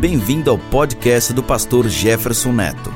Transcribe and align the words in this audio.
Bem-vindo 0.00 0.50
ao 0.50 0.58
podcast 0.58 1.32
do 1.34 1.42
pastor 1.42 1.86
Jefferson 1.86 2.54
Neto. 2.54 2.90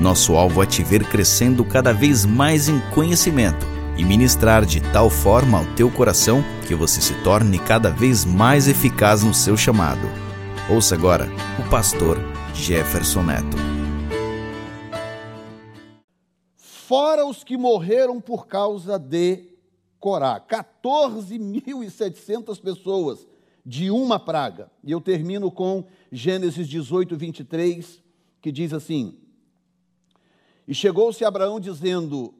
Nosso 0.00 0.34
alvo 0.34 0.62
é 0.62 0.66
te 0.66 0.82
ver 0.82 1.06
crescendo 1.06 1.62
cada 1.62 1.92
vez 1.92 2.24
mais 2.24 2.70
em 2.70 2.80
conhecimento 2.94 3.66
e 3.98 4.02
ministrar 4.02 4.64
de 4.64 4.80
tal 4.80 5.10
forma 5.10 5.58
ao 5.58 5.66
teu 5.74 5.90
coração 5.90 6.42
que 6.66 6.74
você 6.74 7.02
se 7.02 7.12
torne 7.22 7.58
cada 7.58 7.90
vez 7.90 8.24
mais 8.24 8.66
eficaz 8.66 9.22
no 9.22 9.34
seu 9.34 9.58
chamado. 9.58 10.08
Ouça 10.70 10.94
agora 10.94 11.28
o 11.58 11.68
pastor 11.68 12.16
Jefferson 12.54 13.24
Neto. 13.24 13.58
Fora 16.56 17.26
os 17.26 17.44
que 17.44 17.58
morreram 17.58 18.22
por 18.22 18.46
causa 18.46 18.98
de 18.98 19.50
Corá, 20.00 20.40
14.700 20.40 22.58
pessoas 22.58 23.26
de 23.68 23.90
uma 23.90 24.18
praga. 24.18 24.70
E 24.82 24.90
eu 24.90 24.98
termino 24.98 25.50
com 25.50 25.84
Gênesis 26.10 26.66
18, 26.66 27.18
23, 27.18 28.02
que 28.40 28.50
diz 28.50 28.72
assim: 28.72 29.18
E 30.66 30.74
chegou-se 30.74 31.22
Abraão 31.22 31.60
dizendo, 31.60 32.32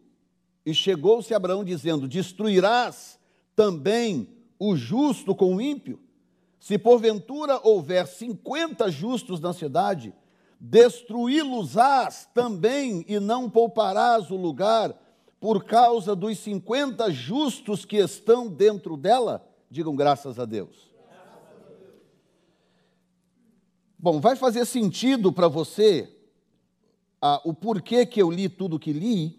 e 0.64 0.72
chegou-se 0.72 1.34
Abraão 1.34 1.62
dizendo: 1.62 2.08
Destruirás 2.08 3.20
também 3.54 4.26
o 4.58 4.74
justo 4.74 5.34
com 5.34 5.56
o 5.56 5.60
ímpio? 5.60 6.00
Se 6.58 6.78
porventura 6.78 7.60
houver 7.62 8.06
cinquenta 8.06 8.90
justos 8.90 9.38
na 9.38 9.52
cidade, 9.52 10.14
destruí-los-ás 10.58 12.26
também 12.32 13.04
e 13.06 13.20
não 13.20 13.50
pouparás 13.50 14.30
o 14.30 14.36
lugar 14.36 14.98
por 15.38 15.64
causa 15.64 16.16
dos 16.16 16.38
cinquenta 16.38 17.12
justos 17.12 17.84
que 17.84 17.98
estão 17.98 18.48
dentro 18.48 18.96
dela? 18.96 19.46
Digam 19.70 19.94
graças 19.94 20.38
a 20.38 20.46
Deus. 20.46 20.87
Bom, 24.00 24.20
vai 24.20 24.36
fazer 24.36 24.64
sentido 24.64 25.32
para 25.32 25.48
você 25.48 26.08
ah, 27.20 27.40
o 27.44 27.52
porquê 27.52 28.06
que 28.06 28.22
eu 28.22 28.30
li 28.30 28.48
tudo 28.48 28.78
que 28.78 28.92
li, 28.92 29.36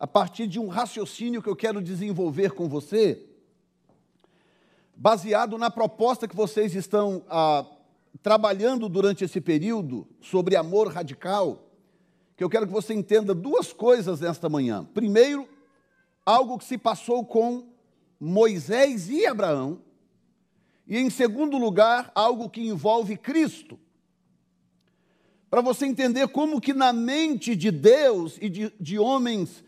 a 0.00 0.06
partir 0.06 0.46
de 0.46 0.58
um 0.58 0.68
raciocínio 0.68 1.42
que 1.42 1.48
eu 1.50 1.54
quero 1.54 1.82
desenvolver 1.82 2.52
com 2.52 2.70
você, 2.70 3.22
baseado 4.96 5.58
na 5.58 5.70
proposta 5.70 6.26
que 6.26 6.34
vocês 6.34 6.74
estão 6.74 7.22
ah, 7.28 7.66
trabalhando 8.22 8.88
durante 8.88 9.24
esse 9.24 9.42
período 9.42 10.08
sobre 10.22 10.56
amor 10.56 10.90
radical, 10.90 11.68
que 12.38 12.42
eu 12.42 12.48
quero 12.48 12.66
que 12.66 12.72
você 12.72 12.94
entenda 12.94 13.34
duas 13.34 13.74
coisas 13.74 14.20
nesta 14.20 14.48
manhã. 14.48 14.88
Primeiro, 14.94 15.46
algo 16.24 16.56
que 16.56 16.64
se 16.64 16.78
passou 16.78 17.26
com 17.26 17.68
Moisés 18.18 19.10
e 19.10 19.26
Abraão, 19.26 19.82
e, 20.86 20.98
em 20.98 21.08
segundo 21.10 21.56
lugar, 21.56 22.10
algo 22.14 22.48
que 22.48 22.66
envolve 22.66 23.16
Cristo. 23.16 23.78
Para 25.50 25.60
você 25.60 25.86
entender 25.86 26.28
como 26.28 26.60
que 26.60 26.74
na 26.74 26.92
mente 26.92 27.54
de 27.54 27.70
Deus 27.70 28.38
e 28.40 28.48
de, 28.48 28.72
de 28.80 28.98
homens, 28.98 29.64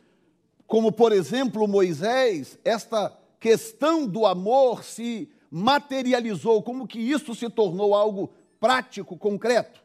como 0.66 0.90
por 0.90 1.12
exemplo 1.12 1.68
Moisés, 1.68 2.58
esta 2.64 3.16
questão 3.38 4.06
do 4.06 4.26
amor 4.26 4.82
se 4.82 5.30
materializou, 5.50 6.62
como 6.62 6.86
que 6.86 6.98
isso 6.98 7.34
se 7.34 7.48
tornou 7.48 7.94
algo 7.94 8.32
prático, 8.58 9.16
concreto. 9.16 9.80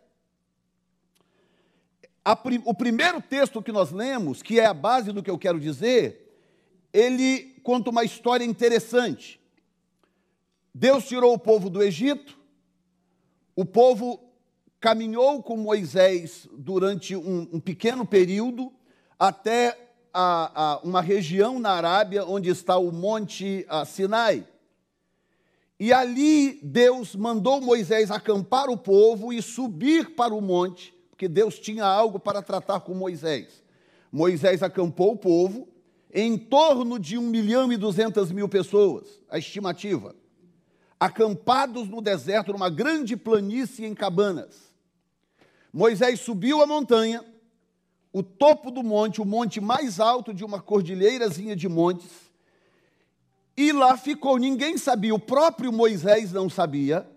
O 2.65 2.73
primeiro 2.73 3.21
texto 3.21 3.61
que 3.61 3.71
nós 3.71 3.91
lemos, 3.91 4.43
que 4.43 4.59
é 4.59 4.65
a 4.65 4.73
base 4.73 5.11
do 5.11 5.23
que 5.23 5.29
eu 5.29 5.39
quero 5.39 5.59
dizer, 5.59 6.37
ele 6.93 7.55
conta 7.63 7.89
uma 7.89 8.03
história 8.03 8.45
interessante. 8.45 9.40
Deus 10.73 11.05
tirou 11.05 11.33
o 11.33 11.39
povo 11.39 11.69
do 11.69 11.83
Egito, 11.83 12.39
o 13.55 13.65
povo 13.65 14.31
caminhou 14.79 15.43
com 15.43 15.57
Moisés 15.57 16.47
durante 16.53 17.15
um, 17.15 17.47
um 17.51 17.59
pequeno 17.59 18.05
período 18.05 18.71
até 19.19 19.77
a, 20.13 20.73
a, 20.73 20.79
uma 20.79 21.01
região 21.01 21.59
na 21.59 21.71
Arábia 21.71 22.25
onde 22.25 22.49
está 22.49 22.77
o 22.77 22.91
Monte 22.91 23.65
Sinai. 23.85 24.47
E 25.77 25.91
ali 25.91 26.59
Deus 26.63 27.15
mandou 27.15 27.59
Moisés 27.59 28.09
acampar 28.09 28.69
o 28.69 28.77
povo 28.77 29.33
e 29.33 29.41
subir 29.41 30.15
para 30.15 30.33
o 30.33 30.39
monte, 30.39 30.93
porque 31.09 31.27
Deus 31.27 31.59
tinha 31.59 31.83
algo 31.83 32.19
para 32.19 32.41
tratar 32.41 32.81
com 32.81 32.93
Moisés. 32.93 33.61
Moisés 34.11 34.63
acampou 34.63 35.13
o 35.13 35.17
povo 35.17 35.67
em 36.13 36.37
torno 36.37 36.97
de 36.99 37.17
1 37.17 37.21
milhão 37.21 37.71
e 37.73 37.77
200 37.77 38.31
mil 38.31 38.47
pessoas, 38.47 39.19
a 39.29 39.37
estimativa 39.37 40.15
acampados 41.01 41.89
no 41.89 41.99
deserto, 41.99 42.51
numa 42.51 42.69
grande 42.69 43.17
planície 43.17 43.87
em 43.87 43.95
cabanas. 43.95 44.71
Moisés 45.73 46.19
subiu 46.19 46.61
a 46.61 46.67
montanha, 46.67 47.25
o 48.13 48.21
topo 48.21 48.69
do 48.69 48.83
monte, 48.83 49.19
o 49.19 49.25
monte 49.25 49.59
mais 49.59 49.99
alto 49.99 50.31
de 50.31 50.45
uma 50.45 50.61
cordilheirazinha 50.61 51.55
de 51.55 51.67
montes, 51.67 52.11
e 53.57 53.71
lá 53.71 53.97
ficou. 53.97 54.37
Ninguém 54.37 54.77
sabia, 54.77 55.15
o 55.15 55.17
próprio 55.17 55.73
Moisés 55.73 56.31
não 56.31 56.47
sabia, 56.47 57.09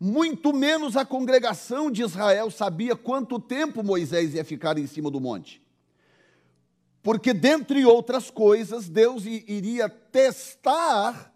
muito 0.00 0.52
menos 0.52 0.96
a 0.96 1.04
congregação 1.04 1.88
de 1.88 2.02
Israel 2.02 2.50
sabia 2.50 2.96
quanto 2.96 3.38
tempo 3.38 3.84
Moisés 3.84 4.34
ia 4.34 4.44
ficar 4.44 4.76
em 4.76 4.88
cima 4.88 5.08
do 5.08 5.20
monte. 5.20 5.62
Porque, 7.00 7.32
dentre 7.32 7.86
outras 7.86 8.28
coisas, 8.28 8.88
Deus 8.88 9.24
iria 9.24 9.88
testar 9.88 11.29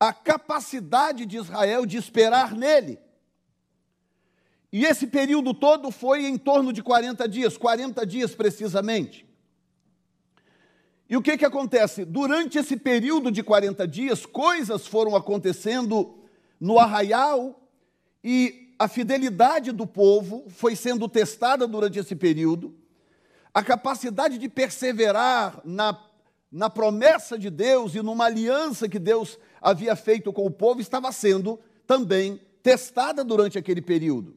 a 0.00 0.14
capacidade 0.14 1.26
de 1.26 1.36
Israel 1.36 1.84
de 1.84 1.98
esperar 1.98 2.56
nele. 2.56 2.98
E 4.72 4.86
esse 4.86 5.06
período 5.06 5.52
todo 5.52 5.90
foi 5.90 6.24
em 6.24 6.38
torno 6.38 6.72
de 6.72 6.82
40 6.82 7.28
dias, 7.28 7.58
40 7.58 8.06
dias 8.06 8.34
precisamente. 8.34 9.28
E 11.08 11.16
o 11.16 11.22
que, 11.22 11.36
que 11.36 11.44
acontece? 11.44 12.04
Durante 12.04 12.56
esse 12.56 12.76
período 12.76 13.30
de 13.30 13.42
40 13.42 13.86
dias, 13.86 14.24
coisas 14.24 14.86
foram 14.86 15.14
acontecendo 15.14 16.18
no 16.58 16.78
arraial 16.78 17.68
e 18.22 18.74
a 18.78 18.88
fidelidade 18.88 19.72
do 19.72 19.86
povo 19.86 20.46
foi 20.48 20.76
sendo 20.76 21.08
testada 21.08 21.66
durante 21.66 21.98
esse 21.98 22.14
período, 22.16 22.74
a 23.52 23.62
capacidade 23.62 24.38
de 24.38 24.48
perseverar 24.48 25.60
na, 25.64 25.92
na 26.50 26.68
promessa 26.68 27.38
de 27.38 27.48
Deus 27.48 27.94
e 27.94 28.02
numa 28.02 28.24
aliança 28.24 28.88
que 28.88 28.98
Deus 28.98 29.38
havia 29.60 29.94
feito 29.94 30.32
com 30.32 30.44
o 30.44 30.50
povo 30.50 30.80
estava 30.80 31.12
sendo 31.12 31.60
também 31.86 32.40
testada 32.62 33.22
durante 33.22 33.58
aquele 33.58 33.80
período. 33.80 34.36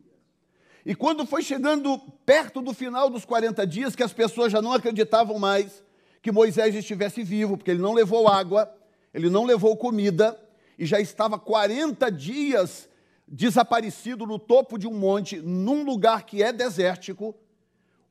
E 0.85 0.93
quando 0.93 1.25
foi 1.25 1.41
chegando 1.41 1.97
perto 2.25 2.61
do 2.61 2.73
final 2.73 3.09
dos 3.09 3.25
40 3.25 3.65
dias, 3.65 3.95
que 3.95 4.03
as 4.03 4.13
pessoas 4.13 4.51
já 4.51 4.61
não 4.61 4.73
acreditavam 4.73 5.39
mais 5.39 5.83
que 6.21 6.31
Moisés 6.31 6.75
estivesse 6.75 7.23
vivo, 7.23 7.57
porque 7.57 7.71
ele 7.71 7.81
não 7.81 7.93
levou 7.93 8.27
água, 8.27 8.73
ele 9.13 9.29
não 9.29 9.43
levou 9.43 9.75
comida, 9.75 10.39
e 10.77 10.85
já 10.85 10.99
estava 10.99 11.37
40 11.37 12.09
dias 12.11 12.89
desaparecido 13.27 14.25
no 14.25 14.37
topo 14.37 14.77
de 14.77 14.87
um 14.87 14.93
monte, 14.93 15.37
num 15.37 15.83
lugar 15.83 16.25
que 16.25 16.43
é 16.43 16.51
desértico, 16.51 17.35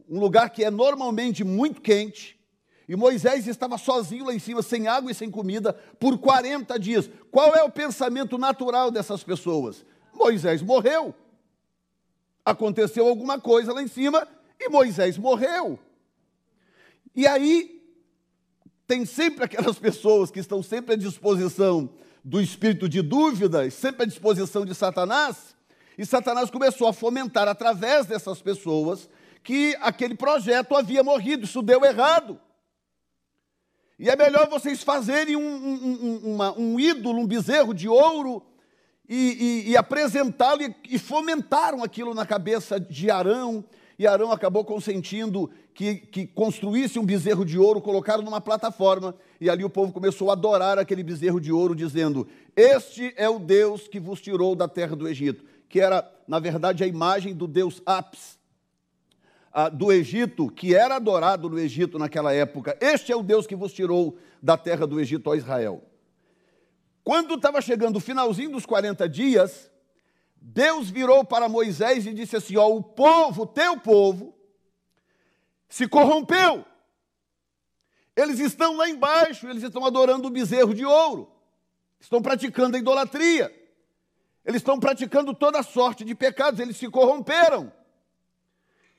um 0.08 0.18
lugar 0.18 0.50
que 0.50 0.64
é 0.64 0.70
normalmente 0.70 1.44
muito 1.44 1.80
quente, 1.80 2.38
e 2.92 2.96
Moisés 2.96 3.46
estava 3.46 3.78
sozinho 3.78 4.26
lá 4.26 4.34
em 4.34 4.38
cima, 4.38 4.60
sem 4.60 4.86
água 4.86 5.10
e 5.10 5.14
sem 5.14 5.30
comida, 5.30 5.72
por 5.98 6.18
40 6.18 6.78
dias. 6.78 7.08
Qual 7.30 7.54
é 7.54 7.62
o 7.64 7.70
pensamento 7.70 8.36
natural 8.36 8.90
dessas 8.90 9.24
pessoas? 9.24 9.82
Moisés 10.12 10.60
morreu. 10.60 11.14
Aconteceu 12.44 13.08
alguma 13.08 13.40
coisa 13.40 13.72
lá 13.72 13.82
em 13.82 13.88
cima 13.88 14.28
e 14.60 14.68
Moisés 14.68 15.16
morreu. 15.16 15.78
E 17.16 17.26
aí, 17.26 17.82
tem 18.86 19.06
sempre 19.06 19.46
aquelas 19.46 19.78
pessoas 19.78 20.30
que 20.30 20.40
estão 20.40 20.62
sempre 20.62 20.92
à 20.92 20.98
disposição 20.98 21.88
do 22.22 22.42
espírito 22.42 22.90
de 22.90 23.00
dúvidas, 23.00 23.72
sempre 23.72 24.02
à 24.02 24.06
disposição 24.06 24.66
de 24.66 24.74
Satanás, 24.74 25.56
e 25.96 26.04
Satanás 26.04 26.50
começou 26.50 26.86
a 26.86 26.92
fomentar 26.92 27.48
através 27.48 28.04
dessas 28.04 28.42
pessoas 28.42 29.08
que 29.42 29.74
aquele 29.80 30.14
projeto 30.14 30.76
havia 30.76 31.02
morrido, 31.02 31.46
isso 31.46 31.62
deu 31.62 31.82
errado. 31.86 32.38
E 34.02 34.10
é 34.10 34.16
melhor 34.16 34.48
vocês 34.48 34.82
fazerem 34.82 35.36
um, 35.36 35.40
um, 35.40 35.74
um, 36.24 36.34
uma, 36.34 36.58
um 36.58 36.80
ídolo, 36.80 37.20
um 37.20 37.26
bezerro 37.26 37.72
de 37.72 37.88
ouro 37.88 38.42
e, 39.08 39.62
e, 39.68 39.70
e 39.70 39.76
apresentá-lo 39.76 40.60
e, 40.60 40.74
e 40.90 40.98
fomentaram 40.98 41.84
aquilo 41.84 42.12
na 42.12 42.26
cabeça 42.26 42.80
de 42.80 43.12
Arão. 43.12 43.64
E 43.96 44.04
Arão 44.04 44.32
acabou 44.32 44.64
consentindo 44.64 45.48
que, 45.72 45.94
que 45.94 46.26
construísse 46.26 46.98
um 46.98 47.06
bezerro 47.06 47.44
de 47.44 47.56
ouro, 47.56 47.80
colocaram 47.80 48.24
numa 48.24 48.40
plataforma, 48.40 49.14
e 49.40 49.48
ali 49.48 49.62
o 49.62 49.70
povo 49.70 49.92
começou 49.92 50.30
a 50.30 50.32
adorar 50.32 50.80
aquele 50.80 51.04
bezerro 51.04 51.40
de 51.40 51.52
ouro, 51.52 51.72
dizendo: 51.72 52.26
Este 52.56 53.14
é 53.16 53.28
o 53.28 53.38
Deus 53.38 53.86
que 53.86 54.00
vos 54.00 54.20
tirou 54.20 54.56
da 54.56 54.66
terra 54.66 54.96
do 54.96 55.06
Egito, 55.06 55.44
que 55.68 55.78
era, 55.78 56.12
na 56.26 56.40
verdade, 56.40 56.82
a 56.82 56.88
imagem 56.88 57.32
do 57.32 57.46
Deus 57.46 57.80
Apis, 57.86 58.36
ah, 59.52 59.68
do 59.68 59.92
Egito, 59.92 60.50
que 60.50 60.74
era 60.74 60.96
adorado 60.96 61.50
no 61.50 61.58
Egito 61.58 61.98
naquela 61.98 62.32
época. 62.32 62.76
Este 62.80 63.12
é 63.12 63.16
o 63.16 63.22
Deus 63.22 63.46
que 63.46 63.54
vos 63.54 63.72
tirou 63.72 64.16
da 64.42 64.56
terra 64.56 64.86
do 64.86 64.98
Egito, 64.98 65.28
ó 65.28 65.34
Israel. 65.34 65.82
Quando 67.04 67.34
estava 67.34 67.60
chegando 67.60 67.96
o 67.96 68.00
finalzinho 68.00 68.52
dos 68.52 68.64
40 68.64 69.08
dias, 69.08 69.70
Deus 70.40 70.88
virou 70.88 71.24
para 71.24 71.48
Moisés 71.48 72.06
e 72.06 72.14
disse 72.14 72.36
assim: 72.36 72.56
Ó, 72.56 72.68
o 72.68 72.82
povo, 72.82 73.46
teu 73.46 73.78
povo, 73.78 74.34
se 75.68 75.86
corrompeu. 75.86 76.64
Eles 78.16 78.38
estão 78.38 78.76
lá 78.76 78.88
embaixo, 78.88 79.48
eles 79.48 79.62
estão 79.62 79.84
adorando 79.84 80.28
o 80.28 80.30
bezerro 80.30 80.74
de 80.74 80.84
ouro, 80.84 81.30
estão 81.98 82.20
praticando 82.20 82.76
a 82.76 82.78
idolatria, 82.78 83.52
eles 84.44 84.60
estão 84.60 84.78
praticando 84.78 85.34
toda 85.34 85.62
sorte 85.62 86.04
de 86.04 86.14
pecados, 86.14 86.60
eles 86.60 86.76
se 86.76 86.88
corromperam. 86.88 87.72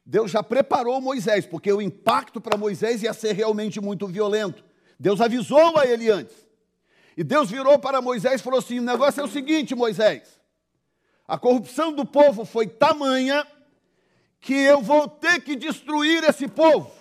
Deus 0.06 0.32
já 0.32 0.44
preparou 0.44 1.00
Moisés, 1.00 1.46
porque 1.46 1.72
o 1.72 1.82
impacto 1.82 2.42
para 2.42 2.58
Moisés 2.58 3.04
ia 3.04 3.14
ser 3.14 3.34
realmente 3.34 3.80
muito 3.80 4.06
violento. 4.06 4.64
Deus 5.00 5.22
avisou 5.22 5.78
a 5.78 5.86
ele 5.86 6.10
antes. 6.10 6.36
E 7.16 7.24
Deus 7.24 7.50
virou 7.50 7.80
para 7.80 8.02
Moisés 8.02 8.42
e 8.42 8.44
falou 8.44 8.60
assim: 8.60 8.80
o 8.80 8.84
negócio 8.84 9.22
é 9.22 9.24
o 9.24 9.30
seguinte, 9.30 9.76
Moisés. 9.76 10.42
A 11.28 11.38
corrupção 11.38 11.94
do 11.94 12.06
povo 12.06 12.44
foi 12.44 12.68
tamanha 12.68 13.48
que 14.42 14.54
eu 14.54 14.82
vou 14.82 15.08
ter 15.08 15.42
que 15.42 15.56
destruir 15.56 16.24
esse 16.26 16.50
povo. 16.50 16.92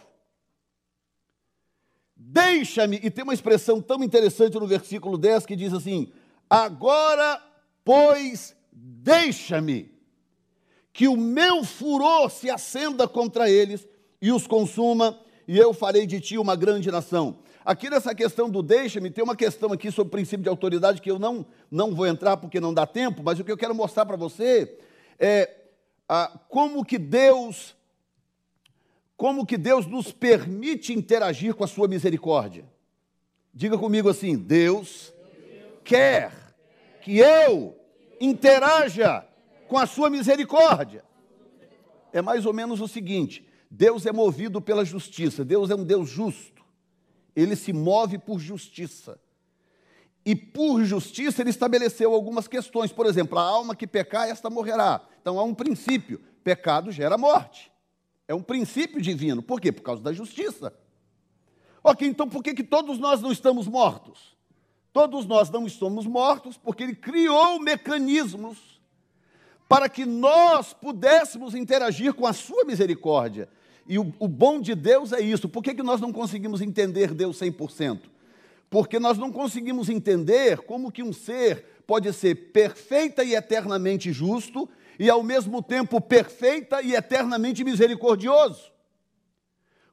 Deixa-me, 2.14 3.00
e 3.02 3.10
tem 3.10 3.24
uma 3.24 3.34
expressão 3.34 3.80
tão 3.80 4.02
interessante 4.02 4.58
no 4.58 4.66
versículo 4.66 5.18
10 5.18 5.44
que 5.44 5.56
diz 5.56 5.72
assim: 5.72 6.12
Agora, 6.48 7.42
pois, 7.84 8.54
deixa-me 8.70 9.91
que 10.92 11.08
o 11.08 11.16
meu 11.16 11.64
furor 11.64 12.30
se 12.30 12.50
acenda 12.50 13.08
contra 13.08 13.48
eles 13.48 13.86
e 14.20 14.30
os 14.30 14.46
consuma, 14.46 15.18
e 15.48 15.58
eu 15.58 15.72
farei 15.72 16.06
de 16.06 16.20
ti 16.20 16.38
uma 16.38 16.54
grande 16.54 16.90
nação. 16.90 17.38
Aqui 17.64 17.88
nessa 17.88 18.14
questão 18.14 18.50
do 18.50 18.62
deixa-me, 18.62 19.10
tem 19.10 19.22
uma 19.22 19.36
questão 19.36 19.72
aqui 19.72 19.90
sobre 19.90 20.08
o 20.08 20.10
princípio 20.10 20.42
de 20.42 20.48
autoridade 20.48 21.00
que 21.00 21.10
eu 21.10 21.18
não, 21.18 21.46
não 21.70 21.94
vou 21.94 22.06
entrar 22.06 22.36
porque 22.36 22.60
não 22.60 22.74
dá 22.74 22.86
tempo, 22.86 23.22
mas 23.22 23.38
o 23.38 23.44
que 23.44 23.52
eu 23.52 23.56
quero 23.56 23.74
mostrar 23.74 24.04
para 24.04 24.16
você 24.16 24.76
é 25.18 25.50
como 26.48 26.84
que 26.84 26.98
Deus 26.98 27.74
como 29.16 29.46
que 29.46 29.56
Deus 29.56 29.86
nos 29.86 30.10
permite 30.10 30.92
interagir 30.92 31.54
com 31.54 31.62
a 31.62 31.68
sua 31.68 31.86
misericórdia. 31.86 32.64
Diga 33.54 33.78
comigo 33.78 34.08
assim: 34.08 34.36
Deus 34.36 35.12
quer 35.84 36.32
que 37.02 37.18
eu 37.18 37.76
interaja 38.20 39.24
com 39.72 39.78
a 39.78 39.86
sua 39.86 40.10
misericórdia. 40.10 41.02
É 42.12 42.20
mais 42.20 42.44
ou 42.44 42.52
menos 42.52 42.78
o 42.82 42.86
seguinte: 42.86 43.42
Deus 43.70 44.04
é 44.04 44.12
movido 44.12 44.60
pela 44.60 44.84
justiça, 44.84 45.46
Deus 45.46 45.70
é 45.70 45.74
um 45.74 45.82
Deus 45.82 46.10
justo, 46.10 46.62
ele 47.34 47.56
se 47.56 47.72
move 47.72 48.18
por 48.18 48.38
justiça. 48.38 49.18
E 50.26 50.36
por 50.36 50.84
justiça 50.84 51.40
ele 51.40 51.48
estabeleceu 51.48 52.12
algumas 52.12 52.46
questões, 52.46 52.92
por 52.92 53.06
exemplo, 53.06 53.38
a 53.38 53.42
alma 53.42 53.74
que 53.74 53.86
pecar, 53.86 54.28
esta 54.28 54.50
morrerá. 54.50 55.00
Então 55.22 55.38
há 55.38 55.42
um 55.42 55.54
princípio: 55.54 56.20
pecado 56.44 56.92
gera 56.92 57.16
morte. 57.16 57.72
É 58.28 58.34
um 58.34 58.42
princípio 58.42 59.00
divino. 59.00 59.42
Por 59.42 59.58
quê? 59.58 59.72
Por 59.72 59.82
causa 59.82 60.02
da 60.02 60.12
justiça. 60.12 60.70
Ok, 61.82 62.06
então 62.06 62.28
por 62.28 62.42
que, 62.42 62.52
que 62.52 62.62
todos 62.62 62.98
nós 62.98 63.22
não 63.22 63.32
estamos 63.32 63.66
mortos? 63.66 64.36
Todos 64.92 65.24
nós 65.24 65.48
não 65.48 65.66
estamos 65.66 66.04
mortos 66.04 66.58
porque 66.58 66.82
ele 66.82 66.94
criou 66.94 67.58
mecanismos 67.58 68.71
para 69.72 69.88
que 69.88 70.04
nós 70.04 70.74
pudéssemos 70.74 71.54
interagir 71.54 72.12
com 72.12 72.26
a 72.26 72.34
sua 72.34 72.62
misericórdia. 72.62 73.48
E 73.88 73.98
o, 73.98 74.12
o 74.18 74.28
bom 74.28 74.60
de 74.60 74.74
Deus 74.74 75.14
é 75.14 75.20
isso. 75.22 75.48
Por 75.48 75.62
que, 75.62 75.74
que 75.74 75.82
nós 75.82 75.98
não 75.98 76.12
conseguimos 76.12 76.60
entender 76.60 77.14
Deus 77.14 77.40
100%? 77.40 78.00
Porque 78.68 78.98
nós 78.98 79.16
não 79.16 79.32
conseguimos 79.32 79.88
entender 79.88 80.58
como 80.58 80.92
que 80.92 81.02
um 81.02 81.10
ser 81.10 81.64
pode 81.86 82.12
ser 82.12 82.52
perfeita 82.52 83.24
e 83.24 83.34
eternamente 83.34 84.12
justo 84.12 84.68
e 84.98 85.08
ao 85.08 85.22
mesmo 85.22 85.62
tempo 85.62 86.02
perfeita 86.02 86.82
e 86.82 86.94
eternamente 86.94 87.64
misericordioso. 87.64 88.70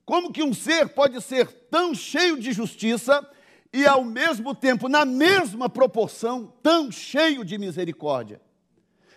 Como 0.03 0.33
que 0.33 0.43
um 0.43 0.53
ser 0.53 0.89
pode 0.89 1.21
ser 1.21 1.47
tão 1.71 1.95
cheio 1.95 2.37
de 2.37 2.51
justiça 2.51 3.25
e 3.71 3.85
ao 3.85 4.03
mesmo 4.03 4.53
tempo, 4.53 4.89
na 4.89 5.05
mesma 5.05 5.69
proporção, 5.69 6.53
tão 6.61 6.91
cheio 6.91 7.45
de 7.45 7.57
misericórdia? 7.57 8.41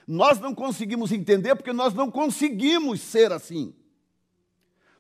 Nós 0.07 0.41
não 0.41 0.55
conseguimos 0.55 1.13
entender 1.13 1.55
porque 1.55 1.73
nós 1.73 1.95
não 1.95 2.11
conseguimos 2.11 3.01
ser 3.01 3.33
assim. 3.33 3.75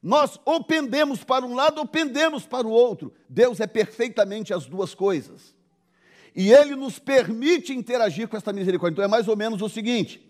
Nós 0.03 0.39
ou 0.45 0.65
pendemos 0.65 1.23
para 1.23 1.45
um 1.47 1.55
lado 1.55 1.79
ou 1.79 1.87
pendemos 1.87 2.45
para 2.45 2.67
o 2.67 2.71
outro. 2.71 3.13
Deus 3.29 3.61
é 3.61 3.67
perfeitamente 3.67 4.53
as 4.53 4.67
duas 4.67 4.95
coisas. 4.95 5.55
E 6.35 6.53
Ele 6.53 6.75
nos 6.75 6.99
permite 6.99 7.73
interagir 7.73 8.27
com 8.27 8.37
esta 8.37 8.53
misericórdia. 8.53 8.95
Então 8.95 9.05
é 9.05 9.09
mais 9.09 9.29
ou 9.29 9.37
menos 9.37 9.63
o 9.63 9.69
seguinte: 9.69 10.21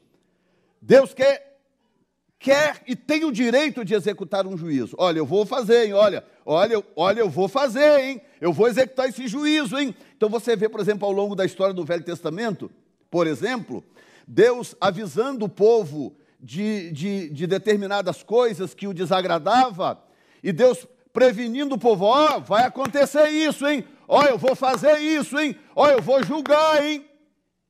Deus 0.81 1.15
quer, 1.15 1.59
quer 2.39 2.83
e 2.87 2.95
tem 2.95 3.25
o 3.25 3.33
direito 3.33 3.85
de 3.85 3.95
executar 3.95 4.47
um 4.47 4.59
juízo. 4.59 4.95
Olha, 4.99 5.19
eu 5.19 5.27
vou 5.27 5.47
fazer, 5.47 5.87
hein? 5.87 5.95
Olha, 5.95 6.25
olha, 6.45 6.85
olha, 6.95 7.21
eu 7.21 7.31
vou 7.31 7.49
fazer, 7.49 8.01
hein? 8.01 8.21
Eu 8.41 8.53
vou 8.53 8.69
executar 8.69 9.09
esse 9.09 9.27
juízo, 9.27 9.79
hein? 9.79 9.95
Então 10.17 10.29
você 10.29 10.55
vê, 10.55 10.69
por 10.69 10.81
exemplo, 10.81 11.07
ao 11.07 11.13
longo 11.13 11.35
da 11.35 11.47
história 11.47 11.73
do 11.73 11.85
Velho 11.85 12.05
Testamento, 12.05 12.71
por 13.11 13.27
exemplo, 13.27 13.83
Deus 14.27 14.75
avisando 14.81 15.45
o 15.45 15.49
povo 15.49 16.17
de, 16.41 16.91
de, 16.91 17.31
de 17.31 17.47
determinadas 17.47 18.23
coisas 18.23 18.75
que 18.75 18.87
o 18.87 18.95
desagradava, 18.95 20.03
e 20.43 20.53
Deus 20.53 20.87
prevenindo 21.13 21.75
o 21.75 21.79
povo: 21.79 22.07
ó, 22.07 22.37
oh, 22.37 22.41
vai 22.41 22.65
acontecer 22.65 23.29
isso, 23.29 23.67
hein? 23.67 23.85
Ó, 24.09 24.21
oh, 24.21 24.25
eu 24.25 24.39
vou 24.39 24.57
fazer 24.57 24.99
isso, 24.99 25.39
hein? 25.39 25.57
Ó, 25.75 25.87
oh, 25.87 25.91
eu 25.91 26.03
vou 26.03 26.23
julgar, 26.25 26.85
hein? 26.85 27.07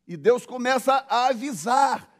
E 0.09 0.17
Deus 0.17 0.47
começa 0.47 1.05
a 1.09 1.29
avisar, 1.29 2.11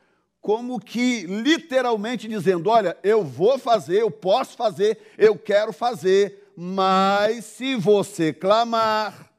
como 0.41 0.79
que 0.79 1.23
literalmente 1.23 2.29
dizendo: 2.29 2.69
olha, 2.69 2.97
eu 3.03 3.25
vou 3.25 3.59
fazer, 3.59 4.03
eu 4.03 4.11
posso 4.11 4.57
fazer, 4.57 4.99
eu 5.17 5.37
quero 5.37 5.73
fazer, 5.73 6.53
mas 6.57 7.45
se 7.47 7.75
você 7.77 8.33
clamar, 8.33 9.32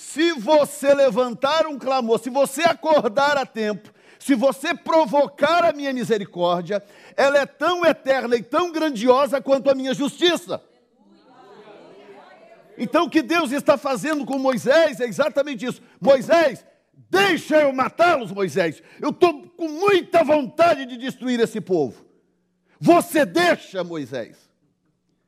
se 0.00 0.32
você 0.32 0.94
levantar 0.94 1.66
um 1.66 1.78
clamor, 1.78 2.18
se 2.18 2.30
você 2.30 2.62
acordar 2.62 3.36
a 3.36 3.44
tempo, 3.44 3.92
se 4.18 4.34
você 4.34 4.74
provocar 4.74 5.62
a 5.62 5.74
minha 5.74 5.92
misericórdia, 5.92 6.82
ela 7.14 7.36
é 7.36 7.44
tão 7.44 7.84
eterna 7.84 8.34
e 8.34 8.42
tão 8.42 8.72
grandiosa 8.72 9.42
quanto 9.42 9.68
a 9.68 9.74
minha 9.74 9.92
justiça. 9.92 10.64
Então, 12.78 13.04
o 13.04 13.10
que 13.10 13.20
Deus 13.20 13.52
está 13.52 13.76
fazendo 13.76 14.24
com 14.24 14.38
Moisés 14.38 15.00
é 15.00 15.04
exatamente 15.04 15.66
isso. 15.66 15.82
Moisés, 16.00 16.64
deixa 17.10 17.60
eu 17.60 17.70
matá-los, 17.70 18.32
Moisés. 18.32 18.82
Eu 19.02 19.10
estou 19.10 19.50
com 19.50 19.68
muita 19.68 20.24
vontade 20.24 20.86
de 20.86 20.96
destruir 20.96 21.38
esse 21.40 21.60
povo. 21.60 22.06
Você 22.80 23.26
deixa, 23.26 23.84
Moisés. 23.84 24.48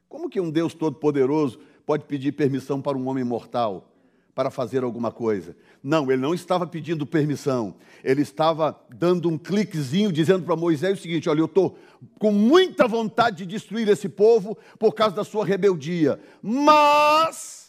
Como 0.09 0.31
que 0.31 0.41
um 0.41 0.50
Deus 0.50 0.73
todo-poderoso 0.73 1.61
pode 1.85 2.05
pedir 2.05 2.33
permissão 2.33 2.81
para 2.81 2.97
um 2.97 3.07
homem 3.07 3.23
mortal? 3.23 3.92
Para 4.35 4.51
fazer 4.51 4.83
alguma 4.83 5.12
coisa. 5.12 5.55
Não, 5.83 6.11
ele 6.11 6.21
não 6.21 6.33
estava 6.33 6.67
pedindo 6.67 7.07
permissão. 7.07 7.77
Ele 8.03 8.23
estava 8.23 8.79
dando 8.91 9.29
um 9.29 9.37
cliquezinho 9.37 10.12
dizendo 10.12 10.45
para 10.45 10.57
Moisés 10.57 10.99
o 10.99 11.03
seguinte: 11.03 11.29
olha, 11.29 11.41
eu 11.41 11.47
estou 11.47 11.79
com 12.19 12.33
muita 12.33 12.89
vontade 12.89 13.39
de 13.39 13.47
destruir 13.47 13.89
esse 13.89 14.09
povo 14.09 14.57
por 14.79 14.95
causa 14.95 15.15
da 15.15 15.25
sua 15.25 15.45
rebeldia. 15.45 16.19
Mas. 16.43 17.61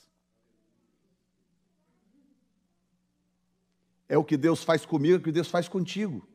É 4.08 4.18
o 4.18 4.24
que 4.24 4.38
Deus 4.38 4.64
faz 4.64 4.86
comigo, 4.86 5.16
é 5.16 5.18
o 5.18 5.24
que 5.24 5.32
Deus 5.32 5.48
faz 5.48 5.68
contigo. 5.68 6.28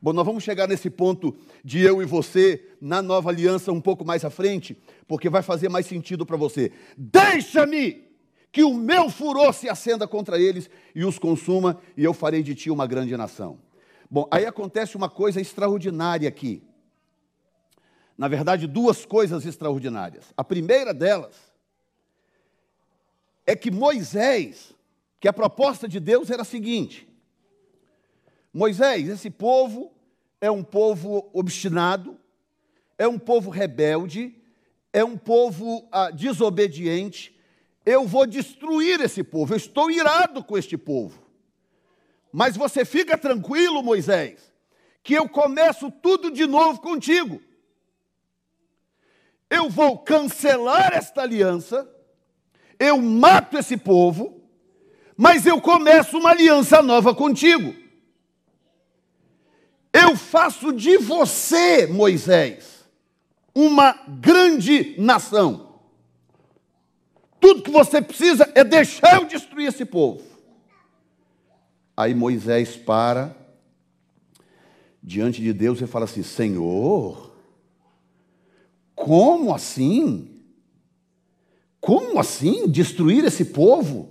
Bom, 0.00 0.12
nós 0.12 0.26
vamos 0.26 0.44
chegar 0.44 0.68
nesse 0.68 0.90
ponto 0.90 1.36
de 1.64 1.80
eu 1.80 2.00
e 2.02 2.04
você 2.04 2.68
na 2.80 3.02
nova 3.02 3.30
aliança 3.30 3.72
um 3.72 3.80
pouco 3.80 4.04
mais 4.04 4.24
à 4.24 4.30
frente, 4.30 4.80
porque 5.06 5.28
vai 5.28 5.42
fazer 5.42 5.68
mais 5.68 5.86
sentido 5.86 6.24
para 6.24 6.36
você. 6.36 6.72
Deixa-me 6.96 8.07
que 8.50 8.62
o 8.62 8.74
meu 8.74 9.10
furor 9.10 9.52
se 9.52 9.68
acenda 9.68 10.06
contra 10.06 10.38
eles 10.38 10.70
e 10.94 11.04
os 11.04 11.18
consuma, 11.18 11.80
e 11.96 12.04
eu 12.04 12.14
farei 12.14 12.42
de 12.42 12.54
ti 12.54 12.70
uma 12.70 12.86
grande 12.86 13.16
nação. 13.16 13.58
Bom, 14.10 14.26
aí 14.30 14.46
acontece 14.46 14.96
uma 14.96 15.08
coisa 15.08 15.40
extraordinária 15.40 16.28
aqui. 16.28 16.62
Na 18.16 18.26
verdade, 18.26 18.66
duas 18.66 19.04
coisas 19.04 19.44
extraordinárias. 19.46 20.32
A 20.36 20.42
primeira 20.42 20.92
delas 20.94 21.36
é 23.46 23.54
que 23.54 23.70
Moisés, 23.70 24.74
que 25.20 25.28
a 25.28 25.32
proposta 25.32 25.86
de 25.86 26.00
Deus 26.00 26.30
era 26.30 26.42
a 26.42 26.44
seguinte: 26.44 27.08
Moisés, 28.52 29.08
esse 29.08 29.30
povo 29.30 29.92
é 30.40 30.50
um 30.50 30.64
povo 30.64 31.30
obstinado, 31.32 32.18
é 32.96 33.06
um 33.06 33.18
povo 33.18 33.50
rebelde, 33.50 34.34
é 34.92 35.04
um 35.04 35.16
povo 35.16 35.86
ah, 35.92 36.10
desobediente, 36.10 37.37
eu 37.88 38.06
vou 38.06 38.26
destruir 38.26 39.00
esse 39.00 39.24
povo, 39.24 39.54
eu 39.54 39.56
estou 39.56 39.90
irado 39.90 40.44
com 40.44 40.58
este 40.58 40.76
povo. 40.76 41.22
Mas 42.30 42.54
você 42.54 42.84
fica 42.84 43.16
tranquilo, 43.16 43.82
Moisés, 43.82 44.52
que 45.02 45.14
eu 45.14 45.26
começo 45.26 45.90
tudo 45.90 46.30
de 46.30 46.46
novo 46.46 46.82
contigo. 46.82 47.40
Eu 49.48 49.70
vou 49.70 49.96
cancelar 49.96 50.92
esta 50.92 51.22
aliança, 51.22 51.90
eu 52.78 53.00
mato 53.00 53.56
esse 53.56 53.78
povo, 53.78 54.38
mas 55.16 55.46
eu 55.46 55.58
começo 55.58 56.18
uma 56.18 56.30
aliança 56.32 56.82
nova 56.82 57.14
contigo. 57.14 57.74
Eu 59.90 60.14
faço 60.14 60.74
de 60.74 60.98
você, 60.98 61.86
Moisés, 61.86 62.86
uma 63.54 63.92
grande 64.06 64.94
nação. 64.98 65.67
Tudo 67.48 67.62
que 67.62 67.70
você 67.70 68.02
precisa 68.02 68.52
é 68.54 68.62
deixar 68.62 69.16
eu 69.16 69.24
destruir 69.24 69.68
esse 69.68 69.82
povo. 69.82 70.20
Aí 71.96 72.14
Moisés 72.14 72.76
para 72.76 73.34
diante 75.02 75.40
de 75.40 75.54
Deus 75.54 75.80
e 75.80 75.86
fala 75.86 76.04
assim: 76.04 76.22
Senhor, 76.22 77.34
como 78.94 79.54
assim? 79.54 80.28
Como 81.80 82.20
assim 82.20 82.68
destruir 82.68 83.24
esse 83.24 83.46
povo? 83.46 84.10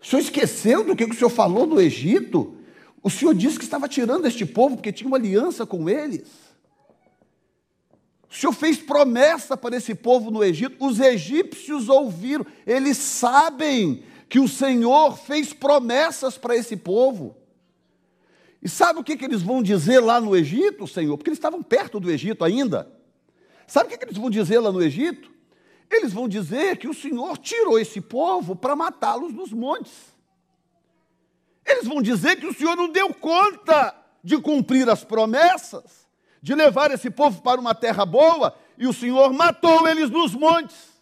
O 0.00 0.06
senhor 0.06 0.22
esqueceu 0.22 0.84
do 0.84 0.94
que 0.94 1.02
o 1.02 1.12
senhor 1.12 1.28
falou 1.28 1.66
do 1.66 1.80
Egito? 1.80 2.56
O 3.02 3.10
senhor 3.10 3.34
disse 3.34 3.58
que 3.58 3.64
estava 3.64 3.88
tirando 3.88 4.26
este 4.26 4.46
povo 4.46 4.76
porque 4.76 4.92
tinha 4.92 5.08
uma 5.08 5.16
aliança 5.16 5.66
com 5.66 5.90
eles. 5.90 6.53
O 8.34 8.36
senhor 8.36 8.52
fez 8.52 8.78
promessa 8.78 9.56
para 9.56 9.76
esse 9.76 9.94
povo 9.94 10.28
no 10.28 10.42
Egito. 10.42 10.84
Os 10.84 10.98
egípcios 10.98 11.88
ouviram, 11.88 12.44
eles 12.66 12.96
sabem 12.96 14.02
que 14.28 14.40
o 14.40 14.48
Senhor 14.48 15.16
fez 15.16 15.52
promessas 15.52 16.36
para 16.36 16.56
esse 16.56 16.76
povo. 16.76 17.36
E 18.60 18.68
sabe 18.68 18.98
o 18.98 19.04
que, 19.04 19.16
que 19.16 19.24
eles 19.24 19.40
vão 19.40 19.62
dizer 19.62 20.00
lá 20.00 20.20
no 20.20 20.34
Egito, 20.34 20.84
Senhor? 20.88 21.16
Porque 21.16 21.30
eles 21.30 21.38
estavam 21.38 21.62
perto 21.62 22.00
do 22.00 22.10
Egito 22.10 22.44
ainda. 22.44 22.90
Sabe 23.68 23.86
o 23.86 23.90
que, 23.90 23.98
que 23.98 24.04
eles 24.04 24.18
vão 24.18 24.28
dizer 24.28 24.58
lá 24.58 24.72
no 24.72 24.82
Egito? 24.82 25.30
Eles 25.88 26.12
vão 26.12 26.26
dizer 26.26 26.76
que 26.78 26.88
o 26.88 26.94
Senhor 26.94 27.38
tirou 27.38 27.78
esse 27.78 28.00
povo 28.00 28.56
para 28.56 28.74
matá-los 28.74 29.32
nos 29.32 29.52
montes. 29.52 29.92
Eles 31.64 31.86
vão 31.86 32.02
dizer 32.02 32.34
que 32.34 32.46
o 32.46 32.54
Senhor 32.54 32.74
não 32.74 32.88
deu 32.88 33.14
conta 33.14 33.94
de 34.24 34.36
cumprir 34.38 34.90
as 34.90 35.04
promessas, 35.04 36.03
de 36.44 36.54
levar 36.54 36.90
esse 36.90 37.08
povo 37.08 37.40
para 37.40 37.58
uma 37.58 37.74
terra 37.74 38.04
boa, 38.04 38.54
e 38.76 38.86
o 38.86 38.92
Senhor 38.92 39.32
matou 39.32 39.88
eles 39.88 40.10
nos 40.10 40.34
montes. 40.34 40.92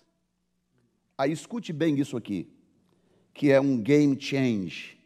Aí 1.19 1.33
escute 1.33 1.73
bem 1.73 1.99
isso 1.99 2.17
aqui, 2.17 2.49
que 3.35 3.51
é 3.51 3.61
um 3.61 3.77
game 3.77 4.17
change 4.21 4.97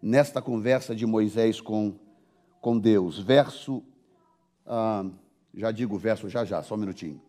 nesta 0.00 0.40
conversa 0.40 0.94
de 0.94 1.04
Moisés 1.04 1.60
com, 1.60 1.94
com 2.58 2.78
Deus. 2.78 3.18
Verso, 3.18 3.84
ah, 4.64 5.04
já 5.52 5.70
digo 5.70 5.98
verso 5.98 6.26
já 6.30 6.42
já, 6.42 6.62
só 6.62 6.74
um 6.74 6.78
minutinho. 6.78 7.20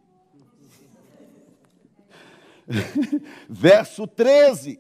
Verso 3.50 4.08
13. 4.08 4.80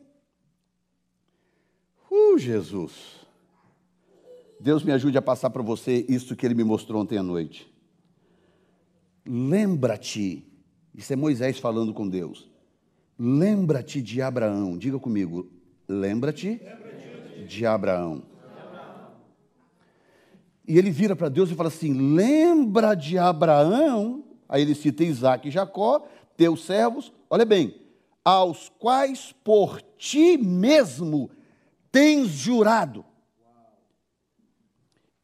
Uh, 2.10 2.38
Jesus. 2.38 3.17
Deus 4.60 4.84
me 4.84 4.92
ajude 4.92 5.18
a 5.18 5.22
passar 5.22 5.50
para 5.50 5.62
você 5.62 6.06
isso 6.10 6.36
que 6.36 6.46
ele 6.46 6.56
me 6.56 6.64
mostrou 6.64 7.02
ontem 7.02 7.18
à 7.18 7.24
noite. 7.24 7.72
Lembra-te, 9.26 10.46
isso 10.94 11.14
é 11.14 11.16
Moisés 11.16 11.60
falando 11.60 11.94
com 11.94 12.08
Deus. 12.08 12.50
Lembra-te 13.20 14.02
de 14.02 14.22
Abraão, 14.22 14.78
diga 14.78 15.00
comigo, 15.00 15.52
lembra-te 15.88 16.62
Lembra 16.64 17.46
de 17.48 17.66
Abraão. 17.66 18.24
E 20.68 20.78
ele 20.78 20.92
vira 20.92 21.16
para 21.16 21.30
Deus 21.30 21.50
e 21.50 21.56
fala 21.56 21.70
assim: 21.70 21.94
lembra 22.14 22.94
de 22.94 23.18
Abraão, 23.18 24.24
aí 24.50 24.62
ele 24.62 24.76
cita 24.76 25.04
Isaac 25.04 25.48
e 25.48 25.52
Jacó, 25.52 26.06
teus 26.36 26.66
servos, 26.66 27.12
olha 27.30 27.46
bem, 27.46 27.76
aos 28.24 28.70
quais 28.78 29.34
por 29.44 29.82
ti 29.98 30.38
mesmo 30.38 31.32
tens 31.90 32.28
jurado, 32.28 33.06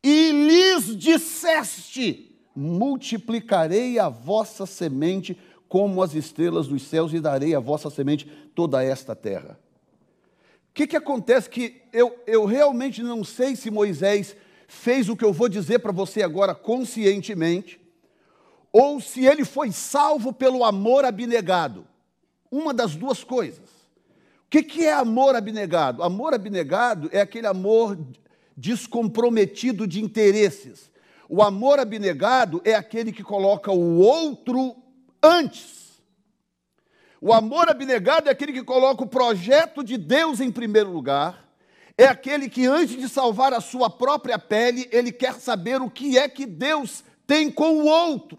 e 0.03 0.31
lhes 0.31 0.97
disseste: 0.97 2.35
multiplicarei 2.55 3.97
a 3.97 4.09
vossa 4.09 4.65
semente 4.65 5.37
como 5.69 6.03
as 6.03 6.13
estrelas 6.13 6.67
dos 6.67 6.83
céus, 6.83 7.13
e 7.13 7.19
darei 7.19 7.55
a 7.55 7.59
vossa 7.59 7.89
semente 7.89 8.25
toda 8.53 8.83
esta 8.83 9.15
terra. 9.15 9.57
O 10.69 10.73
que, 10.73 10.85
que 10.85 10.97
acontece 10.97 11.49
que 11.49 11.81
eu, 11.91 12.15
eu 12.27 12.45
realmente 12.45 13.01
não 13.01 13.23
sei 13.23 13.55
se 13.55 13.71
Moisés 13.71 14.35
fez 14.67 15.07
o 15.07 15.15
que 15.15 15.23
eu 15.23 15.31
vou 15.31 15.47
dizer 15.47 15.79
para 15.79 15.91
você 15.91 16.21
agora 16.21 16.53
conscientemente, 16.53 17.79
ou 18.71 18.99
se 18.99 19.25
ele 19.25 19.45
foi 19.45 19.71
salvo 19.71 20.33
pelo 20.33 20.63
amor 20.63 21.05
abnegado. 21.05 21.87
Uma 22.51 22.73
das 22.73 22.95
duas 22.95 23.23
coisas. 23.23 23.69
O 24.45 24.49
que, 24.49 24.85
é 24.85 24.93
amor 24.93 25.35
abnegado? 25.35 26.03
Amor 26.03 26.33
abnegado 26.33 27.09
é 27.11 27.21
aquele 27.21 27.47
amor 27.47 27.97
descomprometido 28.55 29.87
de 29.87 30.01
interesses. 30.01 30.91
O 31.27 31.41
amor 31.41 31.79
abnegado 31.79 32.61
é 32.63 32.75
aquele 32.75 33.11
que 33.11 33.23
coloca 33.23 33.71
o 33.71 33.97
outro 33.97 34.75
antes. 35.21 36.01
O 37.19 37.31
amor 37.31 37.69
abnegado 37.69 38.27
é 38.27 38.31
aquele 38.31 38.51
que 38.51 38.63
coloca 38.63 39.03
o 39.03 39.07
projeto 39.07 39.83
de 39.83 39.97
Deus 39.97 40.39
em 40.39 40.51
primeiro 40.51 40.91
lugar. 40.91 41.49
É 41.97 42.05
aquele 42.05 42.49
que, 42.49 42.65
antes 42.65 42.99
de 42.99 43.07
salvar 43.07 43.53
a 43.53 43.61
sua 43.61 43.89
própria 43.89 44.37
pele, 44.37 44.89
ele 44.91 45.11
quer 45.11 45.35
saber 45.35 45.81
o 45.81 45.89
que 45.89 46.17
é 46.17 46.27
que 46.27 46.45
Deus 46.45 47.03
tem 47.25 47.49
com 47.49 47.79
o 47.79 47.85
outro. 47.85 48.37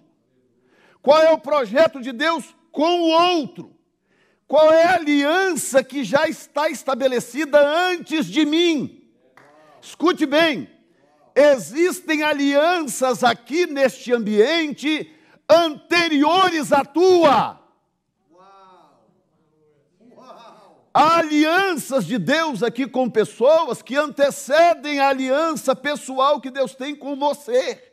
Qual 1.01 1.23
é 1.23 1.31
o 1.31 1.39
projeto 1.39 2.01
de 2.01 2.13
Deus 2.13 2.55
com 2.71 3.01
o 3.01 3.11
outro? 3.11 3.75
Qual 4.47 4.73
é 4.73 4.85
a 4.85 4.95
aliança 4.97 5.83
que 5.83 6.05
já 6.05 6.29
está 6.29 6.69
estabelecida 6.69 7.59
antes 7.91 8.27
de 8.27 8.45
mim? 8.45 9.04
Escute 9.85 10.25
bem, 10.25 10.67
existem 11.35 12.23
alianças 12.23 13.23
aqui 13.23 13.67
neste 13.67 14.15
ambiente 14.15 15.15
anteriores 15.47 16.73
à 16.73 16.83
tua. 16.87 17.61
Há 20.93 21.19
alianças 21.19 22.07
de 22.07 22.17
Deus 22.17 22.63
aqui 22.63 22.87
com 22.87 23.11
pessoas 23.11 23.83
que 23.83 23.95
antecedem 23.95 25.01
a 25.01 25.11
aliança 25.11 25.77
pessoal 25.77 26.41
que 26.41 26.51
Deus 26.51 26.75
tem 26.75 26.97
com 26.97 27.15
você. 27.15 27.93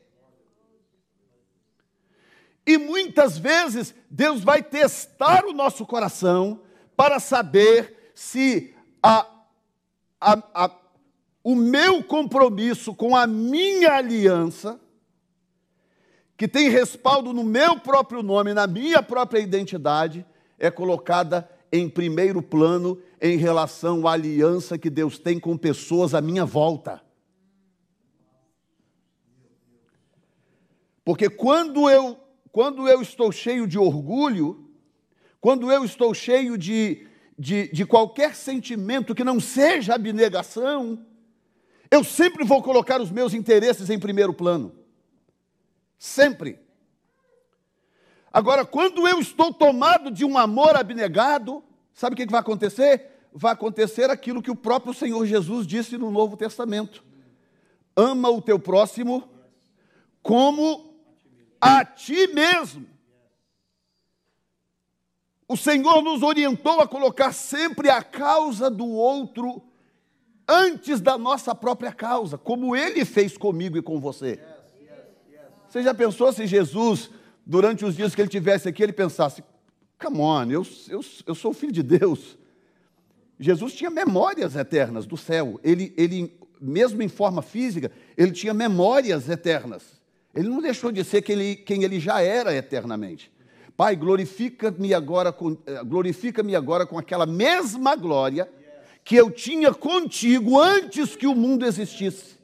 E 2.65 2.77
muitas 2.77 3.37
vezes 3.37 3.93
Deus 4.09 4.41
vai 4.45 4.63
testar 4.63 5.43
o 5.43 5.51
nosso 5.51 5.85
coração 5.85 6.61
para 6.95 7.19
saber 7.19 8.13
se 8.15 8.73
a, 9.03 9.27
a, 10.21 10.37
a, 10.53 10.80
o 11.43 11.55
meu 11.55 12.03
compromisso 12.03 12.93
com 12.93 13.15
a 13.15 13.25
minha 13.25 13.93
aliança, 13.93 14.79
que 16.37 16.47
tem 16.47 16.69
respaldo 16.69 17.33
no 17.33 17.43
meu 17.43 17.79
próprio 17.79 18.21
nome, 18.23 18.53
na 18.53 18.67
minha 18.67 19.01
própria 19.01 19.39
identidade, 19.39 20.25
é 20.57 20.69
colocada 20.69 21.49
em 21.71 21.89
primeiro 21.89 22.41
plano 22.41 23.01
em 23.19 23.37
relação 23.37 24.07
à 24.07 24.13
aliança 24.13 24.77
que 24.77 24.89
Deus 24.89 25.17
tem 25.17 25.39
com 25.39 25.57
pessoas 25.57 26.13
à 26.13 26.21
minha 26.21 26.45
volta. 26.45 27.01
Porque 31.03 31.29
quando 31.29 31.89
eu 31.89 32.17
quando 32.51 32.87
eu 32.87 33.01
estou 33.01 33.31
cheio 33.31 33.65
de 33.65 33.79
orgulho, 33.79 34.69
quando 35.39 35.71
eu 35.71 35.85
estou 35.85 36.13
cheio 36.13 36.57
de, 36.57 37.07
de, 37.39 37.71
de 37.71 37.85
qualquer 37.85 38.35
sentimento 38.35 39.15
que 39.15 39.23
não 39.23 39.39
seja 39.39 39.95
abnegação, 39.95 41.05
eu 41.91 42.05
sempre 42.05 42.45
vou 42.45 42.63
colocar 42.63 43.01
os 43.01 43.11
meus 43.11 43.33
interesses 43.33 43.89
em 43.89 43.99
primeiro 43.99 44.33
plano. 44.33 44.73
Sempre. 45.99 46.57
Agora, 48.31 48.65
quando 48.65 49.05
eu 49.05 49.19
estou 49.19 49.53
tomado 49.53 50.09
de 50.09 50.23
um 50.23 50.37
amor 50.37 50.77
abnegado, 50.77 51.61
sabe 51.93 52.13
o 52.13 52.17
que 52.17 52.25
vai 52.25 52.39
acontecer? 52.39 53.09
Vai 53.33 53.51
acontecer 53.51 54.09
aquilo 54.09 54.41
que 54.41 54.49
o 54.49 54.55
próprio 54.55 54.93
Senhor 54.93 55.25
Jesus 55.25 55.67
disse 55.67 55.97
no 55.97 56.09
Novo 56.09 56.37
Testamento: 56.37 57.03
ama 57.93 58.29
o 58.29 58.41
teu 58.41 58.57
próximo 58.57 59.29
como 60.23 60.95
a 61.59 61.83
ti 61.83 62.27
mesmo. 62.27 62.87
O 65.45 65.57
Senhor 65.57 66.01
nos 66.01 66.23
orientou 66.23 66.79
a 66.79 66.87
colocar 66.87 67.33
sempre 67.33 67.89
a 67.89 68.01
causa 68.01 68.69
do 68.69 68.87
outro 68.87 69.61
antes 70.51 70.99
da 70.99 71.17
nossa 71.17 71.55
própria 71.55 71.93
causa, 71.93 72.37
como 72.37 72.75
ele 72.75 73.05
fez 73.05 73.37
comigo 73.37 73.77
e 73.77 73.81
com 73.81 73.99
você. 74.01 74.37
Você 75.69 75.81
já 75.81 75.93
pensou 75.93 76.33
se 76.33 76.45
Jesus, 76.45 77.09
durante 77.45 77.85
os 77.85 77.95
dias 77.95 78.13
que 78.13 78.21
ele 78.21 78.29
tivesse 78.29 78.67
aqui, 78.67 78.83
ele 78.83 78.91
pensasse: 78.91 79.41
come 79.97 80.19
on, 80.19 80.51
eu, 80.51 80.67
eu, 80.89 80.99
eu 81.25 81.33
sou 81.33 81.53
filho 81.53 81.71
de 81.71 81.81
Deus. 81.81 82.37
Jesus 83.39 83.73
tinha 83.73 83.89
memórias 83.89 84.55
eternas 84.55 85.05
do 85.05 85.15
céu. 85.15 85.59
Ele, 85.63 85.93
ele, 85.97 86.37
mesmo 86.59 87.01
em 87.01 87.07
forma 87.07 87.41
física, 87.41 87.89
ele 88.17 88.31
tinha 88.31 88.53
memórias 88.53 89.29
eternas. 89.29 90.01
Ele 90.35 90.49
não 90.49 90.61
deixou 90.61 90.91
de 90.91 91.03
ser 91.03 91.21
quem 91.21 91.83
ele, 91.83 91.99
já 91.99 92.21
era 92.21 92.53
eternamente. 92.53 93.31
Pai, 93.75 93.95
glorifica-me 93.95 94.93
agora, 94.93 95.35
eh, 95.65 95.83
glorifica-me 95.83 96.55
agora 96.55 96.85
com 96.85 96.99
aquela 96.99 97.25
mesma 97.25 97.95
glória 97.95 98.47
que 99.03 99.15
eu 99.15 99.31
tinha 99.31 99.73
contigo 99.73 100.59
antes 100.59 101.15
que 101.15 101.27
o 101.27 101.35
mundo 101.35 101.65
existisse. 101.65 102.39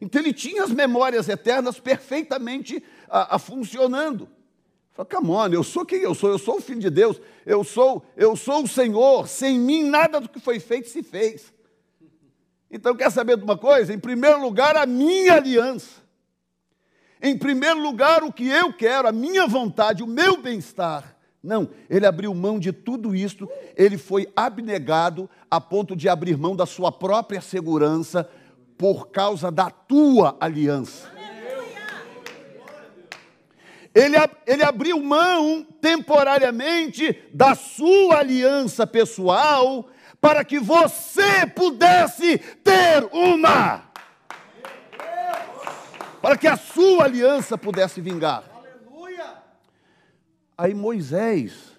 Então 0.00 0.20
ele 0.20 0.32
tinha 0.32 0.64
as 0.64 0.70
memórias 0.70 1.28
eternas 1.28 1.80
perfeitamente 1.80 2.82
a, 3.08 3.36
a 3.36 3.38
funcionando. 3.38 4.28
Falei, 4.92 5.10
come 5.10 5.30
on, 5.30 5.48
eu 5.48 5.62
sou 5.62 5.84
quem 5.84 6.00
eu 6.00 6.14
sou, 6.14 6.30
eu 6.30 6.38
sou 6.38 6.56
o 6.56 6.60
filho 6.60 6.80
de 6.80 6.90
Deus, 6.90 7.20
eu 7.44 7.62
sou, 7.62 8.04
eu 8.16 8.34
sou 8.34 8.64
o 8.64 8.68
Senhor, 8.68 9.28
sem 9.28 9.58
mim 9.58 9.84
nada 9.84 10.20
do 10.20 10.28
que 10.28 10.40
foi 10.40 10.58
feito 10.58 10.88
se 10.88 11.02
fez. 11.02 11.52
Então 12.70 12.96
quer 12.96 13.10
saber 13.10 13.36
de 13.36 13.44
uma 13.44 13.56
coisa? 13.56 13.92
Em 13.92 13.98
primeiro 13.98 14.40
lugar, 14.40 14.76
a 14.76 14.86
minha 14.86 15.34
aliança. 15.34 16.04
Em 17.22 17.36
primeiro 17.36 17.80
lugar, 17.80 18.22
o 18.22 18.32
que 18.32 18.48
eu 18.48 18.72
quero, 18.72 19.08
a 19.08 19.12
minha 19.12 19.46
vontade, 19.46 20.02
o 20.02 20.06
meu 20.06 20.36
bem-estar. 20.36 21.15
Não, 21.46 21.70
ele 21.88 22.04
abriu 22.04 22.34
mão 22.34 22.58
de 22.58 22.72
tudo 22.72 23.14
isto, 23.14 23.48
ele 23.76 23.96
foi 23.96 24.26
abnegado 24.34 25.30
a 25.48 25.60
ponto 25.60 25.94
de 25.94 26.08
abrir 26.08 26.36
mão 26.36 26.56
da 26.56 26.66
sua 26.66 26.90
própria 26.90 27.40
segurança 27.40 28.28
por 28.76 29.10
causa 29.10 29.48
da 29.48 29.70
tua 29.70 30.36
aliança. 30.40 31.08
Ele, 33.94 34.16
ele 34.44 34.64
abriu 34.64 35.00
mão 35.00 35.64
temporariamente 35.80 37.16
da 37.32 37.54
sua 37.54 38.18
aliança 38.18 38.84
pessoal 38.84 39.88
para 40.20 40.44
que 40.44 40.58
você 40.58 41.46
pudesse 41.46 42.38
ter 42.38 43.08
uma. 43.12 43.84
Para 46.20 46.36
que 46.36 46.48
a 46.48 46.56
sua 46.56 47.04
aliança 47.04 47.56
pudesse 47.56 48.00
vingar. 48.00 48.55
Aí 50.56 50.72
Moisés, 50.72 51.72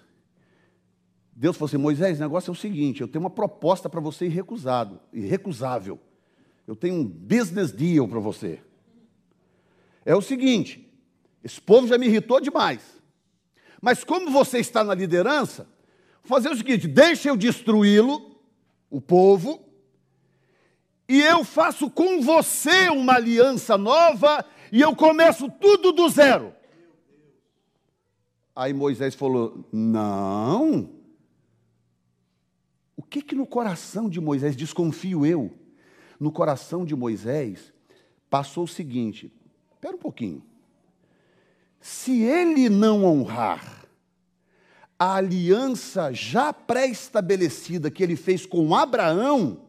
Deus 1.32 1.56
falou 1.56 1.66
assim: 1.66 1.76
Moisés, 1.76 2.18
o 2.18 2.22
negócio 2.22 2.50
é 2.50 2.52
o 2.52 2.56
seguinte: 2.56 3.00
eu 3.00 3.08
tenho 3.08 3.24
uma 3.24 3.30
proposta 3.30 3.88
para 3.88 4.00
você 4.00 4.26
irrecusado, 4.26 5.00
irrecusável. 5.12 5.98
Eu 6.66 6.76
tenho 6.76 6.96
um 6.96 7.04
business 7.04 7.72
deal 7.72 8.06
para 8.06 8.20
você. 8.20 8.60
É 10.04 10.14
o 10.14 10.22
seguinte: 10.22 10.88
esse 11.42 11.60
povo 11.60 11.86
já 11.86 11.98
me 11.98 12.06
irritou 12.06 12.40
demais. 12.40 12.80
Mas 13.80 14.04
como 14.04 14.30
você 14.30 14.58
está 14.58 14.82
na 14.82 14.94
liderança, 14.94 15.68
vou 16.22 16.36
fazer 16.36 16.50
o 16.50 16.56
seguinte: 16.56 16.86
deixa 16.86 17.28
eu 17.28 17.36
destruí-lo, 17.36 18.36
o 18.90 19.00
povo, 19.00 19.68
e 21.08 21.22
eu 21.22 21.42
faço 21.42 21.88
com 21.88 22.20
você 22.20 22.90
uma 22.90 23.14
aliança 23.14 23.78
nova 23.78 24.44
e 24.70 24.80
eu 24.80 24.94
começo 24.94 25.50
tudo 25.50 25.90
do 25.90 26.08
zero. 26.08 26.54
Aí 28.58 28.72
Moisés 28.72 29.14
falou: 29.14 29.64
Não. 29.72 30.90
O 32.96 33.02
que 33.04 33.22
que 33.22 33.36
no 33.36 33.46
coração 33.46 34.10
de 34.10 34.20
Moisés, 34.20 34.56
desconfio 34.56 35.24
eu, 35.24 35.52
no 36.18 36.32
coração 36.32 36.84
de 36.84 36.96
Moisés, 36.96 37.72
passou 38.28 38.64
o 38.64 38.68
seguinte: 38.68 39.32
espera 39.70 39.94
um 39.94 39.98
pouquinho. 40.00 40.42
Se 41.80 42.22
ele 42.22 42.68
não 42.68 43.04
honrar 43.04 43.86
a 44.98 45.14
aliança 45.14 46.12
já 46.12 46.52
pré-estabelecida 46.52 47.92
que 47.92 48.02
ele 48.02 48.16
fez 48.16 48.44
com 48.44 48.74
Abraão, 48.74 49.60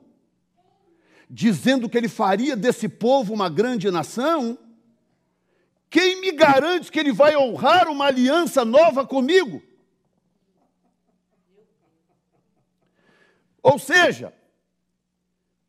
dizendo 1.29 1.87
que 1.87 1.95
ele 1.95 2.09
faria 2.09 2.57
desse 2.57 2.89
povo 2.89 3.35
uma 3.35 3.49
grande 3.49 3.91
nação, 3.91 4.57
quem 5.89 6.21
me 6.21 6.31
garante 6.31 6.91
que 6.91 6.99
ele 6.99 7.11
vai 7.11 7.35
honrar 7.35 7.87
uma 7.89 8.05
aliança 8.05 8.63
nova 8.63 9.05
comigo? 9.05 9.61
Ou 13.61 13.79
seja, 13.79 14.33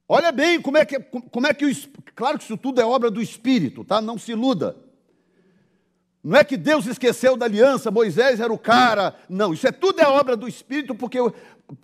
olha 0.09 0.31
bem 0.31 0.61
como 0.61 0.77
é 0.77 0.85
que, 0.85 1.01
como 1.01 1.47
é 1.47 1.55
que 1.55 1.65
o, 1.65 1.73
claro 2.15 2.39
que 2.39 2.45
isso 2.45 2.57
tudo 2.57 2.81
é 2.81 2.85
obra 2.85 3.11
do 3.11 3.21
Espírito, 3.21 3.85
tá? 3.85 4.01
Não 4.01 4.19
se 4.19 4.33
iluda. 4.33 4.77
Não 6.23 6.37
é 6.37 6.45
que 6.45 6.59
Deus 6.59 6.87
esqueceu 6.87 7.35
da 7.35 7.47
aliança, 7.47 7.91
Moisés 7.91 8.41
era 8.41 8.53
o 8.53 8.59
cara. 8.59 9.17
Não, 9.27 9.55
isso 9.55 9.67
é 9.67 9.73
tudo 9.73 10.01
é 10.01 10.07
obra 10.07 10.37
do 10.37 10.47
Espírito, 10.47 10.95
porque 10.95 11.19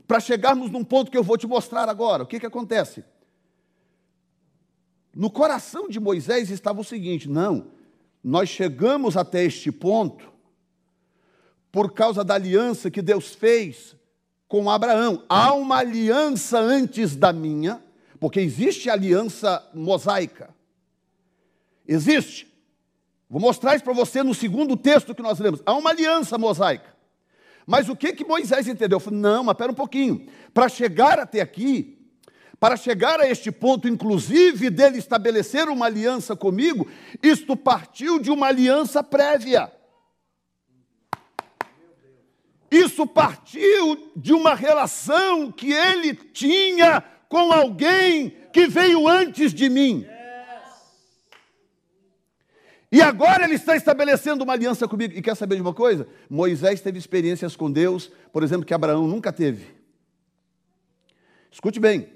para 0.06 0.20
chegarmos 0.20 0.70
num 0.70 0.84
ponto 0.84 1.10
que 1.10 1.16
eu 1.16 1.24
vou 1.24 1.38
te 1.38 1.46
mostrar 1.46 1.88
agora, 1.88 2.22
o 2.22 2.26
que, 2.26 2.38
que 2.38 2.46
acontece? 2.46 3.02
No 5.14 5.30
coração 5.30 5.88
de 5.88 5.98
Moisés 5.98 6.50
estava 6.50 6.82
o 6.82 6.84
seguinte: 6.84 7.30
não, 7.30 7.68
nós 8.26 8.48
chegamos 8.48 9.16
até 9.16 9.44
este 9.44 9.70
ponto 9.70 10.32
por 11.70 11.92
causa 11.92 12.24
da 12.24 12.34
aliança 12.34 12.90
que 12.90 13.00
Deus 13.00 13.36
fez 13.36 13.94
com 14.48 14.68
Abraão. 14.68 15.24
Há 15.28 15.54
uma 15.54 15.76
aliança 15.76 16.58
antes 16.58 17.14
da 17.14 17.32
minha, 17.32 17.80
porque 18.18 18.40
existe 18.40 18.90
aliança 18.90 19.64
mosaica. 19.72 20.52
Existe. 21.86 22.52
Vou 23.30 23.40
mostrar 23.40 23.76
isso 23.76 23.84
para 23.84 23.92
você 23.92 24.24
no 24.24 24.34
segundo 24.34 24.76
texto 24.76 25.14
que 25.14 25.22
nós 25.22 25.38
lemos. 25.38 25.62
Há 25.64 25.74
uma 25.74 25.90
aliança 25.90 26.36
mosaica. 26.36 26.96
Mas 27.64 27.88
o 27.88 27.94
que 27.94 28.12
que 28.12 28.24
Moisés 28.24 28.66
entendeu? 28.66 28.98
Falei, 28.98 29.20
não, 29.20 29.44
mas 29.44 29.54
espera 29.54 29.70
um 29.70 29.76
pouquinho. 29.76 30.26
Para 30.52 30.68
chegar 30.68 31.20
até 31.20 31.40
aqui, 31.40 31.95
para 32.58 32.76
chegar 32.76 33.20
a 33.20 33.28
este 33.28 33.52
ponto, 33.52 33.86
inclusive, 33.86 34.70
dele 34.70 34.98
estabelecer 34.98 35.68
uma 35.68 35.86
aliança 35.86 36.34
comigo, 36.34 36.88
isto 37.22 37.56
partiu 37.56 38.18
de 38.18 38.30
uma 38.30 38.46
aliança 38.46 39.02
prévia. 39.02 39.70
Isso 42.70 43.06
partiu 43.06 44.10
de 44.16 44.32
uma 44.32 44.54
relação 44.54 45.52
que 45.52 45.72
ele 45.72 46.14
tinha 46.14 47.02
com 47.28 47.52
alguém 47.52 48.30
que 48.52 48.66
veio 48.66 49.06
antes 49.06 49.52
de 49.52 49.68
mim. 49.68 50.06
E 52.90 53.02
agora 53.02 53.44
ele 53.44 53.54
está 53.54 53.76
estabelecendo 53.76 54.44
uma 54.44 54.54
aliança 54.54 54.88
comigo. 54.88 55.12
E 55.14 55.20
quer 55.20 55.36
saber 55.36 55.56
de 55.56 55.60
uma 55.60 55.74
coisa? 55.74 56.08
Moisés 56.30 56.80
teve 56.80 56.98
experiências 56.98 57.54
com 57.54 57.70
Deus, 57.70 58.10
por 58.32 58.42
exemplo, 58.42 58.64
que 58.64 58.72
Abraão 58.72 59.06
nunca 59.06 59.32
teve. 59.32 59.66
Escute 61.50 61.78
bem. 61.78 62.15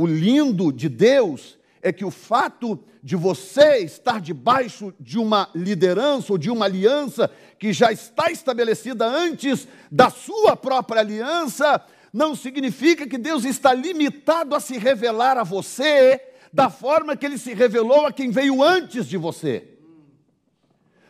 O 0.00 0.06
lindo 0.06 0.72
de 0.72 0.88
Deus 0.88 1.58
é 1.82 1.92
que 1.92 2.06
o 2.06 2.10
fato 2.10 2.82
de 3.02 3.16
você 3.16 3.80
estar 3.80 4.18
debaixo 4.18 4.94
de 4.98 5.18
uma 5.18 5.50
liderança 5.54 6.32
ou 6.32 6.38
de 6.38 6.50
uma 6.50 6.64
aliança 6.64 7.30
que 7.58 7.70
já 7.70 7.92
está 7.92 8.30
estabelecida 8.30 9.04
antes 9.04 9.68
da 9.92 10.08
sua 10.08 10.56
própria 10.56 11.02
aliança, 11.02 11.84
não 12.14 12.34
significa 12.34 13.06
que 13.06 13.18
Deus 13.18 13.44
está 13.44 13.74
limitado 13.74 14.54
a 14.54 14.60
se 14.60 14.78
revelar 14.78 15.36
a 15.36 15.44
você 15.44 16.18
da 16.50 16.70
forma 16.70 17.14
que 17.14 17.26
ele 17.26 17.36
se 17.36 17.52
revelou 17.52 18.06
a 18.06 18.12
quem 18.12 18.30
veio 18.30 18.62
antes 18.62 19.06
de 19.06 19.18
você. 19.18 19.68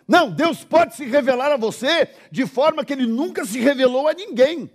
Não, 0.09 0.29
Deus 0.29 0.65
pode 0.65 0.97
se 0.97 1.05
revelar 1.05 1.53
a 1.53 1.57
você 1.57 2.09
de 2.29 2.45
forma 2.45 2.85
que 2.85 2.93
ele 2.93 3.07
nunca 3.07 3.45
se 3.45 3.61
revelou 3.61 4.09
a 4.09 4.15
ninguém. 4.15 4.69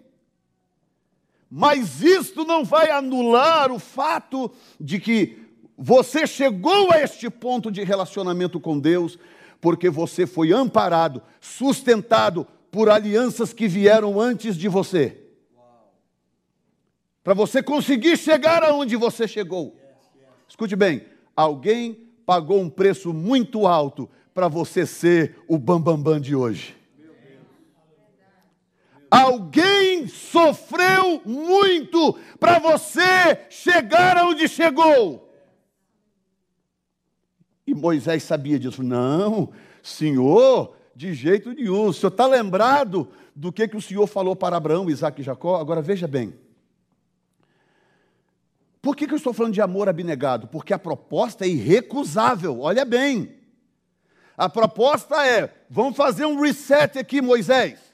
Mas 1.49 2.01
isto 2.01 2.43
não 2.43 2.65
vai 2.65 2.89
anular 2.89 3.71
o 3.71 3.79
fato 3.79 4.51
de 4.79 4.99
que 4.99 5.39
você 5.77 6.25
chegou 6.25 6.91
a 6.91 7.01
este 7.01 7.29
ponto 7.29 7.71
de 7.71 7.83
relacionamento 7.83 8.59
com 8.59 8.79
Deus 8.79 9.17
porque 9.61 9.89
você 9.89 10.27
foi 10.27 10.51
amparado, 10.51 11.21
sustentado 11.39 12.45
por 12.69 12.89
alianças 12.89 13.53
que 13.53 13.67
vieram 13.67 14.19
antes 14.19 14.55
de 14.55 14.67
você. 14.67 15.17
Para 17.23 17.33
você 17.33 17.63
conseguir 17.63 18.17
chegar 18.17 18.63
aonde 18.63 18.95
você 18.95 19.27
chegou. 19.27 19.75
Escute 20.47 20.75
bem, 20.75 21.05
alguém 21.35 22.07
pagou 22.25 22.59
um 22.59 22.69
preço 22.69 23.13
muito 23.13 23.65
alto 23.65 24.09
para 24.33 24.47
você 24.47 24.85
ser 24.85 25.37
o 25.47 25.57
bambambam 25.57 25.97
bam, 25.97 26.13
bam 26.13 26.19
de 26.19 26.35
hoje. 26.35 26.75
Alguém 29.15 30.07
sofreu 30.07 31.21
muito 31.23 32.19
para 32.37 32.59
você 32.59 33.45
chegar 33.49 34.17
aonde 34.17 34.45
chegou. 34.49 35.33
E 37.65 37.73
Moisés 37.73 38.23
sabia 38.23 38.59
disso. 38.59 38.83
Não, 38.83 39.53
Senhor, 39.81 40.75
de 40.93 41.13
jeito 41.13 41.53
nenhum. 41.53 41.85
O 41.85 41.93
senhor 41.93 42.11
está 42.11 42.27
lembrado 42.27 43.07
do 43.33 43.53
que, 43.53 43.69
que 43.69 43.77
o 43.77 43.81
Senhor 43.81 44.05
falou 44.05 44.35
para 44.35 44.57
Abraão, 44.57 44.89
Isaac 44.89 45.21
e 45.21 45.23
Jacó? 45.23 45.55
Agora 45.55 45.81
veja 45.81 46.09
bem. 46.09 46.37
Por 48.81 48.97
que, 48.97 49.07
que 49.07 49.13
eu 49.13 49.17
estou 49.17 49.31
falando 49.31 49.53
de 49.53 49.61
amor 49.61 49.87
abnegado? 49.87 50.45
Porque 50.49 50.73
a 50.73 50.79
proposta 50.79 51.45
é 51.45 51.47
irrecusável. 51.47 52.59
Olha 52.59 52.83
bem. 52.83 53.33
A 54.37 54.49
proposta 54.49 55.25
é: 55.25 55.55
vamos 55.69 55.95
fazer 55.95 56.25
um 56.25 56.41
reset 56.41 56.99
aqui, 56.99 57.21
Moisés 57.21 57.84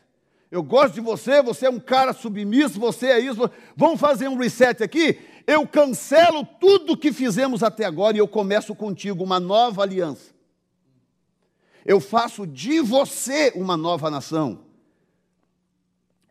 eu 0.51 0.61
gosto 0.61 0.95
de 0.95 0.99
você, 0.99 1.41
você 1.41 1.65
é 1.65 1.69
um 1.69 1.79
cara 1.79 2.11
submisso, 2.11 2.77
você 2.77 3.07
é 3.07 3.19
isso. 3.19 3.49
Vamos 3.73 4.01
fazer 4.01 4.27
um 4.27 4.37
reset 4.37 4.83
aqui? 4.83 5.17
Eu 5.47 5.65
cancelo 5.65 6.45
tudo 6.59 6.97
que 6.97 7.13
fizemos 7.13 7.63
até 7.63 7.85
agora 7.85 8.17
e 8.17 8.19
eu 8.19 8.27
começo 8.27 8.75
contigo 8.75 9.23
uma 9.23 9.39
nova 9.39 9.81
aliança. 9.81 10.31
Eu 11.85 12.01
faço 12.01 12.45
de 12.45 12.81
você 12.81 13.53
uma 13.55 13.77
nova 13.77 14.11
nação. 14.11 14.59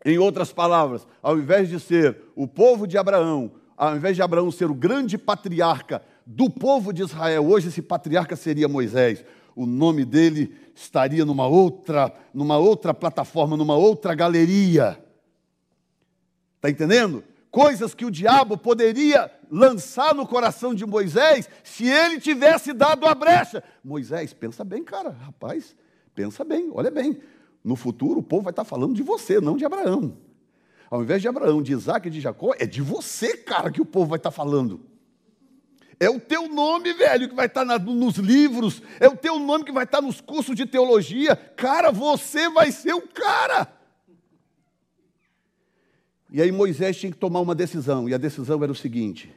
Em 0.05 0.19
outras 0.19 0.53
palavras, 0.53 1.05
ao 1.21 1.37
invés 1.37 1.67
de 1.67 1.79
ser 1.79 2.17
o 2.35 2.47
povo 2.47 2.85
de 2.85 2.99
Abraão, 2.99 3.51
ao 3.75 3.95
invés 3.95 4.15
de 4.15 4.21
Abraão 4.21 4.51
ser 4.51 4.69
o 4.69 4.75
grande 4.75 5.17
patriarca 5.17 6.01
do 6.27 6.47
povo 6.47 6.93
de 6.93 7.01
Israel. 7.01 7.47
Hoje 7.47 7.69
esse 7.69 7.81
patriarca 7.81 8.35
seria 8.35 8.67
Moisés. 8.67 9.25
O 9.61 9.65
nome 9.67 10.03
dele 10.03 10.57
estaria 10.73 11.23
numa 11.23 11.45
outra, 11.45 12.11
numa 12.33 12.57
outra 12.57 12.95
plataforma, 12.95 13.55
numa 13.55 13.75
outra 13.75 14.15
galeria. 14.15 14.99
Está 16.55 16.71
entendendo? 16.71 17.23
Coisas 17.51 17.93
que 17.93 18.03
o 18.03 18.09
diabo 18.09 18.57
poderia 18.57 19.31
lançar 19.51 20.15
no 20.15 20.25
coração 20.25 20.73
de 20.73 20.83
Moisés 20.83 21.47
se 21.63 21.87
ele 21.87 22.19
tivesse 22.19 22.73
dado 22.73 23.05
a 23.05 23.13
brecha. 23.13 23.63
Moisés, 23.83 24.33
pensa 24.33 24.63
bem, 24.63 24.83
cara, 24.83 25.11
rapaz, 25.11 25.75
pensa 26.15 26.43
bem, 26.43 26.71
olha 26.73 26.89
bem. 26.89 27.19
No 27.63 27.75
futuro 27.75 28.21
o 28.21 28.23
povo 28.23 28.45
vai 28.45 28.51
estar 28.51 28.63
falando 28.63 28.95
de 28.95 29.03
você, 29.03 29.39
não 29.39 29.55
de 29.55 29.63
Abraão. 29.63 30.17
Ao 30.89 31.03
invés 31.03 31.21
de 31.21 31.27
Abraão, 31.27 31.61
de 31.61 31.71
Isaac 31.71 32.07
e 32.07 32.11
de 32.11 32.19
Jacó, 32.19 32.55
é 32.57 32.65
de 32.65 32.81
você, 32.81 33.37
cara, 33.37 33.69
que 33.69 33.79
o 33.79 33.85
povo 33.85 34.07
vai 34.07 34.17
estar 34.17 34.31
falando. 34.31 34.81
É 36.01 36.09
o 36.09 36.19
teu 36.19 36.47
nome, 36.47 36.93
velho, 36.93 37.29
que 37.29 37.35
vai 37.35 37.45
estar 37.45 37.63
na, 37.63 37.77
nos 37.77 38.15
livros, 38.15 38.81
é 38.99 39.07
o 39.07 39.15
teu 39.15 39.37
nome 39.37 39.63
que 39.63 39.71
vai 39.71 39.83
estar 39.83 40.01
nos 40.01 40.19
cursos 40.19 40.55
de 40.55 40.65
teologia. 40.65 41.35
Cara, 41.35 41.91
você 41.91 42.49
vai 42.49 42.71
ser 42.71 42.95
o 42.95 43.07
cara. 43.07 43.71
E 46.31 46.41
aí 46.41 46.51
Moisés 46.51 46.97
tinha 46.97 47.11
que 47.11 47.19
tomar 47.19 47.39
uma 47.39 47.53
decisão, 47.53 48.09
e 48.09 48.15
a 48.15 48.17
decisão 48.17 48.63
era 48.63 48.71
o 48.71 48.75
seguinte: 48.75 49.31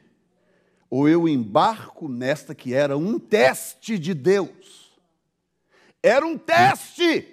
ou 0.89 1.07
eu 1.07 1.29
embarco 1.29 2.09
nesta 2.09 2.55
que 2.55 2.73
era 2.73 2.97
um 2.97 3.19
teste 3.19 3.99
de 3.99 4.15
Deus. 4.15 4.99
Era 6.03 6.25
um 6.25 6.39
teste. 6.39 7.29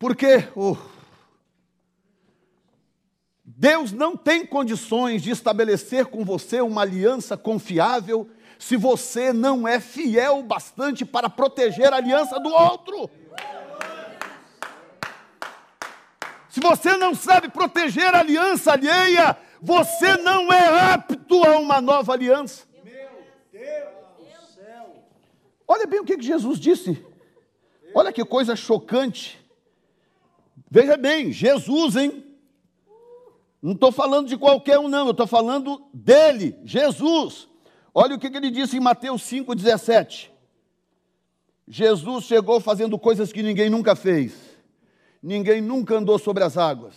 Porque 0.00 0.48
oh, 0.56 0.76
Deus 3.60 3.92
não 3.92 4.16
tem 4.16 4.46
condições 4.46 5.20
de 5.20 5.28
estabelecer 5.28 6.06
com 6.06 6.24
você 6.24 6.62
uma 6.62 6.80
aliança 6.80 7.36
confiável 7.36 8.26
se 8.58 8.74
você 8.74 9.34
não 9.34 9.68
é 9.68 9.78
fiel 9.78 10.42
bastante 10.42 11.04
para 11.04 11.28
proteger 11.28 11.92
a 11.92 11.96
aliança 11.96 12.40
do 12.40 12.48
outro. 12.48 13.10
Se 16.48 16.58
você 16.58 16.96
não 16.96 17.14
sabe 17.14 17.50
proteger 17.50 18.14
a 18.14 18.20
aliança 18.20 18.72
alheia, 18.72 19.36
você 19.60 20.16
não 20.16 20.50
é 20.50 20.94
apto 20.94 21.44
a 21.44 21.58
uma 21.58 21.82
nova 21.82 22.14
aliança. 22.14 22.64
Olha 25.68 25.86
bem 25.86 26.00
o 26.00 26.04
que 26.06 26.18
Jesus 26.18 26.58
disse. 26.58 27.04
Olha 27.94 28.10
que 28.10 28.24
coisa 28.24 28.56
chocante. 28.56 29.38
Veja 30.70 30.96
bem, 30.96 31.30
Jesus, 31.30 31.96
hein? 31.96 32.29
Não 33.62 33.72
estou 33.72 33.92
falando 33.92 34.28
de 34.28 34.36
qualquer 34.36 34.78
um, 34.78 34.88
não, 34.88 35.06
eu 35.06 35.10
estou 35.10 35.26
falando 35.26 35.82
dele, 35.92 36.56
Jesus. 36.64 37.48
Olha 37.94 38.14
o 38.14 38.18
que, 38.18 38.30
que 38.30 38.36
ele 38.36 38.50
disse 38.50 38.76
em 38.76 38.80
Mateus 38.80 39.22
5,17. 39.22 40.30
Jesus 41.68 42.24
chegou 42.24 42.58
fazendo 42.60 42.98
coisas 42.98 43.32
que 43.32 43.42
ninguém 43.42 43.68
nunca 43.68 43.94
fez. 43.94 44.32
Ninguém 45.22 45.60
nunca 45.60 45.96
andou 45.96 46.18
sobre 46.18 46.42
as 46.42 46.56
águas. 46.56 46.94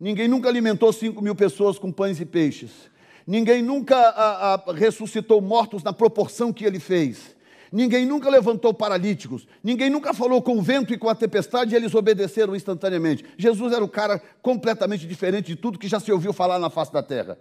Ninguém 0.00 0.28
nunca 0.28 0.48
alimentou 0.48 0.92
cinco 0.92 1.22
mil 1.22 1.34
pessoas 1.34 1.78
com 1.78 1.92
pães 1.92 2.20
e 2.20 2.24
peixes. 2.24 2.90
Ninguém 3.26 3.62
nunca 3.62 3.96
a, 3.96 4.54
a, 4.54 4.72
ressuscitou 4.72 5.40
mortos 5.40 5.82
na 5.82 5.92
proporção 5.92 6.52
que 6.52 6.64
ele 6.64 6.80
fez. 6.80 7.36
Ninguém 7.70 8.06
nunca 8.06 8.30
levantou 8.30 8.72
paralíticos. 8.72 9.46
Ninguém 9.62 9.90
nunca 9.90 10.14
falou 10.14 10.40
com 10.40 10.58
o 10.58 10.62
vento 10.62 10.92
e 10.92 10.98
com 10.98 11.08
a 11.08 11.14
tempestade 11.14 11.74
e 11.74 11.76
eles 11.76 11.94
obedeceram 11.94 12.56
instantaneamente. 12.56 13.24
Jesus 13.36 13.72
era 13.72 13.84
o 13.84 13.88
cara 13.88 14.20
completamente 14.40 15.06
diferente 15.06 15.48
de 15.48 15.56
tudo 15.56 15.78
que 15.78 15.88
já 15.88 16.00
se 16.00 16.10
ouviu 16.10 16.32
falar 16.32 16.58
na 16.58 16.70
face 16.70 16.92
da 16.92 17.02
terra. 17.02 17.38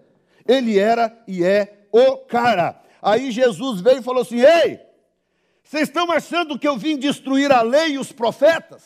Ele 0.48 0.78
era 0.78 1.18
e 1.28 1.44
é 1.44 1.88
o 1.92 2.18
cara. 2.18 2.82
Aí 3.02 3.32
Jesus 3.32 3.82
veio 3.82 4.00
e 4.00 4.04
falou 4.04 4.22
assim: 4.22 4.42
Ei, 4.42 4.80
vocês 5.64 5.84
estão 5.84 6.12
achando 6.12 6.58
que 6.58 6.68
eu 6.68 6.78
vim 6.78 6.98
destruir 6.98 7.52
a 7.52 7.62
lei 7.62 7.94
e 7.94 7.98
os 8.00 8.12
profetas? 8.12 8.84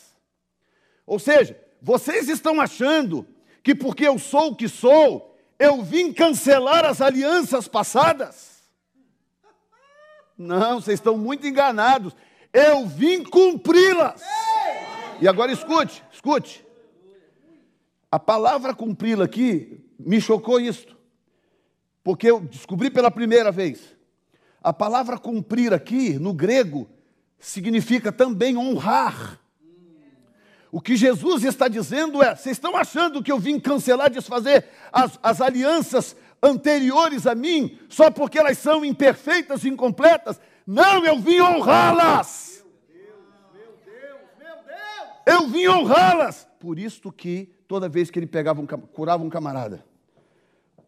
Ou 1.06 1.20
seja, 1.20 1.58
vocês 1.82 2.30
estão 2.30 2.62
achando 2.62 3.26
que 3.64 3.76
porque 3.76 4.08
eu 4.08 4.18
sou 4.18 4.50
o 4.50 4.56
que 4.56 4.68
sou, 4.68 5.36
eu 5.60 5.82
vim 5.82 6.12
cancelar 6.12 6.86
as 6.86 7.02
alianças 7.02 7.68
passadas? 7.68 8.51
Não, 10.42 10.82
vocês 10.82 11.00
estão 11.00 11.18
muito 11.18 11.46
enganados. 11.46 12.16
Eu 12.52 12.88
vim 12.88 13.24
cumpri-las. 13.24 14.22
E 15.22 15.28
agora 15.28 15.52
escute, 15.52 16.04
escute. 16.12 16.66
A 18.12 18.20
palavra 18.20 18.74
cumpri-la 18.74 19.26
aqui 19.26 19.80
me 20.00 20.20
chocou 20.20 20.60
isto. 20.60 20.98
Porque 22.04 22.30
eu 22.30 22.40
descobri 22.40 22.90
pela 22.90 23.12
primeira 23.12 23.52
vez. 23.52 23.96
A 24.64 24.74
palavra 24.74 25.18
cumprir 25.18 25.74
aqui, 25.74 26.18
no 26.18 26.34
grego, 26.34 26.90
significa 27.40 28.12
também 28.12 28.58
honrar. 28.58 29.40
O 30.72 30.80
que 30.80 30.96
Jesus 30.96 31.44
está 31.44 31.68
dizendo 31.68 32.24
é: 32.24 32.34
vocês 32.34 32.56
estão 32.56 32.78
achando 32.78 33.22
que 33.22 33.32
eu 33.32 33.38
vim 33.38 33.60
cancelar, 33.60 34.10
desfazer 34.10 34.66
as, 34.92 35.20
as 35.22 35.42
alianças 35.42 36.16
anteriores 36.42 37.28
a 37.28 37.36
mim, 37.36 37.78
só 37.90 38.10
porque 38.10 38.40
elas 38.40 38.58
são 38.58 38.86
imperfeitas 38.86 39.66
e 39.66 39.70
incompletas? 39.70 40.40
Não, 40.66 41.06
eu 41.06 41.20
vim 41.20 41.42
honrá-las. 41.42 42.64
Eu 45.26 45.48
vim 45.48 45.68
honrá-las. 45.68 46.48
Por 46.60 46.80
isso 46.80 47.12
que 47.12 47.54
toda 47.68 47.90
vez 47.90 48.10
que 48.10 48.18
ele 48.18 48.28
pegava 48.28 48.62
um, 48.62 48.66
curava 48.66 49.24
um 49.24 49.30
camarada, 49.30 49.84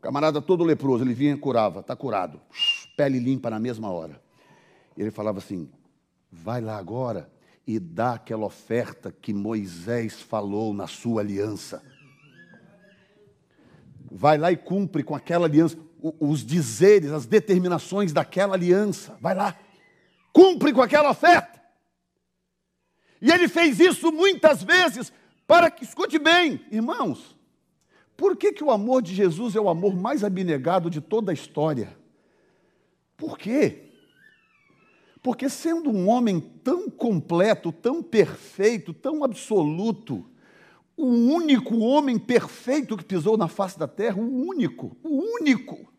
camarada 0.01 0.41
todo 0.41 0.63
leproso, 0.63 1.03
ele 1.03 1.13
vinha 1.13 1.33
e 1.33 1.37
curava, 1.37 1.81
está 1.81 1.95
curado, 1.95 2.39
pele 2.95 3.19
limpa 3.19 3.49
na 3.49 3.59
mesma 3.59 3.91
hora. 3.91 4.21
Ele 4.97 5.11
falava 5.11 5.39
assim: 5.39 5.69
vai 6.31 6.61
lá 6.61 6.77
agora 6.77 7.32
e 7.65 7.79
dá 7.79 8.13
aquela 8.13 8.45
oferta 8.45 9.11
que 9.11 9.33
Moisés 9.33 10.21
falou 10.21 10.73
na 10.73 10.87
sua 10.87 11.21
aliança. 11.21 11.81
Vai 14.11 14.37
lá 14.37 14.51
e 14.51 14.57
cumpre 14.57 15.01
com 15.01 15.15
aquela 15.15 15.45
aliança, 15.45 15.77
os 16.19 16.45
dizeres, 16.45 17.11
as 17.11 17.25
determinações 17.25 18.11
daquela 18.11 18.55
aliança. 18.55 19.17
Vai 19.21 19.33
lá, 19.33 19.57
cumpre 20.33 20.73
com 20.73 20.81
aquela 20.81 21.09
oferta. 21.09 21.61
E 23.21 23.31
ele 23.31 23.47
fez 23.47 23.79
isso 23.79 24.11
muitas 24.11 24.61
vezes 24.61 25.13
para 25.47 25.71
que, 25.71 25.85
escute 25.85 26.19
bem, 26.19 26.65
irmãos, 26.69 27.35
por 28.17 28.35
que, 28.35 28.51
que 28.51 28.63
o 28.63 28.71
amor 28.71 29.01
de 29.01 29.15
Jesus 29.15 29.55
é 29.55 29.61
o 29.61 29.69
amor 29.69 29.95
mais 29.95 30.23
abnegado 30.23 30.89
de 30.89 30.99
toda 30.99 31.31
a 31.31 31.33
história? 31.33 31.97
Por 33.15 33.37
quê? 33.37 33.92
Porque 35.23 35.47
sendo 35.47 35.89
um 35.89 36.09
homem 36.09 36.41
tão 36.41 36.89
completo, 36.89 37.71
tão 37.71 38.03
perfeito, 38.03 38.93
tão 38.93 39.23
absoluto, 39.23 40.25
o 40.97 41.07
único 41.07 41.77
homem 41.79 42.19
perfeito 42.19 42.97
que 42.97 43.05
pisou 43.05 43.37
na 43.37 43.47
face 43.47 43.79
da 43.79 43.87
terra, 43.87 44.17
o 44.17 44.47
único, 44.47 44.97
o 45.01 45.23
único, 45.39 45.89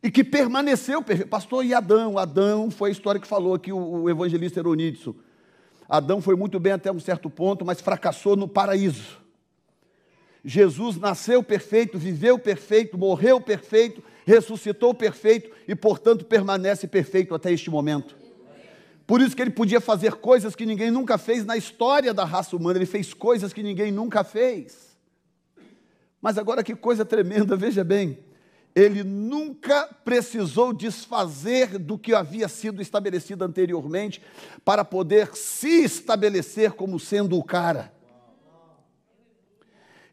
e 0.00 0.12
que 0.12 0.22
permaneceu 0.22 1.02
perfeito. 1.02 1.28
Pastor, 1.28 1.64
e 1.64 1.74
Adão? 1.74 2.16
Adão 2.16 2.70
foi 2.70 2.90
a 2.90 2.92
história 2.92 3.20
que 3.20 3.26
falou 3.26 3.52
aqui 3.52 3.72
o, 3.72 4.08
evangelista 4.08 4.60
Eronitso. 4.60 5.14
Adão 5.88 6.22
foi 6.22 6.36
muito 6.36 6.58
bem 6.60 6.72
até 6.72 6.90
um 6.90 7.00
certo 7.00 7.28
ponto, 7.28 7.64
mas 7.64 7.80
fracassou 7.80 8.36
no 8.36 8.46
paraíso. 8.46 9.18
Jesus 10.44 10.96
nasceu 10.96 11.42
perfeito, 11.42 11.98
viveu 11.98 12.38
perfeito, 12.38 12.96
morreu 12.96 13.40
perfeito, 13.40 14.02
ressuscitou 14.24 14.94
perfeito 14.94 15.50
e, 15.66 15.74
portanto, 15.74 16.24
permanece 16.24 16.86
perfeito 16.86 17.34
até 17.34 17.52
este 17.52 17.68
momento. 17.68 18.19
Por 19.10 19.20
isso 19.20 19.34
que 19.34 19.42
ele 19.42 19.50
podia 19.50 19.80
fazer 19.80 20.12
coisas 20.12 20.54
que 20.54 20.64
ninguém 20.64 20.88
nunca 20.88 21.18
fez 21.18 21.44
na 21.44 21.56
história 21.56 22.14
da 22.14 22.24
raça 22.24 22.54
humana, 22.54 22.78
ele 22.78 22.86
fez 22.86 23.12
coisas 23.12 23.52
que 23.52 23.60
ninguém 23.60 23.90
nunca 23.90 24.22
fez. 24.22 24.96
Mas 26.22 26.38
agora 26.38 26.62
que 26.62 26.76
coisa 26.76 27.04
tremenda, 27.04 27.56
veja 27.56 27.82
bem, 27.82 28.20
ele 28.72 29.02
nunca 29.02 29.88
precisou 30.04 30.72
desfazer 30.72 31.76
do 31.76 31.98
que 31.98 32.14
havia 32.14 32.46
sido 32.46 32.80
estabelecido 32.80 33.44
anteriormente 33.44 34.22
para 34.64 34.84
poder 34.84 35.34
se 35.34 35.82
estabelecer 35.82 36.74
como 36.74 37.00
sendo 37.00 37.36
o 37.36 37.42
cara. 37.42 37.92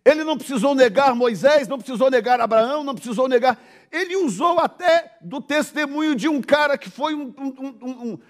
Ele 0.08 0.24
não 0.24 0.38
precisou 0.38 0.74
negar 0.74 1.14
Moisés, 1.14 1.68
não 1.68 1.78
precisou 1.78 2.10
negar 2.10 2.40
Abraão, 2.40 2.82
não 2.82 2.96
precisou 2.96 3.28
negar. 3.28 3.62
Ele 3.92 4.16
usou 4.16 4.58
até 4.58 5.18
do 5.20 5.42
testemunho 5.42 6.16
de 6.16 6.30
um 6.30 6.42
cara 6.42 6.78
que 6.78 6.90
foi 6.90 7.14
um, 7.14 7.34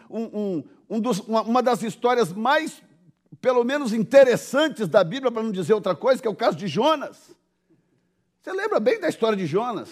um, 0.09 0.63
um, 0.89 0.99
dos, 0.99 1.19
uma, 1.19 1.43
uma 1.43 1.61
das 1.61 1.83
histórias 1.83 2.33
mais, 2.33 2.81
pelo 3.39 3.63
menos, 3.63 3.93
interessantes 3.93 4.87
da 4.87 5.03
Bíblia, 5.03 5.31
para 5.31 5.43
não 5.43 5.51
dizer 5.51 5.75
outra 5.75 5.93
coisa, 5.93 6.19
que 6.19 6.27
é 6.27 6.31
o 6.31 6.35
caso 6.35 6.57
de 6.57 6.67
Jonas. 6.67 7.15
Você 8.41 8.51
lembra 8.51 8.79
bem 8.79 8.99
da 8.99 9.07
história 9.07 9.37
de 9.37 9.45
Jonas? 9.45 9.89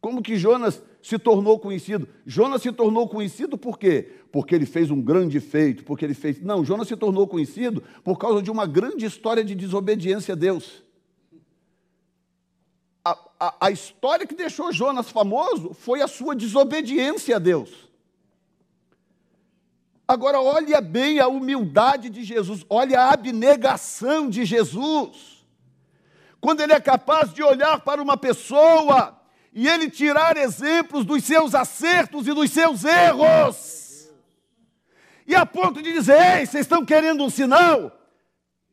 Como 0.00 0.20
que 0.20 0.36
Jonas 0.36 0.82
se 1.04 1.18
tornou 1.18 1.58
conhecido? 1.58 2.08
Jonas 2.24 2.62
se 2.62 2.72
tornou 2.72 3.06
conhecido 3.06 3.58
por 3.58 3.78
quê? 3.78 4.10
Porque 4.32 4.54
ele 4.54 4.64
fez 4.64 4.90
um 4.90 5.02
grande 5.02 5.38
feito, 5.38 5.84
porque 5.84 6.02
ele 6.02 6.14
fez. 6.14 6.40
Não, 6.40 6.64
Jonas 6.64 6.88
se 6.88 6.96
tornou 6.96 7.28
conhecido 7.28 7.82
por 8.02 8.16
causa 8.16 8.42
de 8.42 8.50
uma 8.50 8.64
grande 8.64 9.04
história 9.04 9.44
de 9.44 9.54
desobediência 9.54 10.32
a 10.32 10.34
Deus. 10.34 10.82
A, 13.04 13.18
a, 13.38 13.54
a 13.66 13.70
história 13.70 14.26
que 14.26 14.34
deixou 14.34 14.72
Jonas 14.72 15.10
famoso 15.10 15.74
foi 15.74 16.00
a 16.00 16.08
sua 16.08 16.34
desobediência 16.34 17.36
a 17.36 17.38
Deus. 17.38 17.86
Agora, 20.08 20.40
olha 20.40 20.80
bem 20.80 21.20
a 21.20 21.28
humildade 21.28 22.08
de 22.08 22.24
Jesus, 22.24 22.64
olha 22.70 22.98
a 22.98 23.12
abnegação 23.12 24.30
de 24.30 24.46
Jesus. 24.46 25.44
Quando 26.40 26.62
ele 26.62 26.72
é 26.72 26.80
capaz 26.80 27.30
de 27.30 27.42
olhar 27.42 27.80
para 27.80 28.00
uma 28.00 28.16
pessoa 28.16 29.20
e 29.54 29.68
ele 29.68 29.88
tirar 29.88 30.36
exemplos 30.36 31.04
dos 31.04 31.22
seus 31.22 31.54
acertos 31.54 32.26
e 32.26 32.34
dos 32.34 32.50
seus 32.50 32.84
erros. 32.84 34.10
E 35.26 35.34
a 35.34 35.46
ponto 35.46 35.80
de 35.80 35.92
dizer: 35.92 36.38
Ei, 36.38 36.46
vocês 36.46 36.62
estão 36.66 36.84
querendo 36.84 37.22
um 37.22 37.30
sinal? 37.30 37.92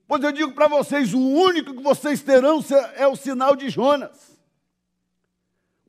Pois 0.07 0.23
eu 0.23 0.31
digo 0.31 0.53
para 0.53 0.67
vocês: 0.67 1.13
o 1.13 1.19
único 1.19 1.73
que 1.73 1.83
vocês 1.83 2.21
terão 2.21 2.59
é 2.95 3.07
o 3.07 3.15
sinal 3.15 3.55
de 3.55 3.69
Jonas. 3.69 4.37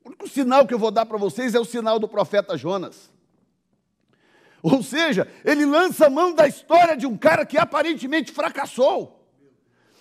O 0.03 0.09
único 0.09 0.29
sinal 0.29 0.67
que 0.67 0.73
eu 0.73 0.79
vou 0.79 0.91
dar 0.91 1.07
para 1.07 1.17
vocês 1.17 1.55
é 1.55 1.59
o 1.59 1.65
sinal 1.65 1.97
do 1.97 2.07
profeta 2.07 2.55
Jonas. 2.55 3.11
Ou 4.61 4.83
seja, 4.83 5.27
ele 5.43 5.65
lança 5.65 6.05
a 6.05 6.09
mão 6.09 6.33
da 6.33 6.47
história 6.47 6.95
de 6.95 7.07
um 7.07 7.17
cara 7.17 7.45
que 7.45 7.57
aparentemente 7.57 8.31
fracassou. 8.31 9.22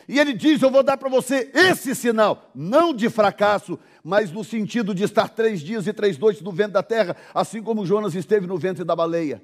E 0.08 0.18
ele 0.18 0.32
diz: 0.32 0.60
Eu 0.62 0.70
vou 0.70 0.82
dar 0.82 0.96
para 0.96 1.08
você 1.08 1.50
esse 1.54 1.94
sinal, 1.94 2.50
não 2.54 2.94
de 2.94 3.08
fracasso, 3.08 3.78
mas 4.02 4.30
no 4.30 4.42
sentido 4.42 4.94
de 4.94 5.04
estar 5.04 5.28
três 5.28 5.60
dias 5.60 5.86
e 5.86 5.92
três 5.92 6.18
noites 6.18 6.42
no 6.42 6.52
ventre 6.52 6.72
da 6.72 6.82
terra, 6.82 7.16
assim 7.34 7.62
como 7.62 7.86
Jonas 7.86 8.14
esteve 8.14 8.46
no 8.46 8.58
ventre 8.58 8.84
da 8.84 8.96
baleia. 8.96 9.42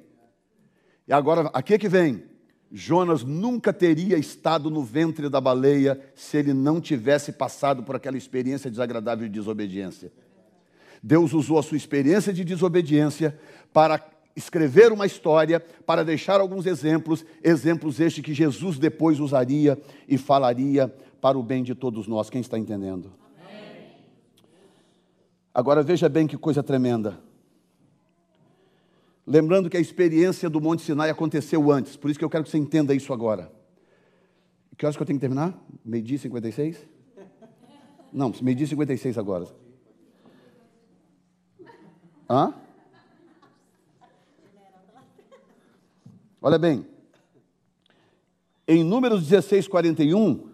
E 1.07 1.12
agora, 1.12 1.51
aqui 1.53 1.79
que 1.79 1.88
vem. 1.88 2.25
Jonas 2.71 3.25
nunca 3.25 3.73
teria 3.73 4.18
estado 4.18 4.71
no 4.71 4.83
ventre 4.83 5.31
da 5.31 5.40
baleia 5.40 5.99
se 6.14 6.37
ele 6.37 6.53
não 6.53 6.83
tivesse 6.83 7.33
passado 7.33 7.83
por 7.83 7.97
aquela 7.97 8.18
experiência 8.18 8.71
desagradável 8.71 9.27
de 9.27 9.33
desobediência. 9.33 10.12
Deus 11.03 11.33
usou 11.33 11.59
a 11.59 11.62
sua 11.62 11.77
experiência 11.77 12.31
de 12.31 12.44
desobediência 12.44 13.38
para 13.73 13.99
escrever 14.38 14.92
uma 14.92 15.05
história, 15.05 15.61
para 15.61 16.05
deixar 16.05 16.40
alguns 16.40 16.64
exemplos, 16.66 17.24
exemplos 17.42 18.01
estes 18.01 18.24
que 18.24 18.33
Jesus 18.33 18.79
depois 18.79 19.20
usaria 19.20 19.81
e 20.07 20.16
falaria 20.16 20.88
para 21.20 21.38
o 21.38 21.42
bem 21.42 21.62
de 21.62 21.74
todos 21.74 22.07
nós. 22.07 22.31
Quem 22.31 22.40
está 22.40 22.59
entendendo? 22.59 23.12
Amém. 23.37 23.96
Agora 25.53 25.83
veja 25.83 26.09
bem 26.09 26.27
que 26.27 26.38
coisa 26.38 26.62
tremenda. 26.62 27.20
Lembrando 29.27 29.68
que 29.68 29.77
a 29.77 29.81
experiência 29.81 30.48
do 30.48 30.61
Monte 30.61 30.83
Sinai 30.83 31.11
aconteceu 31.11 31.70
antes, 31.70 31.96
por 31.96 32.09
isso 32.09 32.18
que 32.18 32.24
eu 32.24 32.31
quero 32.31 32.44
que 32.44 32.51
você 32.51 32.59
entenda 32.59 32.94
isso 32.94 33.12
agora. 33.12 33.53
Que 34.77 34.87
horas 34.87 34.96
que 34.96 35.03
eu 35.03 35.07
tenho 35.07 35.18
que 35.18 35.20
terminar? 35.20 35.53
Meio-dia 35.85 36.16
e 36.16 36.18
56? 36.20 36.87
Não, 38.12 38.33
meio-dia 38.40 38.64
e 38.64 38.68
56 38.68 39.18
agora. 39.18 39.46
Hã? 42.31 42.55
Olha 46.40 46.59
bem, 46.59 46.87
em 48.66 48.85
Números 48.85 49.27
16, 49.27 49.66
41, 49.66 50.48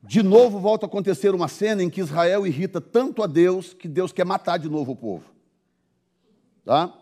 de 0.00 0.22
novo 0.22 0.60
volta 0.60 0.86
a 0.86 0.88
acontecer 0.88 1.34
uma 1.34 1.48
cena 1.48 1.82
em 1.82 1.90
que 1.90 2.00
Israel 2.00 2.46
irrita 2.46 2.80
tanto 2.80 3.22
a 3.22 3.26
Deus 3.26 3.74
que 3.74 3.88
Deus 3.88 4.12
quer 4.12 4.24
matar 4.24 4.56
de 4.58 4.68
novo 4.68 4.92
o 4.92 4.96
povo. 4.96 5.24
Tá? 6.64 6.94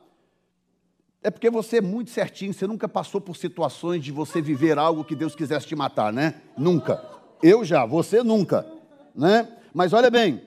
É 1.22 1.31
porque 1.31 1.51
você 1.51 1.79
é 1.79 1.81
muito 1.83 2.11
certinho, 2.11 2.55
você 2.55 2.66
nunca 2.66 2.88
passou 2.88 3.20
por 3.20 3.37
situações 3.37 4.03
de 4.03 4.12
você 4.12 4.40
viver 4.40 4.79
algo 4.79 5.05
que 5.05 5.14
Deus 5.14 5.35
quisesse 5.35 5.66
te 5.66 5.77
matar, 5.77 6.12
né? 6.12 6.40
Nunca. 6.57 7.05
Eu 7.42 7.64
já, 7.64 7.85
você 7.85 8.22
nunca, 8.22 8.64
né? 9.14 9.46
Mas 9.75 9.92
olha 9.92 10.11
bem, 10.11 10.40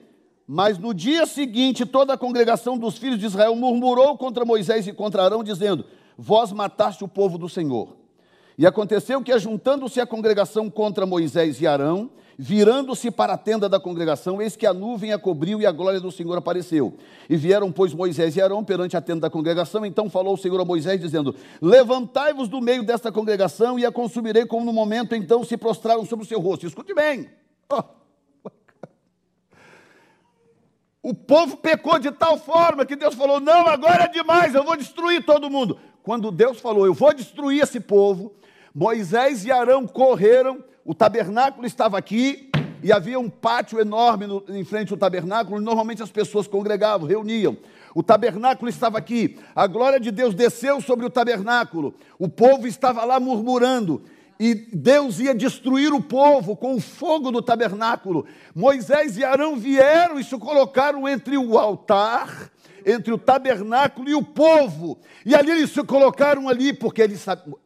mas 0.44 0.76
no 0.76 0.92
dia 0.92 1.24
seguinte 1.24 1.86
toda 1.86 2.14
a 2.14 2.18
congregação 2.18 2.76
dos 2.76 2.98
filhos 2.98 3.18
de 3.18 3.26
Israel 3.26 3.54
murmurou 3.54 4.18
contra 4.18 4.44
Moisés 4.44 4.88
e 4.88 4.92
contra 4.92 5.22
Arão, 5.22 5.44
dizendo: 5.44 5.84
vós 6.20 6.52
mataste 6.52 7.02
o 7.02 7.08
povo 7.08 7.38
do 7.38 7.48
Senhor. 7.48 7.96
E 8.58 8.66
aconteceu 8.66 9.22
que, 9.22 9.32
ajuntando-se 9.32 10.02
a 10.02 10.06
congregação 10.06 10.68
contra 10.68 11.06
Moisés 11.06 11.62
e 11.62 11.66
Arão, 11.66 12.10
virando-se 12.36 13.10
para 13.10 13.32
a 13.32 13.38
tenda 13.38 13.70
da 13.70 13.80
congregação, 13.80 14.40
eis 14.40 14.54
que 14.54 14.66
a 14.66 14.74
nuvem 14.74 15.14
a 15.14 15.18
cobriu 15.18 15.62
e 15.62 15.66
a 15.66 15.72
glória 15.72 15.98
do 15.98 16.12
Senhor 16.12 16.36
apareceu. 16.36 16.94
E 17.28 17.38
vieram, 17.38 17.72
pois, 17.72 17.94
Moisés 17.94 18.36
e 18.36 18.42
Arão 18.42 18.62
perante 18.62 18.98
a 18.98 19.00
tenda 19.00 19.20
da 19.20 19.30
congregação. 19.30 19.86
Então 19.86 20.10
falou 20.10 20.34
o 20.34 20.36
Senhor 20.36 20.60
a 20.60 20.64
Moisés, 20.64 21.00
dizendo: 21.00 21.34
Levantai-vos 21.62 22.48
do 22.48 22.60
meio 22.60 22.82
desta 22.82 23.10
congregação 23.10 23.78
e 23.78 23.86
a 23.86 23.90
consumirei, 23.90 24.44
como 24.44 24.66
no 24.66 24.74
momento 24.74 25.14
então 25.14 25.42
se 25.42 25.56
prostraram 25.56 26.04
sobre 26.04 26.26
o 26.26 26.28
seu 26.28 26.38
rosto. 26.38 26.66
Escute 26.66 26.92
bem. 26.92 27.30
O 31.02 31.14
povo 31.14 31.56
pecou 31.56 31.98
de 31.98 32.10
tal 32.10 32.36
forma 32.36 32.84
que 32.84 32.94
Deus 32.94 33.14
falou: 33.14 33.40
Não, 33.40 33.66
agora 33.66 34.04
é 34.04 34.08
demais, 34.08 34.54
eu 34.54 34.62
vou 34.62 34.76
destruir 34.76 35.24
todo 35.24 35.48
mundo 35.48 35.78
quando 36.02 36.30
Deus 36.30 36.60
falou, 36.60 36.86
eu 36.86 36.94
vou 36.94 37.12
destruir 37.14 37.62
esse 37.62 37.80
povo, 37.80 38.32
Moisés 38.74 39.44
e 39.44 39.50
Arão 39.50 39.86
correram, 39.86 40.62
o 40.84 40.94
tabernáculo 40.94 41.66
estava 41.66 41.98
aqui, 41.98 42.50
e 42.82 42.92
havia 42.92 43.18
um 43.18 43.28
pátio 43.28 43.78
enorme 43.78 44.26
no, 44.26 44.42
em 44.48 44.64
frente 44.64 44.92
ao 44.92 44.98
tabernáculo, 44.98 45.60
normalmente 45.60 46.02
as 46.02 46.10
pessoas 46.10 46.46
congregavam, 46.46 47.06
reuniam. 47.06 47.56
O 47.94 48.02
tabernáculo 48.02 48.68
estava 48.68 48.96
aqui, 48.96 49.38
a 49.54 49.66
glória 49.66 50.00
de 50.00 50.10
Deus 50.10 50.34
desceu 50.34 50.80
sobre 50.80 51.04
o 51.04 51.10
tabernáculo, 51.10 51.94
o 52.18 52.28
povo 52.28 52.66
estava 52.66 53.04
lá 53.04 53.20
murmurando, 53.20 54.02
e 54.38 54.54
Deus 54.54 55.20
ia 55.20 55.34
destruir 55.34 55.92
o 55.92 56.00
povo 56.00 56.56
com 56.56 56.74
o 56.74 56.80
fogo 56.80 57.30
do 57.30 57.42
tabernáculo. 57.42 58.24
Moisés 58.54 59.18
e 59.18 59.24
Arão 59.24 59.56
vieram 59.56 60.18
e 60.18 60.24
se 60.24 60.34
colocaram 60.38 61.06
entre 61.06 61.36
o 61.36 61.58
altar 61.58 62.50
entre 62.84 63.12
o 63.12 63.18
tabernáculo 63.18 64.08
e 64.08 64.14
o 64.14 64.22
povo. 64.22 64.98
E 65.24 65.34
ali 65.34 65.50
eles 65.50 65.70
se 65.70 65.82
colocaram 65.84 66.48
ali 66.48 66.72
porque 66.72 67.02
eles 67.02 67.20
sabiam. 67.20 67.58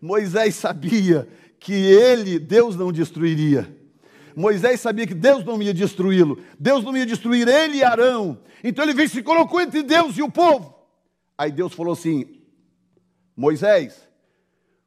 Moisés 0.00 0.54
sabia 0.54 1.28
que 1.58 1.72
ele, 1.72 2.38
Deus 2.38 2.76
não 2.76 2.92
destruiria. 2.92 3.74
Moisés 4.36 4.80
sabia 4.80 5.06
que 5.06 5.14
Deus 5.14 5.44
não 5.44 5.62
ia 5.62 5.72
destruí-lo. 5.72 6.38
Deus 6.58 6.84
não 6.84 6.96
ia 6.96 7.06
destruir 7.06 7.48
ele 7.48 7.78
e 7.78 7.82
Arão. 7.82 8.38
Então 8.62 8.84
ele 8.84 8.94
veio 8.94 9.08
se 9.08 9.22
colocou 9.22 9.60
entre 9.60 9.82
Deus 9.82 10.16
e 10.18 10.22
o 10.22 10.30
povo. 10.30 10.74
Aí 11.38 11.50
Deus 11.50 11.72
falou 11.72 11.94
assim: 11.94 12.40
Moisés, 13.34 14.06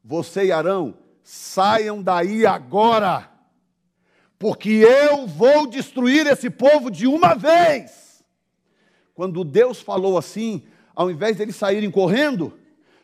você 0.04 0.46
e 0.46 0.52
Arão, 0.52 0.96
saiam 1.22 2.02
daí 2.02 2.46
agora, 2.46 3.30
porque 4.38 4.70
eu 4.70 5.26
vou 5.26 5.66
destruir 5.66 6.26
esse 6.26 6.48
povo 6.48 6.90
de 6.90 7.06
uma 7.06 7.34
vez. 7.34 8.09
Quando 9.20 9.44
Deus 9.44 9.82
falou 9.82 10.16
assim, 10.16 10.62
ao 10.96 11.10
invés 11.10 11.36
deles 11.36 11.54
saírem 11.54 11.90
correndo, 11.90 12.54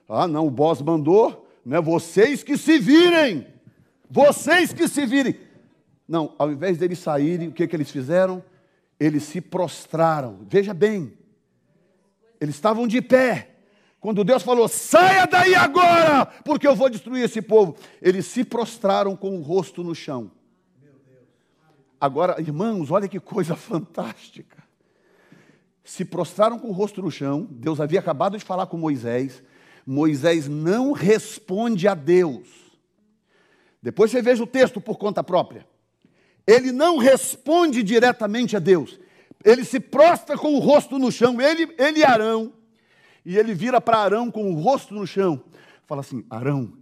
ah, 0.09 0.26
não, 0.26 0.46
o 0.46 0.50
boss 0.50 0.81
mandou, 0.81 1.46
né, 1.62 1.79
vocês 1.79 2.42
que 2.42 2.57
se 2.57 2.79
virem, 2.79 3.46
vocês 4.09 4.72
que 4.72 4.88
se 4.88 5.05
virem. 5.05 5.38
Não, 6.09 6.35
ao 6.38 6.50
invés 6.50 6.79
deles 6.79 7.00
saírem, 7.00 7.48
o 7.48 7.52
que, 7.52 7.66
que 7.66 7.76
eles 7.76 7.90
fizeram? 7.90 8.42
Eles 8.98 9.24
se 9.24 9.42
prostraram. 9.42 10.38
Veja 10.48 10.72
bem, 10.72 11.12
eles 12.40 12.55
estavam 12.55 12.88
de 12.88 13.02
pé. 13.02 13.50
Quando 14.00 14.24
Deus 14.24 14.42
falou, 14.42 14.68
saia 14.68 15.26
daí 15.26 15.55
agora, 15.55 16.24
porque 16.46 16.66
eu 16.66 16.74
vou 16.74 16.88
destruir 16.88 17.24
esse 17.24 17.42
povo. 17.42 17.76
Eles 18.00 18.24
se 18.24 18.42
prostraram 18.42 19.14
com 19.14 19.37
o 19.37 19.42
rosto 19.42 19.85
no 19.85 19.94
chão. 19.94 20.31
Agora, 22.00 22.40
irmãos, 22.40 22.90
olha 22.90 23.07
que 23.07 23.20
coisa 23.20 23.52
fantástica 23.55 24.64
se 25.87 26.05
prostraram 26.05 26.59
com 26.59 26.68
o 26.68 26.72
rosto 26.72 27.01
no 27.01 27.11
chão. 27.11 27.46
Deus 27.49 27.81
havia 27.81 28.01
acabado 28.01 28.37
de 28.37 28.44
falar 28.44 28.66
com 28.66 28.77
Moisés. 28.77 29.40
Moisés 29.87 30.49
não 30.49 30.90
responde 30.90 31.87
a 31.87 31.94
Deus. 31.94 32.49
Depois 33.81 34.11
você 34.11 34.20
veja 34.20 34.42
o 34.42 34.49
texto 34.49 34.81
por 34.81 34.99
conta 34.99 35.22
própria. 35.22 35.64
Ele 36.44 36.72
não 36.72 36.99
responde 36.99 37.85
diretamente 37.85 38.57
a 38.57 38.59
Deus. 38.59 38.99
Ele 39.44 39.64
se 39.64 39.79
prostra 39.79 40.37
com 40.37 40.57
o 40.57 40.59
rosto 40.59 40.99
no 40.99 41.12
chão, 41.12 41.40
ele, 41.40 41.72
ele 41.79 42.01
e 42.01 42.05
Arão. 42.05 42.53
E 43.25 43.37
ele 43.37 43.55
vira 43.55 43.81
para 43.81 43.99
Arão 43.99 44.29
com 44.29 44.51
o 44.51 44.61
rosto 44.61 44.92
no 44.92 45.07
chão. 45.07 45.40
Fala 45.87 46.01
assim: 46.01 46.25
Arão, 46.29 46.72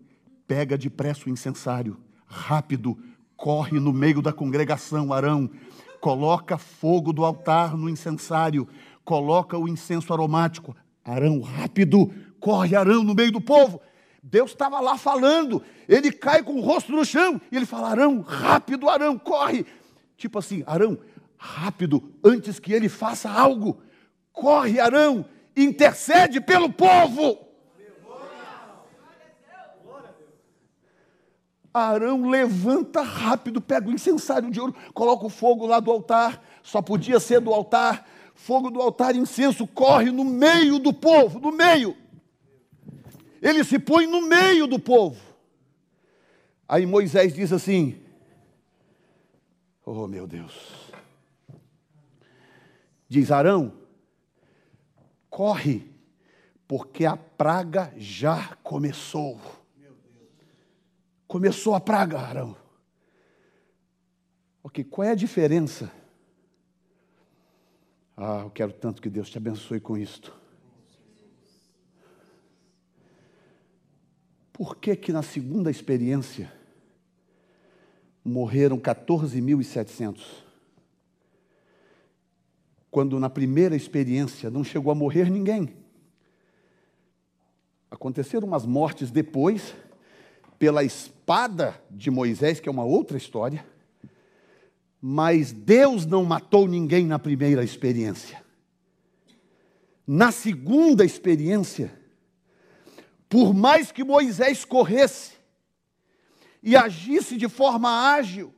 pega 0.46 0.78
depressa 0.78 1.26
o 1.26 1.30
incensário, 1.30 1.98
rápido, 2.26 2.96
corre 3.36 3.78
no 3.78 3.92
meio 3.92 4.22
da 4.22 4.32
congregação, 4.32 5.12
Arão. 5.12 5.50
Coloca 6.00 6.58
fogo 6.58 7.12
do 7.12 7.24
altar 7.24 7.76
no 7.76 7.88
incensário, 7.88 8.68
coloca 9.04 9.58
o 9.58 9.68
incenso 9.68 10.12
aromático. 10.12 10.74
Arão, 11.04 11.40
rápido, 11.40 12.10
corre 12.40 12.74
Arão 12.74 13.04
no 13.04 13.14
meio 13.14 13.30
do 13.30 13.40
povo. 13.40 13.80
Deus 14.22 14.52
estava 14.52 14.80
lá 14.80 14.96
falando, 14.96 15.62
ele 15.86 16.10
cai 16.10 16.42
com 16.42 16.54
o 16.54 16.60
rosto 16.62 16.90
no 16.90 17.04
chão, 17.04 17.40
e 17.52 17.56
ele 17.56 17.66
fala: 17.66 17.90
Arão, 17.90 18.20
rápido, 18.22 18.88
Arão, 18.88 19.18
corre. 19.18 19.66
Tipo 20.16 20.38
assim, 20.38 20.64
Arão, 20.66 20.98
rápido, 21.36 22.02
antes 22.24 22.58
que 22.58 22.72
ele 22.72 22.88
faça 22.88 23.30
algo. 23.30 23.82
Corre, 24.32 24.80
Arão, 24.80 25.26
intercede 25.54 26.40
pelo 26.40 26.72
povo. 26.72 27.38
Arão 31.72 32.30
levanta 32.30 33.02
rápido, 33.02 33.60
pega 33.60 33.88
o 33.88 33.92
incensário 33.92 34.48
de 34.48 34.60
ouro, 34.60 34.74
coloca 34.94 35.26
o 35.26 35.28
fogo 35.28 35.66
lá 35.66 35.80
do 35.80 35.90
altar, 35.90 36.40
só 36.62 36.80
podia 36.80 37.18
ser 37.18 37.40
do 37.40 37.52
altar, 37.52 38.06
fogo 38.34 38.70
do 38.70 38.80
altar, 38.80 39.14
incenso, 39.14 39.66
corre 39.66 40.10
no 40.10 40.24
meio 40.24 40.78
do 40.78 40.92
povo, 40.92 41.38
no 41.38 41.52
meio. 41.52 41.96
Ele 43.40 43.62
se 43.64 43.78
põe 43.78 44.06
no 44.06 44.22
meio 44.22 44.66
do 44.66 44.78
povo. 44.78 45.20
Aí 46.68 46.84
Moisés 46.84 47.34
diz 47.34 47.52
assim: 47.52 48.02
Oh 49.84 50.06
meu 50.06 50.26
Deus. 50.26 50.92
Diz 53.08 53.30
Arão: 53.30 53.72
corre, 55.28 55.90
porque 56.66 57.04
a 57.04 57.16
praga 57.16 57.92
já 57.96 58.56
começou. 58.62 59.40
Começou 61.26 61.74
a 61.74 61.80
praga, 61.80 62.20
Arão. 62.20 62.56
Ok, 64.62 64.84
qual 64.84 65.08
é 65.08 65.10
a 65.10 65.16
diferença? 65.16 65.90
Ah, 68.16 68.42
eu 68.44 68.50
quero 68.50 68.72
tanto 68.72 69.02
que 69.02 69.10
Deus 69.10 69.28
te 69.28 69.38
abençoe 69.38 69.80
com 69.80 69.98
isto. 69.98 70.32
Por 74.52 74.76
que 74.76 74.94
que 74.94 75.12
na 75.12 75.22
segunda 75.22 75.68
experiência 75.68 76.52
morreram 78.24 78.78
14.700? 78.78 80.44
Quando 82.88 83.18
na 83.18 83.28
primeira 83.28 83.74
experiência 83.74 84.48
não 84.48 84.62
chegou 84.62 84.92
a 84.92 84.94
morrer 84.94 85.28
ninguém. 85.28 85.76
Aconteceram 87.90 88.46
umas 88.46 88.64
mortes 88.64 89.10
depois, 89.10 89.74
pela 90.56 90.84
espada 90.84 91.82
de 91.90 92.08
Moisés, 92.08 92.60
que 92.60 92.68
é 92.68 92.72
uma 92.72 92.84
outra 92.84 93.16
história, 93.16 93.66
mas 95.06 95.52
Deus 95.52 96.06
não 96.06 96.24
matou 96.24 96.66
ninguém 96.66 97.04
na 97.04 97.18
primeira 97.18 97.62
experiência. 97.62 98.42
Na 100.06 100.32
segunda 100.32 101.04
experiência, 101.04 101.92
por 103.28 103.52
mais 103.52 103.92
que 103.92 104.02
Moisés 104.02 104.64
corresse 104.64 105.32
e 106.62 106.74
agisse 106.74 107.36
de 107.36 107.50
forma 107.50 108.14
ágil, 108.14 108.50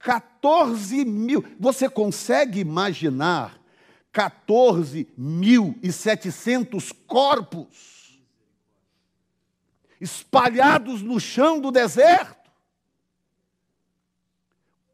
14 0.00 1.04
mil, 1.04 1.44
você 1.60 1.88
consegue 1.88 2.58
imaginar 2.58 3.56
14.700 4.12 6.92
corpos 7.06 8.20
espalhados 10.00 11.02
no 11.02 11.20
chão 11.20 11.60
do 11.60 11.70
deserto? 11.70 12.35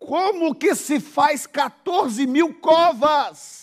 Como 0.07 0.55
que 0.55 0.75
se 0.75 1.01
faz 1.01 1.47
14 1.47 2.27
mil 2.27 2.55
covas? 2.55 3.63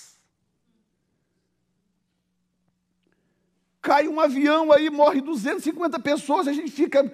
cai 3.82 4.08
um 4.08 4.20
avião 4.20 4.72
aí, 4.72 4.88
morre 4.90 5.20
250 5.20 6.00
pessoas, 6.00 6.48
a 6.48 6.54
gente 6.54 6.70
fica, 6.70 7.12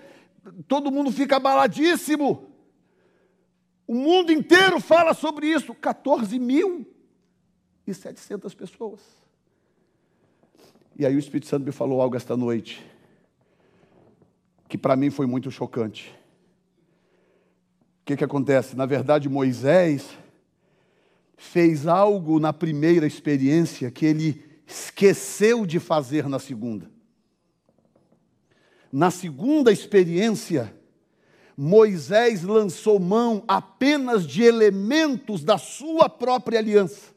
todo 0.67 0.91
mundo 0.91 1.09
fica 1.09 1.37
abaladíssimo. 1.37 2.49
O 3.87 3.93
mundo 3.93 4.31
inteiro 4.31 4.81
fala 4.81 5.13
sobre 5.13 5.47
isso, 5.47 5.73
14 5.73 6.37
mil 6.39 6.85
e 7.87 7.93
700 7.93 8.53
pessoas. 8.53 8.99
E 10.97 11.05
aí 11.05 11.15
o 11.15 11.19
Espírito 11.19 11.47
Santo 11.47 11.65
me 11.65 11.71
falou 11.71 12.01
algo 12.01 12.17
esta 12.17 12.35
noite, 12.35 12.85
que 14.67 14.77
para 14.77 14.95
mim 14.95 15.09
foi 15.09 15.25
muito 15.25 15.51
chocante. 15.51 16.13
O 18.05 18.07
que, 18.07 18.17
que 18.17 18.23
acontece? 18.23 18.75
Na 18.75 18.85
verdade, 18.85 19.27
Moisés 19.27 20.07
fez 21.35 21.87
algo 21.87 22.39
na 22.39 22.53
primeira 22.53 23.07
experiência 23.07 23.89
que 23.89 24.05
ele 24.05 24.45
esqueceu 24.67 25.65
de 25.65 25.79
fazer 25.79 26.29
na 26.29 26.37
segunda. 26.37 26.87
Na 28.91 29.09
segunda 29.09 29.71
experiência, 29.71 30.71
Moisés 31.57 32.43
lançou 32.43 32.99
mão 32.99 33.43
apenas 33.47 34.27
de 34.27 34.43
elementos 34.43 35.43
da 35.43 35.57
sua 35.57 36.07
própria 36.07 36.59
aliança. 36.59 37.09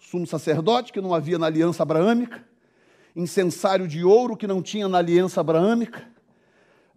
Sumo 0.00 0.26
sacerdote, 0.26 0.92
que 0.92 1.00
não 1.00 1.14
havia 1.14 1.38
na 1.38 1.46
aliança 1.46 1.84
abraâmica, 1.84 2.44
incensário 3.14 3.86
de 3.86 4.02
ouro, 4.02 4.36
que 4.36 4.48
não 4.48 4.60
tinha 4.60 4.88
na 4.88 4.98
aliança 4.98 5.40
abraâmica, 5.40 6.04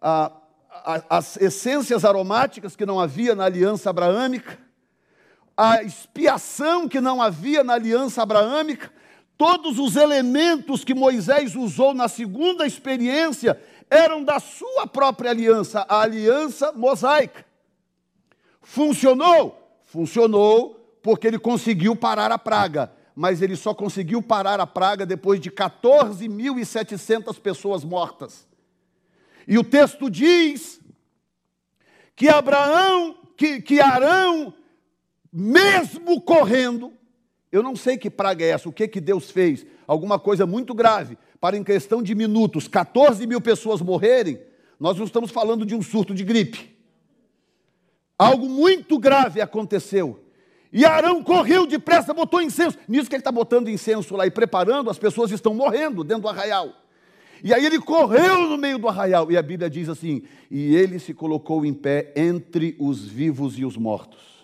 a, 0.01 0.38
as 1.09 1.37
essências 1.37 2.05
aromáticas, 2.05 2.75
que 2.75 2.85
não 2.85 2.99
havia 2.99 3.35
na 3.35 3.45
aliança 3.45 3.89
abraâmica, 3.89 4.57
a 5.57 5.83
expiação 5.83 6.87
que 6.87 7.01
não 7.01 7.21
havia 7.21 7.63
na 7.63 7.73
aliança 7.73 8.21
abraâmica, 8.21 8.91
todos 9.37 9.79
os 9.79 9.95
elementos 9.95 10.83
que 10.83 10.93
Moisés 10.93 11.55
usou 11.55 11.93
na 11.93 12.07
segunda 12.07 12.65
experiência 12.65 13.59
eram 13.89 14.23
da 14.23 14.39
sua 14.39 14.85
própria 14.85 15.31
aliança, 15.31 15.85
a 15.89 16.01
aliança 16.01 16.71
mosaica. 16.71 17.45
Funcionou? 18.61 19.79
Funcionou 19.83 20.75
porque 21.01 21.27
ele 21.27 21.39
conseguiu 21.39 21.95
parar 21.95 22.31
a 22.31 22.37
praga, 22.37 22.91
mas 23.15 23.41
ele 23.41 23.55
só 23.55 23.73
conseguiu 23.73 24.21
parar 24.21 24.59
a 24.59 24.67
praga 24.67 25.05
depois 25.05 25.39
de 25.39 25.49
14.700 25.49 27.39
pessoas 27.39 27.83
mortas. 27.83 28.48
E 29.49 29.57
o 29.57 29.63
texto 29.63 30.11
diz 30.11 30.79
que 32.15 32.29
Abraão, 32.29 33.17
que, 33.35 33.59
que 33.59 33.81
Arão 33.81 34.53
mesmo 35.33 36.21
correndo, 36.21 36.93
eu 37.51 37.63
não 37.63 37.75
sei 37.75 37.97
que 37.97 38.11
praga 38.11 38.45
é 38.45 38.49
essa, 38.49 38.69
o 38.69 38.71
que, 38.71 38.87
que 38.87 39.01
Deus 39.01 39.31
fez, 39.31 39.65
alguma 39.87 40.19
coisa 40.19 40.45
muito 40.45 40.75
grave, 40.75 41.17
para 41.41 41.57
em 41.57 41.63
questão 41.63 42.03
de 42.03 42.13
minutos 42.13 42.67
14 42.67 43.25
mil 43.25 43.41
pessoas 43.41 43.81
morrerem, 43.81 44.39
nós 44.79 44.95
não 44.97 45.05
estamos 45.05 45.31
falando 45.31 45.65
de 45.65 45.73
um 45.73 45.81
surto 45.81 46.13
de 46.13 46.23
gripe. 46.23 46.77
Algo 48.19 48.47
muito 48.47 48.99
grave 48.99 49.41
aconteceu. 49.41 50.23
E 50.71 50.85
Arão 50.85 51.23
correu 51.23 51.65
depressa, 51.65 52.13
botou 52.13 52.39
incenso. 52.39 52.77
Nisso 52.87 53.09
que 53.09 53.15
ele 53.15 53.21
está 53.21 53.31
botando 53.31 53.67
incenso 53.67 54.15
lá 54.15 54.27
e 54.27 54.31
preparando, 54.31 54.91
as 54.91 54.99
pessoas 54.99 55.31
estão 55.31 55.55
morrendo 55.55 56.03
dentro 56.03 56.23
do 56.23 56.29
arraial. 56.29 56.71
E 57.43 57.53
aí 57.53 57.65
ele 57.65 57.79
correu 57.79 58.47
no 58.47 58.57
meio 58.57 58.77
do 58.77 58.87
arraial. 58.87 59.31
E 59.31 59.37
a 59.37 59.41
Bíblia 59.41 59.69
diz 59.69 59.89
assim: 59.89 60.21
E 60.49 60.75
ele 60.75 60.99
se 60.99 61.13
colocou 61.13 61.65
em 61.65 61.73
pé 61.73 62.13
entre 62.15 62.75
os 62.79 63.05
vivos 63.05 63.57
e 63.57 63.65
os 63.65 63.77
mortos. 63.77 64.39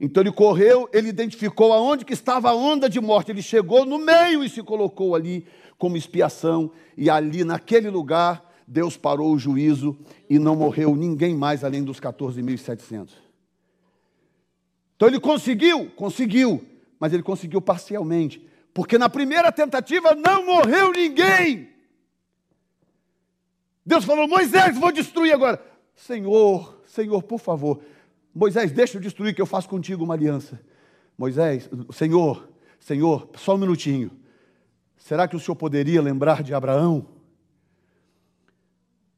Então 0.00 0.22
ele 0.22 0.32
correu, 0.32 0.88
ele 0.94 1.10
identificou 1.10 1.74
aonde 1.74 2.06
que 2.06 2.14
estava 2.14 2.50
a 2.50 2.54
onda 2.54 2.88
de 2.88 2.98
morte, 2.98 3.30
ele 3.30 3.42
chegou 3.42 3.84
no 3.84 3.98
meio 3.98 4.42
e 4.42 4.48
se 4.48 4.62
colocou 4.62 5.14
ali 5.14 5.44
como 5.76 5.96
expiação, 5.96 6.70
e 6.96 7.10
ali 7.10 7.44
naquele 7.44 7.90
lugar 7.90 8.50
Deus 8.66 8.96
parou 8.96 9.32
o 9.32 9.38
juízo 9.38 9.98
e 10.28 10.38
não 10.38 10.56
morreu 10.56 10.94
ninguém 10.96 11.34
mais 11.34 11.64
além 11.64 11.82
dos 11.82 12.00
14.700. 12.00 13.10
Então 14.96 15.08
ele 15.08 15.20
conseguiu, 15.20 15.90
conseguiu, 15.90 16.64
mas 16.98 17.12
ele 17.12 17.22
conseguiu 17.22 17.60
parcialmente, 17.60 18.46
porque 18.80 18.96
na 18.96 19.10
primeira 19.10 19.52
tentativa 19.52 20.14
não 20.14 20.46
morreu 20.46 20.90
ninguém. 20.90 21.68
Deus 23.84 24.06
falou: 24.06 24.26
Moisés, 24.26 24.78
vou 24.78 24.90
destruir 24.90 25.34
agora. 25.34 25.62
Senhor, 25.94 26.80
Senhor, 26.86 27.22
por 27.22 27.38
favor, 27.38 27.82
Moisés, 28.34 28.72
deixa 28.72 28.96
eu 28.96 29.02
destruir 29.02 29.34
que 29.34 29.42
eu 29.42 29.44
faço 29.44 29.68
contigo 29.68 30.02
uma 30.02 30.14
aliança. 30.14 30.58
Moisés, 31.18 31.68
Senhor, 31.92 32.48
Senhor, 32.78 33.28
só 33.36 33.54
um 33.54 33.58
minutinho. 33.58 34.12
Será 34.96 35.28
que 35.28 35.36
o 35.36 35.40
Senhor 35.40 35.56
poderia 35.56 36.00
lembrar 36.00 36.42
de 36.42 36.54
Abraão? 36.54 37.06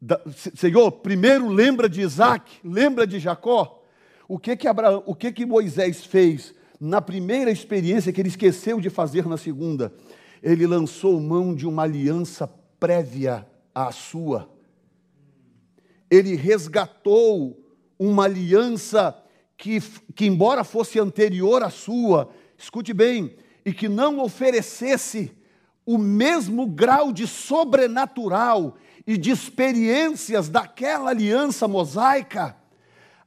Da, 0.01 0.21
Senhor, 0.57 0.91
primeiro 0.91 1.47
lembra 1.47 1.89
de 1.89 2.01
Isaac, 2.01 2.59
lembra 2.65 3.07
de 3.07 3.21
Jacó. 3.21 3.81
O 4.27 4.41
que 4.41 4.57
que, 4.57 4.67
Abraão, 4.67 5.05
o 5.07 5.15
que 5.15 5.31
que 5.31 5.47
Moisés 5.47 6.05
fez 6.05 6.53
na 6.85 7.01
primeira 7.01 7.49
experiência 7.49 8.13
que 8.13 8.21
ele 8.21 8.29
esqueceu 8.29 8.81
de 8.81 8.91
fazer 8.91 9.25
na 9.25 9.37
segunda? 9.37 9.95
Ele 10.43 10.67
lançou 10.67 11.21
mão 11.21 11.55
de 11.55 11.65
uma 11.65 11.85
aliança 11.85 12.53
prévia 12.81 13.47
à 13.73 13.93
sua. 13.93 14.51
Ele 16.11 16.35
resgatou 16.35 17.65
uma 17.97 18.25
aliança 18.25 19.17
que, 19.57 19.81
que, 20.13 20.27
embora 20.27 20.65
fosse 20.65 20.99
anterior 20.99 21.63
à 21.63 21.71
sua, 21.71 22.31
escute 22.59 22.93
bem, 22.93 23.37
e 23.65 23.73
que 23.73 23.89
não 23.89 24.19
oferecesse 24.19 25.31
o 25.87 25.97
mesmo 25.97 26.67
grau 26.67 27.13
de 27.13 27.29
sobrenatural 27.29 28.75
e 29.07 29.17
de 29.17 29.31
experiências 29.31 30.49
daquela 30.49 31.11
aliança 31.11 31.69
mosaica. 31.69 32.57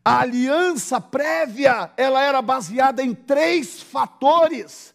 A 0.08 0.20
aliança 0.20 1.02
prévia, 1.02 1.92
ela 1.98 2.22
era 2.22 2.40
baseada 2.40 3.02
em 3.02 3.16
três 3.16 3.82
fatores 3.82 4.94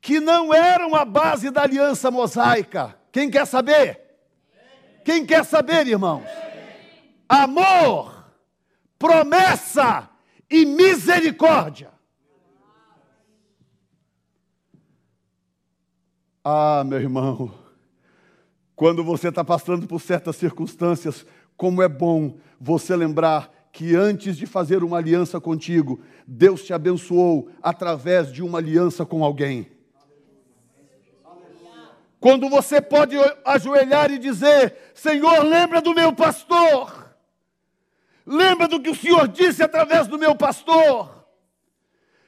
que 0.00 0.18
não 0.18 0.52
eram 0.52 0.96
a 0.96 1.04
base 1.04 1.48
da 1.48 1.62
aliança 1.62 2.10
mosaica. 2.10 2.98
Quem 3.12 3.30
quer 3.30 3.46
saber? 3.46 4.00
Quem 5.04 5.24
quer 5.24 5.44
saber, 5.44 5.86
irmãos? 5.86 6.24
Amor, 7.28 8.24
promessa 8.98 10.10
e 10.50 10.66
misericórdia. 10.66 11.92
Ah, 16.42 16.82
meu 16.84 16.98
irmão, 16.98 17.54
quando 18.74 19.04
você 19.04 19.28
está 19.28 19.44
passando 19.44 19.86
por 19.86 20.00
certas 20.00 20.34
circunstâncias, 20.34 21.24
como 21.56 21.80
é 21.80 21.88
bom 21.88 22.38
você 22.60 22.96
lembrar 22.96 23.57
que 23.72 23.94
antes 23.94 24.36
de 24.36 24.46
fazer 24.46 24.82
uma 24.82 24.98
aliança 24.98 25.40
contigo, 25.40 26.00
Deus 26.26 26.64
te 26.64 26.72
abençoou 26.72 27.50
através 27.62 28.32
de 28.32 28.42
uma 28.42 28.58
aliança 28.58 29.04
com 29.04 29.24
alguém. 29.24 29.70
Quando 32.20 32.48
você 32.48 32.80
pode 32.80 33.16
ajoelhar 33.44 34.10
e 34.10 34.18
dizer: 34.18 34.74
Senhor, 34.94 35.42
lembra 35.44 35.80
do 35.80 35.94
meu 35.94 36.12
pastor, 36.12 37.14
lembra 38.26 38.66
do 38.66 38.80
que 38.80 38.90
o 38.90 38.94
Senhor 38.94 39.28
disse 39.28 39.62
através 39.62 40.06
do 40.06 40.18
meu 40.18 40.34
pastor. 40.34 41.16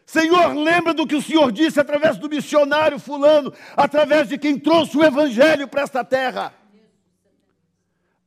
Senhor, 0.07 0.55
lembra 0.55 0.93
do 0.93 1.07
que 1.07 1.15
o 1.15 1.23
Senhor 1.23 1.53
disse 1.53 1.79
através 1.79 2.17
do 2.19 2.29
missionário 2.29 2.99
Fulano, 2.99 3.53
através 3.77 4.29
de 4.29 4.37
quem 4.37 4.59
trouxe 4.59 4.97
o 4.97 5.05
Evangelho 5.05 5.69
para 5.69 5.83
esta 5.83 6.05
terra. 6.05 6.53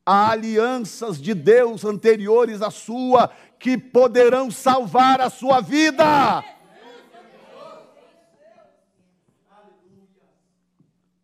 Há 0.06 0.32
alianças 0.32 1.22
de 1.22 1.34
Deus 1.34 1.86
anteriores 1.86 2.62
à 2.62 2.70
sua 2.70 3.30
que 3.58 3.78
poderão 3.78 4.52
salvar 4.52 5.22
a 5.22 5.30
sua 5.30 5.62
vida. 5.62 6.44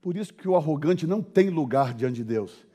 Por 0.01 0.15
isso 0.15 0.33
que 0.33 0.47
o 0.47 0.55
arrogante 0.55 1.05
não 1.05 1.21
tem 1.21 1.49
lugar 1.49 1.93
diante 1.93 2.15
de 2.15 2.23
Deus. 2.23 2.65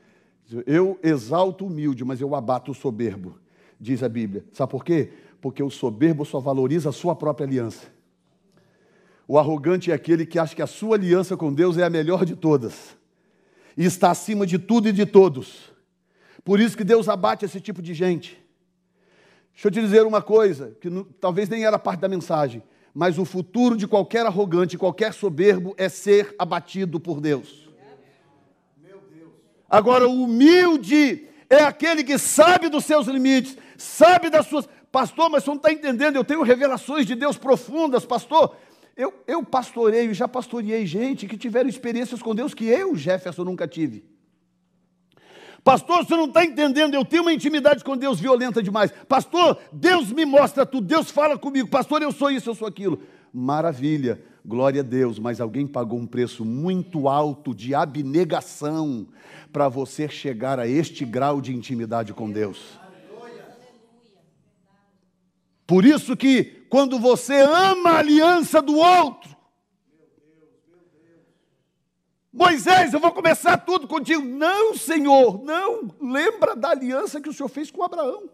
Eu 0.67 0.99
exalto 1.01 1.63
o 1.63 1.67
humilde, 1.67 2.05
mas 2.05 2.21
eu 2.21 2.35
abato 2.35 2.71
o 2.71 2.75
soberbo, 2.75 3.39
diz 3.79 4.03
a 4.03 4.09
Bíblia. 4.09 4.45
Sabe 4.53 4.71
por 4.71 4.85
quê? 4.85 5.11
porque 5.45 5.61
o 5.61 5.69
soberbo 5.69 6.25
só 6.25 6.39
valoriza 6.39 6.89
a 6.89 6.91
sua 6.91 7.15
própria 7.15 7.45
aliança. 7.45 7.85
O 9.27 9.37
arrogante 9.37 9.91
é 9.91 9.93
aquele 9.93 10.25
que 10.25 10.39
acha 10.39 10.55
que 10.55 10.61
a 10.63 10.65
sua 10.65 10.95
aliança 10.95 11.37
com 11.37 11.53
Deus 11.53 11.77
é 11.77 11.83
a 11.83 11.89
melhor 11.89 12.25
de 12.25 12.35
todas 12.35 12.97
e 13.77 13.85
está 13.85 14.09
acima 14.09 14.47
de 14.47 14.57
tudo 14.57 14.89
e 14.89 14.91
de 14.91 15.05
todos. 15.05 15.71
Por 16.45 16.59
isso 16.59 16.77
que 16.77 16.83
Deus 16.83 17.09
abate 17.09 17.43
esse 17.43 17.59
tipo 17.59 17.81
de 17.81 17.95
gente. 17.95 18.39
Deixa 19.51 19.67
eu 19.67 19.71
te 19.71 19.81
dizer 19.81 20.05
uma 20.05 20.21
coisa, 20.21 20.77
que 20.79 20.91
não, 20.91 21.03
talvez 21.03 21.49
nem 21.49 21.65
era 21.65 21.79
parte 21.79 22.01
da 22.01 22.07
mensagem, 22.07 22.61
mas 22.93 23.17
o 23.17 23.25
futuro 23.25 23.75
de 23.75 23.87
qualquer 23.87 24.25
arrogante, 24.25 24.77
qualquer 24.77 25.11
soberbo 25.11 25.73
é 25.75 25.89
ser 25.89 26.35
abatido 26.37 26.99
por 26.99 27.19
Deus. 27.19 27.67
Agora, 29.67 30.07
o 30.07 30.23
humilde 30.23 31.27
é 31.49 31.63
aquele 31.63 32.03
que 32.03 32.17
sabe 32.19 32.69
dos 32.69 32.85
seus 32.85 33.07
limites, 33.07 33.57
sabe 33.75 34.29
das 34.29 34.45
suas. 34.45 34.69
Pastor, 34.91 35.29
mas 35.29 35.43
você 35.43 35.49
não 35.49 35.57
está 35.57 35.73
entendendo, 35.73 36.15
eu 36.15 36.23
tenho 36.23 36.43
revelações 36.43 37.07
de 37.07 37.15
Deus 37.15 37.37
profundas, 37.37 38.05
pastor. 38.05 38.55
Eu, 38.95 39.13
eu 39.27 39.43
pastoreio, 39.43 40.13
já 40.13 40.27
pastoreei 40.27 40.85
gente 40.85 41.27
que 41.27 41.37
tiveram 41.37 41.67
experiências 41.67 42.21
com 42.21 42.35
Deus 42.35 42.53
que 42.53 42.65
eu, 42.65 42.95
Jefferson, 42.95 43.43
nunca 43.43 43.67
tive. 43.67 44.14
Pastor, 45.65 46.05
você 46.05 46.15
não 46.15 46.25
está 46.25 46.45
entendendo, 46.45 46.93
eu 46.93 47.03
tenho 47.03 47.23
uma 47.23 47.33
intimidade 47.33 47.83
com 47.83 47.97
Deus 47.97 48.19
violenta 48.19 48.61
demais. 48.61 48.93
Pastor, 49.09 49.57
Deus 49.73 50.11
me 50.11 50.23
mostra 50.23 50.63
tudo, 50.63 50.85
Deus 50.85 51.09
fala 51.09 51.39
comigo. 51.39 51.67
Pastor, 51.67 52.03
eu 52.03 52.11
sou 52.11 52.29
isso, 52.29 52.51
eu 52.51 52.53
sou 52.53 52.67
aquilo. 52.67 53.01
Maravilha, 53.33 54.23
glória 54.45 54.81
a 54.81 54.83
Deus, 54.83 55.17
mas 55.17 55.41
alguém 55.41 55.65
pagou 55.65 55.97
um 55.97 56.05
preço 56.05 56.45
muito 56.45 57.09
alto 57.09 57.51
de 57.55 57.73
abnegação 57.73 59.07
para 59.51 59.67
você 59.67 60.07
chegar 60.07 60.59
a 60.59 60.67
este 60.67 61.03
grau 61.03 61.41
de 61.41 61.51
intimidade 61.51 62.13
com 62.13 62.29
Deus. 62.29 62.79
Por 65.65 65.83
isso 65.83 66.15
que 66.15 66.67
quando 66.69 66.99
você 66.99 67.41
ama 67.41 67.89
a 67.89 67.97
aliança 67.97 68.61
do 68.61 68.75
outro, 68.75 69.34
Moisés, 72.35 72.93
eu 72.93 72.99
vou 72.99 73.13
começar 73.13 73.55
tudo 73.59 73.87
contigo. 73.87 74.21
Não, 74.21 74.75
Senhor, 74.75 75.41
não. 75.41 75.89
Lembra 76.01 76.53
da 76.53 76.71
aliança 76.71 77.21
que 77.21 77.29
o 77.29 77.33
Senhor 77.33 77.47
fez 77.47 77.71
com 77.71 77.81
Abraão. 77.81 78.29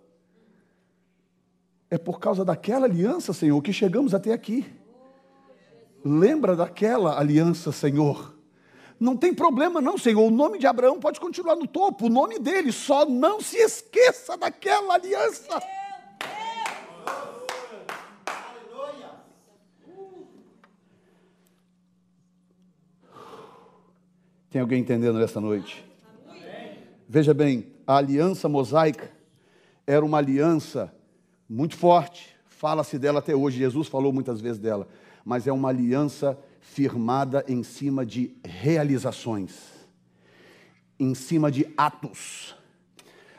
É 1.88 2.00
por 2.00 2.20
causa 2.20 2.44
daquela 2.44 2.88
aliança, 2.88 3.32
Senhor, 3.32 3.62
que 3.62 3.72
chegamos 3.72 4.16
até 4.16 4.34
aqui. 4.34 4.66
Lembra 6.04 6.56
daquela 6.56 7.20
aliança, 7.20 7.72
Senhor. 7.72 8.34
Não 9.00 9.16
tem 9.16 9.36
problema, 9.36 9.80
não, 9.80 10.00
Senhor. 10.00 10.26
O 10.26 10.32
nome 10.32 10.58
de 10.58 10.66
Abraão 10.66 11.00
pode 11.00 11.20
continuar 11.20 11.56
no 11.56 11.68
topo, 11.68 12.08
o 12.08 12.10
nome 12.10 12.40
dele. 12.40 12.72
Só 12.72 13.06
não 13.06 13.40
se 13.40 13.58
esqueça 13.58 14.36
daquela 14.36 14.96
aliança. 14.96 15.62
Tem 24.52 24.60
alguém 24.60 24.82
entendendo 24.82 25.18
nessa 25.18 25.40
noite? 25.40 25.82
Veja 27.08 27.34
bem, 27.34 27.68
a 27.88 27.96
aliança 27.96 28.50
mosaica 28.50 29.10
era 29.88 30.04
uma 30.04 30.18
aliança 30.18 30.94
muito 31.48 31.78
forte, 31.78 32.36
fala-se 32.48 33.00
dela 33.00 33.20
até 33.20 33.34
hoje, 33.34 33.60
Jesus 33.60 33.88
falou 33.88 34.12
muitas 34.12 34.42
vezes 34.42 34.60
dela, 34.60 34.90
mas 35.24 35.48
é 35.48 35.54
uma 35.54 35.70
aliança 35.70 36.38
firmada 36.60 37.46
em 37.48 37.64
cima 37.64 38.06
de 38.06 38.36
realizações, 38.44 39.54
em 41.00 41.16
cima 41.16 41.50
de 41.50 41.66
atos. 41.78 42.54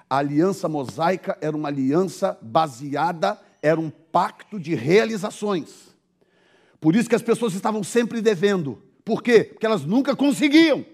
A 0.08 0.16
aliança 0.16 0.66
mosaica 0.66 1.36
era 1.42 1.54
uma 1.54 1.68
aliança 1.68 2.38
baseada, 2.40 3.38
era 3.60 3.78
um 3.78 3.90
pacto 3.90 4.58
de 4.58 4.74
realizações. 4.74 5.94
Por 6.80 6.96
isso 6.96 7.06
que 7.06 7.14
as 7.14 7.22
pessoas 7.22 7.52
estavam 7.52 7.84
sempre 7.84 8.22
devendo. 8.22 8.82
Por 9.04 9.22
quê? 9.22 9.44
Porque 9.44 9.66
elas 9.66 9.84
nunca 9.84 10.16
conseguiam 10.16 10.86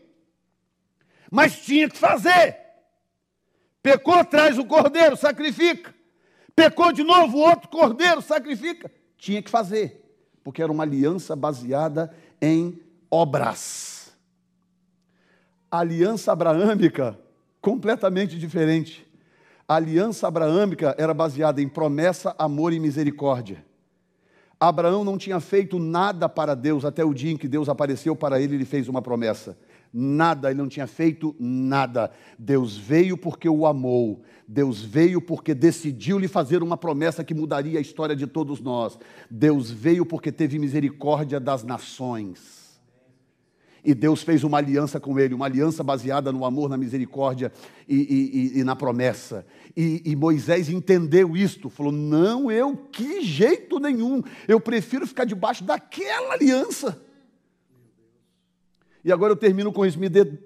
mas 1.31 1.59
tinha 1.61 1.89
que 1.89 1.97
fazer. 1.97 2.57
Pecou, 3.83 4.25
traz 4.25 4.59
o 4.59 4.65
cordeiro, 4.65 5.17
sacrifica. 5.17 5.95
Pecou 6.55 6.93
de 6.93 7.03
novo, 7.03 7.39
outro 7.39 7.69
cordeiro, 7.69 8.21
sacrifica. 8.21 8.91
Tinha 9.17 9.43
que 9.43 9.51
fazer, 9.51 10.05
porque 10.43 10.63
era 10.63 10.73
uma 10.73 10.83
aliança 10.83 11.37
baseada 11.37 12.15
em 12.41 12.81
obras. 13.11 14.13
A 15.71 15.81
aliança 15.81 16.33
abraâmica, 16.33 17.19
completamente 17.61 18.39
diferente. 18.39 19.07
A 19.69 19.77
aliança 19.77 20.27
abraâmica 20.27 20.95
era 20.99 21.13
baseada 21.13 21.61
em 21.61 21.69
promessa, 21.69 22.35
amor 22.39 22.73
e 22.73 22.81
misericórdia. 22.81 23.65
Abraão 24.59 25.05
não 25.05 25.17
tinha 25.17 25.39
feito 25.39 25.79
nada 25.79 26.29
para 26.29 26.57
Deus 26.57 26.85
até 26.85 27.05
o 27.05 27.15
dia 27.15 27.31
em 27.31 27.37
que 27.37 27.47
Deus 27.47 27.69
apareceu 27.69 28.17
para 28.17 28.41
ele 28.41 28.57
e 28.57 28.59
lhe 28.59 28.65
fez 28.65 28.89
uma 28.89 29.01
promessa 29.01 29.57
nada, 29.93 30.51
ele 30.51 30.59
não 30.59 30.69
tinha 30.69 30.87
feito 30.87 31.35
nada. 31.39 32.11
Deus 32.39 32.77
veio 32.77 33.17
porque 33.17 33.49
o 33.49 33.67
amou. 33.67 34.23
Deus 34.47 34.83
veio 34.83 35.21
porque 35.21 35.55
decidiu 35.55 36.19
lhe 36.19 36.29
fazer 36.29 36.63
uma 36.63 36.77
promessa 36.77 37.23
que 37.23 37.35
mudaria 37.35 37.79
a 37.79 37.83
história 37.83 38.17
de 38.17 38.27
todos 38.27 38.61
nós. 38.61 38.99
Deus 39.31 39.71
veio 39.71 40.07
porque 40.07 40.33
teve 40.33 40.59
misericórdia 40.59 41.39
das 41.39 41.65
nações. 41.65 42.59
E 43.85 43.95
Deus 43.95 44.23
fez 44.23 44.45
uma 44.45 44.59
aliança 44.59 44.99
com 44.99 45.19
ele, 45.19 45.35
uma 45.35 45.47
aliança 45.47 45.83
baseada 45.83 46.33
no 46.33 46.45
amor, 46.45 46.69
na 46.69 46.77
misericórdia 46.77 47.53
e, 47.89 47.97
e, 47.97 48.59
e, 48.59 48.61
e 48.61 48.65
na 48.65 48.75
promessa. 48.75 49.47
E, 49.77 50.15
Moisés 50.17 50.69
entendeu 50.69 51.37
isto, 51.37 51.71
falou: 51.71 51.93
Não, 51.93 52.51
eu, 52.51 52.77
que 52.77 53.23
jeito 53.23 53.79
nenhum, 53.79 54.23
eu 54.49 54.61
prefiro 54.61 55.07
ficar 55.07 55.25
debaixo 55.25 55.63
daquela 55.63 56.35
aliança. 56.35 57.01
E 59.05 59.13
agora 59.13 59.33
eu 59.33 59.37
termino 59.37 59.73
com 59.73 59.87
isso. 59.87 59.99
Me 59.99 60.09
dê 60.09 60.39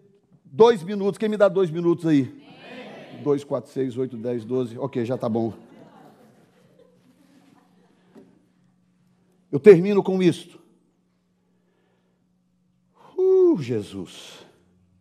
dois 0.44 0.82
minutos. 0.82 1.18
Quem 1.18 1.28
me 1.28 1.36
dá 1.36 1.48
dois 1.48 1.70
minutos 1.70 2.06
aí? 2.06 2.22
Amém. 2.22 3.22
Dois, 3.22 3.44
quatro, 3.44 3.70
seis, 3.70 3.96
oito, 3.96 4.16
dez, 4.16 4.44
doze. 4.44 4.78
Ok, 4.78 5.04
já 5.04 5.14
está 5.14 5.28
bom. 5.28 5.52
Eu 9.50 9.60
termino 9.60 10.02
com 10.02 10.22
isto. 10.22 10.58
Uh, 13.18 13.60
Jesus. 13.60 14.46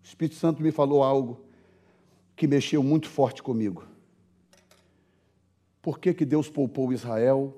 O 0.03 0.05
Espírito 0.05 0.35
Santo 0.35 0.61
me 0.61 0.71
falou 0.71 1.03
algo 1.03 1.45
que 2.35 2.47
mexeu 2.47 2.83
muito 2.83 3.07
forte 3.07 3.41
comigo. 3.41 3.85
Por 5.81 5.99
que, 5.99 6.13
que 6.13 6.25
Deus 6.25 6.49
poupou 6.49 6.91
Israel, 6.93 7.57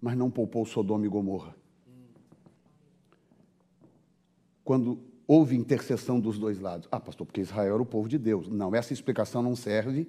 mas 0.00 0.16
não 0.16 0.30
poupou 0.30 0.66
Sodoma 0.66 1.06
e 1.06 1.08
Gomorra? 1.08 1.54
Quando 4.64 4.98
houve 5.26 5.56
intercessão 5.56 6.20
dos 6.20 6.38
dois 6.38 6.60
lados. 6.60 6.88
Ah, 6.90 7.00
pastor, 7.00 7.26
porque 7.26 7.40
Israel 7.40 7.74
era 7.74 7.82
o 7.82 7.86
povo 7.86 8.08
de 8.08 8.18
Deus. 8.18 8.48
Não, 8.48 8.74
essa 8.74 8.92
explicação 8.92 9.42
não 9.42 9.56
serve, 9.56 10.06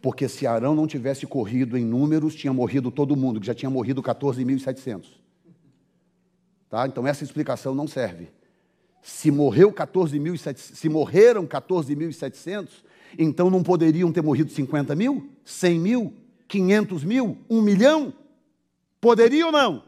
porque 0.00 0.28
se 0.28 0.46
Arão 0.46 0.74
não 0.74 0.86
tivesse 0.86 1.26
corrido 1.26 1.76
em 1.76 1.84
números, 1.84 2.34
tinha 2.34 2.52
morrido 2.52 2.90
todo 2.90 3.16
mundo, 3.16 3.40
que 3.40 3.46
já 3.46 3.54
tinha 3.54 3.70
morrido 3.70 4.02
14.700. 4.02 5.04
Tá? 6.68 6.86
Então 6.86 7.06
essa 7.06 7.24
explicação 7.24 7.74
não 7.74 7.86
serve. 7.86 8.28
Se, 9.02 9.30
morreu 9.30 9.72
14.700, 9.72 10.56
se 10.56 10.88
morreram 10.88 11.46
14.700, 11.46 12.68
então 13.18 13.50
não 13.50 13.62
poderiam 13.62 14.12
ter 14.12 14.22
morrido 14.22 14.50
50 14.50 14.94
mil, 14.94 15.30
100 15.44 15.78
mil, 15.78 16.14
500 16.46 17.04
mil, 17.04 17.38
1 17.48 17.62
milhão? 17.62 18.12
Poderia 19.00 19.46
ou 19.46 19.52
não? 19.52 19.82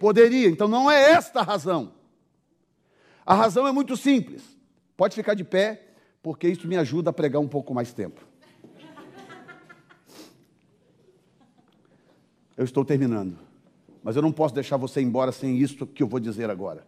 Poderia. 0.00 0.48
Então 0.48 0.66
não 0.66 0.90
é 0.90 1.12
esta 1.12 1.40
a 1.40 1.42
razão. 1.42 1.92
A 3.26 3.34
razão 3.34 3.66
é 3.66 3.72
muito 3.72 3.96
simples. 3.96 4.56
Pode 4.96 5.16
ficar 5.16 5.34
de 5.34 5.42
pé, 5.42 5.82
porque 6.22 6.48
isso 6.48 6.68
me 6.68 6.76
ajuda 6.76 7.10
a 7.10 7.12
pregar 7.12 7.42
um 7.42 7.48
pouco 7.48 7.74
mais 7.74 7.92
tempo. 7.92 8.24
Eu 12.56 12.64
estou 12.64 12.84
terminando. 12.84 13.36
Mas 14.02 14.14
eu 14.14 14.22
não 14.22 14.30
posso 14.30 14.54
deixar 14.54 14.76
você 14.76 15.00
embora 15.02 15.32
sem 15.32 15.58
isso 15.58 15.84
que 15.84 16.02
eu 16.02 16.06
vou 16.06 16.20
dizer 16.20 16.48
agora. 16.48 16.86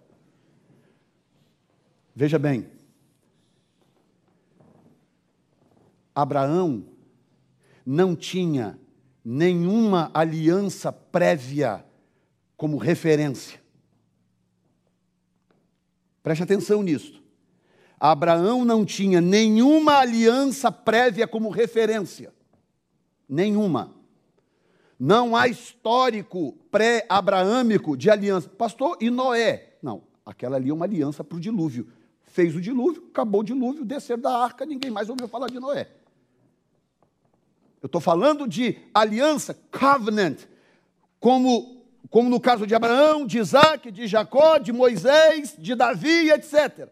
Veja 2.15 2.39
bem. 2.39 2.69
Abraão 6.15 6.85
não 7.85 8.15
tinha 8.15 8.79
nenhuma 9.25 10.11
aliança 10.15 10.93
prévia 10.93 11.85
como 12.57 12.77
referência. 12.77 13.61
Preste 16.23 16.43
atenção 16.43 16.83
nisso. 16.83 17.23
Abraão 17.99 18.65
não 18.65 18.85
tinha 18.85 19.21
nenhuma 19.21 19.99
aliança 19.99 20.71
prévia 20.71 21.27
como 21.27 21.49
referência. 21.51 22.33
Nenhuma. 23.29 23.95
Não 24.99 25.37
há 25.37 25.49
histórico 25.49 26.53
pré-abraâmico 26.71 27.97
de 27.97 28.11
aliança. 28.11 28.49
Pastor, 28.49 28.97
e 29.01 29.11
Noé? 29.11 29.77
Não, 29.83 30.03
aquela 30.25 30.57
ali 30.57 30.71
é 30.71 30.75
uma 30.75 30.85
aliança 30.85 31.23
para 31.23 31.37
o 31.37 31.41
dilúvio. 31.41 31.89
Fez 32.23 32.55
o 32.55 32.61
dilúvio, 32.61 33.05
acabou 33.11 33.41
o 33.41 33.45
dilúvio, 33.45 33.85
descer 33.85 34.17
da 34.17 34.37
arca, 34.37 34.67
ninguém 34.67 34.91
mais 34.91 35.09
ouviu 35.09 35.29
falar 35.29 35.49
de 35.49 35.59
Noé. 35.59 35.89
Eu 37.81 37.87
estou 37.87 38.01
falando 38.01 38.47
de 38.47 38.77
aliança, 38.93 39.57
covenant, 39.71 40.39
como, 41.21 41.78
como 42.11 42.31
no 42.31 42.41
caso 42.41 42.67
de 42.67 42.75
Abraão, 42.75 43.27
de 43.27 43.39
Isaac, 43.39 43.91
de 43.91 44.07
Jacó, 44.07 44.59
de 44.59 44.73
Moisés, 44.73 45.55
de 45.59 45.75
Davi, 45.75 46.31
etc. 46.31 46.89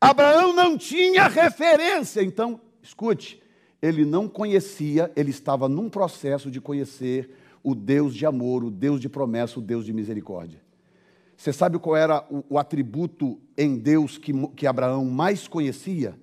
Abraão 0.00 0.52
não 0.52 0.78
tinha 0.78 1.26
referência, 1.28 2.22
então, 2.22 2.60
escute, 2.82 3.42
ele 3.82 4.04
não 4.04 4.28
conhecia, 4.28 5.10
ele 5.16 5.30
estava 5.30 5.68
num 5.68 5.88
processo 5.88 6.50
de 6.50 6.60
conhecer 6.60 7.30
o 7.62 7.74
Deus 7.74 8.14
de 8.14 8.24
amor, 8.24 8.64
o 8.64 8.70
Deus 8.70 9.00
de 9.00 9.08
promessa, 9.08 9.58
o 9.58 9.62
Deus 9.62 9.84
de 9.84 9.92
misericórdia. 9.92 10.60
Você 11.36 11.52
sabe 11.52 11.78
qual 11.78 11.96
era 11.96 12.24
o, 12.30 12.44
o 12.50 12.58
atributo 12.58 13.40
em 13.56 13.76
Deus 13.76 14.18
que, 14.18 14.32
que 14.48 14.66
Abraão 14.66 15.04
mais 15.06 15.48
conhecia? 15.48 16.14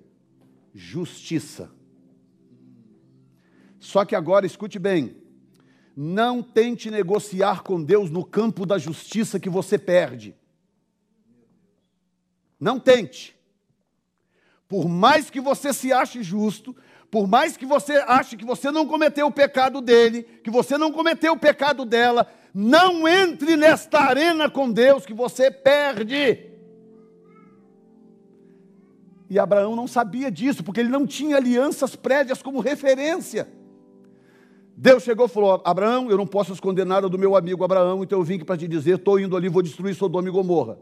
Justiça. 0.74 1.70
Só 3.80 4.04
que 4.04 4.14
agora, 4.14 4.46
escute 4.46 4.78
bem, 4.78 5.16
não 6.00 6.40
tente 6.40 6.92
negociar 6.92 7.64
com 7.64 7.82
Deus 7.82 8.08
no 8.08 8.24
campo 8.24 8.64
da 8.64 8.78
justiça 8.78 9.40
que 9.40 9.50
você 9.50 9.76
perde. 9.76 10.32
Não 12.60 12.78
tente. 12.78 13.36
Por 14.68 14.88
mais 14.88 15.28
que 15.28 15.40
você 15.40 15.72
se 15.72 15.92
ache 15.92 16.22
justo, 16.22 16.76
por 17.10 17.26
mais 17.26 17.56
que 17.56 17.66
você 17.66 17.96
ache 17.96 18.36
que 18.36 18.44
você 18.44 18.70
não 18.70 18.86
cometeu 18.86 19.26
o 19.26 19.32
pecado 19.32 19.80
dele, 19.80 20.22
que 20.22 20.52
você 20.52 20.78
não 20.78 20.92
cometeu 20.92 21.32
o 21.32 21.38
pecado 21.38 21.84
dela, 21.84 22.32
não 22.54 23.08
entre 23.08 23.56
nesta 23.56 23.98
arena 23.98 24.48
com 24.48 24.70
Deus 24.70 25.04
que 25.04 25.12
você 25.12 25.50
perde. 25.50 26.46
E 29.28 29.36
Abraão 29.36 29.74
não 29.74 29.88
sabia 29.88 30.30
disso, 30.30 30.62
porque 30.62 30.78
ele 30.78 30.90
não 30.90 31.04
tinha 31.04 31.36
alianças 31.36 31.96
prévias 31.96 32.40
como 32.40 32.60
referência. 32.60 33.58
Deus 34.80 35.02
chegou 35.02 35.26
e 35.26 35.28
falou: 35.28 35.60
Abraão, 35.64 36.08
eu 36.08 36.16
não 36.16 36.26
posso 36.26 36.52
esconder 36.52 36.86
nada 36.86 37.08
do 37.08 37.18
meu 37.18 37.34
amigo 37.34 37.64
Abraão, 37.64 38.04
então 38.04 38.20
eu 38.20 38.24
vim 38.24 38.36
aqui 38.36 38.44
para 38.44 38.56
te 38.56 38.68
dizer: 38.68 38.94
estou 38.94 39.18
indo 39.18 39.36
ali, 39.36 39.48
vou 39.48 39.60
destruir 39.60 39.92
Sodoma 39.92 40.28
e 40.28 40.30
Gomorra. 40.30 40.78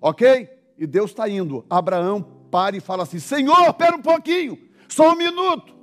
Ok? 0.00 0.48
E 0.78 0.86
Deus 0.86 1.10
está 1.10 1.28
indo. 1.28 1.62
Abraão 1.68 2.22
para 2.50 2.74
e 2.74 2.80
fala 2.80 3.02
assim: 3.02 3.18
Senhor, 3.18 3.68
espera 3.68 3.94
um 3.94 4.00
pouquinho. 4.00 4.58
Só 4.88 5.12
um 5.12 5.14
minuto. 5.14 5.76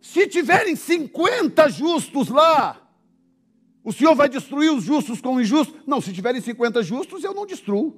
Se 0.00 0.26
tiverem 0.26 0.74
50 0.74 1.68
justos 1.68 2.28
lá, 2.28 2.84
o 3.84 3.92
Senhor 3.92 4.16
vai 4.16 4.28
destruir 4.28 4.72
os 4.72 4.82
justos 4.82 5.20
com 5.20 5.36
os 5.36 5.42
injustos? 5.42 5.80
Não, 5.86 6.00
se 6.00 6.12
tiverem 6.12 6.40
50 6.40 6.82
justos, 6.82 7.22
eu 7.22 7.32
não 7.32 7.46
destruo. 7.46 7.94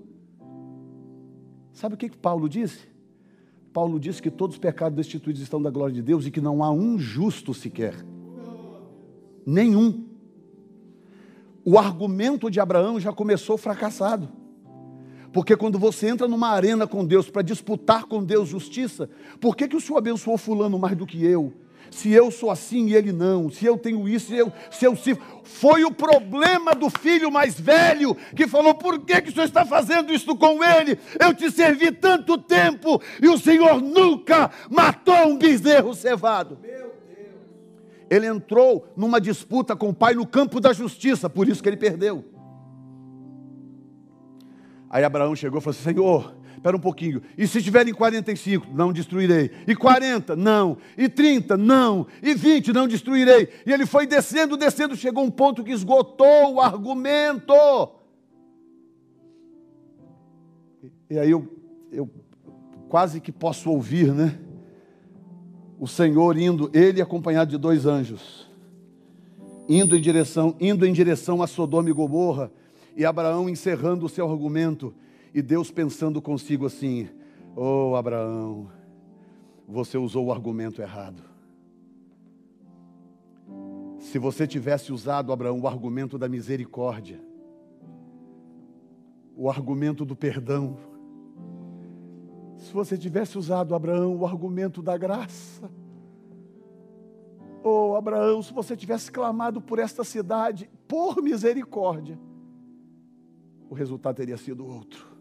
Sabe 1.72 1.95
o 1.95 1.99
que, 1.99 2.11
que 2.11 2.18
Paulo 2.18 2.51
disse? 2.51 2.91
Paulo 3.72 3.98
disse 3.98 4.20
que 4.20 4.30
todos 4.30 4.56
os 4.56 4.60
pecados 4.60 4.96
destituídos 4.96 5.40
estão 5.40 5.60
da 5.60 5.70
glória 5.70 5.94
de 5.94 6.02
Deus 6.02 6.26
e 6.26 6.30
que 6.30 6.40
não 6.40 6.62
há 6.62 6.70
um 6.70 6.98
justo 6.98 7.54
sequer. 7.54 7.94
Nenhum. 9.46 10.04
O 11.64 11.78
argumento 11.78 12.50
de 12.50 12.60
Abraão 12.60 13.00
já 13.00 13.12
começou 13.12 13.56
fracassado. 13.56 14.28
Porque 15.32 15.56
quando 15.56 15.78
você 15.78 16.08
entra 16.08 16.28
numa 16.28 16.48
arena 16.48 16.86
com 16.86 17.04
Deus 17.04 17.30
para 17.30 17.40
disputar 17.40 18.04
com 18.04 18.22
Deus 18.22 18.50
justiça, 18.50 19.08
por 19.40 19.56
que, 19.56 19.66
que 19.66 19.76
o 19.76 19.80
Senhor 19.80 19.96
abençoou 19.96 20.36
fulano 20.36 20.78
mais 20.78 20.96
do 20.96 21.06
que 21.06 21.24
eu? 21.24 21.52
Se 21.90 22.10
eu 22.10 22.30
sou 22.30 22.50
assim 22.50 22.86
e 22.86 22.94
ele 22.94 23.12
não, 23.12 23.50
se 23.50 23.66
eu 23.66 23.76
tenho 23.76 24.08
isso, 24.08 24.28
se 24.28 24.36
eu, 24.36 24.52
se 24.70 24.84
eu 24.84 24.96
se 24.96 25.18
foi 25.44 25.84
o 25.84 25.90
problema 25.90 26.74
do 26.74 26.88
filho 26.88 27.30
mais 27.30 27.58
velho 27.60 28.16
que 28.34 28.46
falou: 28.46 28.74
por 28.74 29.00
que, 29.00 29.20
que 29.20 29.28
o 29.28 29.32
senhor 29.32 29.44
está 29.44 29.64
fazendo 29.64 30.12
isso 30.12 30.34
com 30.36 30.62
ele? 30.64 30.98
Eu 31.20 31.34
te 31.34 31.50
servi 31.50 31.92
tanto 31.92 32.38
tempo 32.38 33.00
e 33.20 33.28
o 33.28 33.38
senhor 33.38 33.80
nunca 33.80 34.50
matou 34.70 35.28
um 35.28 35.36
bezerro 35.36 35.94
cevado. 35.94 36.58
Ele 38.10 38.26
entrou 38.26 38.86
numa 38.96 39.20
disputa 39.20 39.74
com 39.74 39.88
o 39.88 39.94
pai 39.94 40.14
no 40.14 40.26
campo 40.26 40.60
da 40.60 40.72
justiça, 40.72 41.30
por 41.30 41.48
isso 41.48 41.62
que 41.62 41.68
ele 41.68 41.78
perdeu. 41.78 42.24
Aí 44.90 45.02
Abraão 45.04 45.34
chegou 45.34 45.58
e 45.58 45.62
falou 45.62 45.74
assim: 45.74 45.94
Senhor, 45.94 46.34
espera 46.57 46.76
um 46.76 46.80
pouquinho. 46.80 47.22
E 47.36 47.46
se 47.46 47.62
tiverem 47.62 47.92
45, 47.92 48.66
não 48.72 48.92
destruirei. 48.92 49.50
E 49.66 49.74
40, 49.74 50.36
não. 50.36 50.78
E 50.96 51.09
30, 51.09 51.57
não. 51.57 52.07
E 52.22 52.34
20, 52.34 52.72
não 52.72 52.86
destruirei. 52.86 53.48
E 53.66 53.72
ele 53.72 53.86
foi 53.86 54.07
descendo, 54.07 54.57
descendo, 54.57 54.96
chegou 54.96 55.24
um 55.24 55.30
ponto 55.30 55.64
que 55.64 55.72
esgotou 55.72 56.55
o 56.55 56.61
argumento. 56.61 57.55
E 61.11 61.18
aí 61.18 61.30
eu, 61.30 61.46
eu 61.90 62.09
quase 62.88 63.20
que 63.20 63.30
posso 63.30 63.70
ouvir, 63.70 64.12
né? 64.12 64.38
O 65.78 65.86
Senhor 65.86 66.38
indo, 66.38 66.70
ele 66.72 67.03
acompanhado 67.03 67.50
de 67.50 67.59
dois 67.59 67.86
anjos, 67.86 68.48
indo 69.68 69.96
em 69.96 70.00
direção, 70.00 70.55
indo 70.61 70.86
em 70.86 70.92
direção 70.92 71.42
a 71.42 71.46
Sodoma 71.46 71.90
e 71.90 71.92
Gomorra 71.92 72.53
e 72.96 73.05
Abraão 73.05 73.48
encerrando 73.48 74.07
o 74.07 74.09
seu 74.09 74.30
argumento, 74.30 74.94
e 75.34 75.40
Deus 75.40 75.70
pensando 75.70 76.20
consigo 76.20 76.66
assim: 76.66 77.08
Oh, 77.56 77.94
Abraão, 77.96 78.70
você 79.66 79.96
usou 79.96 80.26
o 80.26 80.32
argumento 80.32 80.82
errado. 80.82 81.22
Se 83.98 84.18
você 84.18 84.46
tivesse 84.46 84.92
usado, 84.92 85.32
Abraão, 85.32 85.60
o 85.60 85.68
argumento 85.68 86.18
da 86.18 86.28
misericórdia, 86.28 87.20
o 89.36 89.48
argumento 89.48 90.04
do 90.04 90.16
perdão, 90.16 90.76
se 92.56 92.72
você 92.72 92.98
tivesse 92.98 93.38
usado, 93.38 93.74
Abraão, 93.74 94.16
o 94.16 94.26
argumento 94.26 94.82
da 94.82 94.96
graça, 94.96 95.70
oh, 97.62 97.94
Abraão, 97.96 98.42
se 98.42 98.52
você 98.52 98.76
tivesse 98.76 99.10
clamado 99.10 99.60
por 99.60 99.78
esta 99.78 100.04
cidade, 100.04 100.68
por 100.88 101.22
misericórdia, 101.22 102.18
o 103.70 103.74
resultado 103.74 104.16
teria 104.16 104.36
sido 104.36 104.66
outro. 104.66 105.11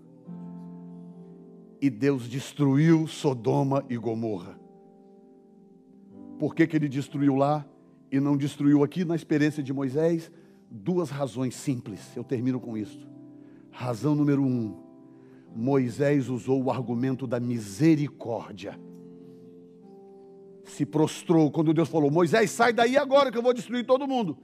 E 1.82 1.90
Deus 1.90 2.30
destruiu 2.30 3.08
Sodoma 3.08 3.84
e 3.90 3.98
Gomorra. 3.98 4.56
Por 6.38 6.54
que, 6.54 6.68
que 6.68 6.76
ele 6.76 6.88
destruiu 6.88 7.36
lá 7.36 7.66
e 8.12 8.20
não 8.20 8.38
destruiu 8.38 8.84
aqui 8.84 9.04
na 9.04 9.16
experiência 9.16 9.64
de 9.64 9.74
Moisés? 9.74 10.32
Duas 10.70 11.10
razões 11.10 11.56
simples, 11.56 12.16
eu 12.16 12.24
termino 12.24 12.60
com 12.60 12.78
isso. 12.78 13.10
Razão 13.72 14.14
número 14.14 14.44
um: 14.44 14.78
Moisés 15.56 16.30
usou 16.30 16.64
o 16.64 16.70
argumento 16.70 17.26
da 17.26 17.40
misericórdia. 17.40 18.80
Se 20.64 20.86
prostrou 20.86 21.50
quando 21.50 21.74
Deus 21.74 21.90
falou: 21.90 22.12
Moisés, 22.12 22.52
sai 22.52 22.72
daí 22.72 22.96
agora 22.96 23.32
que 23.32 23.38
eu 23.38 23.42
vou 23.42 23.54
destruir 23.54 23.86
todo 23.86 24.08
mundo. 24.08 24.38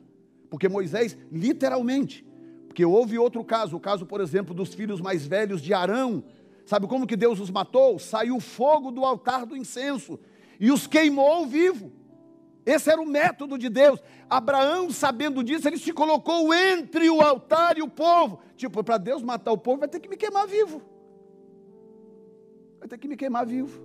Porque 0.49 0.67
Moisés, 0.67 1.17
literalmente, 1.31 2.25
porque 2.67 2.83
houve 2.85 3.17
outro 3.17 3.43
caso, 3.43 3.75
o 3.75 3.79
caso, 3.79 4.05
por 4.05 4.21
exemplo, 4.21 4.55
dos 4.55 4.73
filhos 4.73 4.99
mais 5.01 5.25
velhos 5.25 5.61
de 5.61 5.73
Arão. 5.73 6.23
Sabe 6.67 6.85
como 6.85 7.07
que 7.07 7.15
Deus 7.15 7.39
os 7.39 7.49
matou? 7.49 7.97
Saiu 7.97 8.41
fogo 8.41 8.91
do 8.91 9.05
altar 9.05 9.45
do 9.45 9.55
incenso 9.55 10.19
e 10.59 10.69
os 10.69 10.85
queimou 10.85 11.47
vivo. 11.47 11.93
Esse 12.65 12.91
era 12.91 13.01
o 13.01 13.05
método 13.05 13.57
de 13.57 13.69
Deus. 13.69 14.03
Abraão, 14.29 14.91
sabendo 14.91 15.41
disso, 15.41 15.65
ele 15.65 15.77
se 15.77 15.93
colocou 15.93 16.53
entre 16.53 17.09
o 17.09 17.21
altar 17.21 17.77
e 17.77 17.81
o 17.81 17.87
povo. 17.87 18.41
Tipo, 18.57 18.83
para 18.83 18.97
Deus 18.97 19.23
matar 19.23 19.53
o 19.53 19.57
povo, 19.57 19.79
vai 19.79 19.87
ter 19.87 20.01
que 20.01 20.09
me 20.09 20.17
queimar 20.17 20.45
vivo. 20.45 20.81
Vai 22.79 22.89
ter 22.89 22.97
que 22.97 23.07
me 23.07 23.15
queimar 23.15 23.45
vivo. 23.45 23.81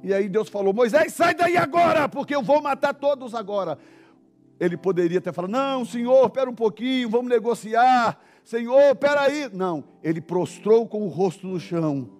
E 0.00 0.14
aí 0.14 0.28
Deus 0.28 0.48
falou: 0.48 0.72
Moisés, 0.72 1.12
sai 1.12 1.34
daí 1.34 1.56
agora, 1.56 2.08
porque 2.08 2.36
eu 2.36 2.42
vou 2.42 2.62
matar 2.62 2.94
todos 2.94 3.34
agora. 3.34 3.76
Ele 4.60 4.76
poderia 4.76 5.20
ter 5.20 5.32
falado: 5.32 5.50
Não, 5.50 5.84
Senhor, 5.84 6.24
espera 6.26 6.48
um 6.48 6.54
pouquinho, 6.54 7.10
vamos 7.10 7.28
negociar. 7.28 8.16
Senhor, 8.50 8.94
espera 8.94 9.20
aí. 9.20 9.48
Não, 9.52 9.84
ele 10.02 10.20
prostrou 10.20 10.84
com 10.84 11.04
o 11.04 11.08
rosto 11.08 11.46
no 11.46 11.60
chão 11.60 12.10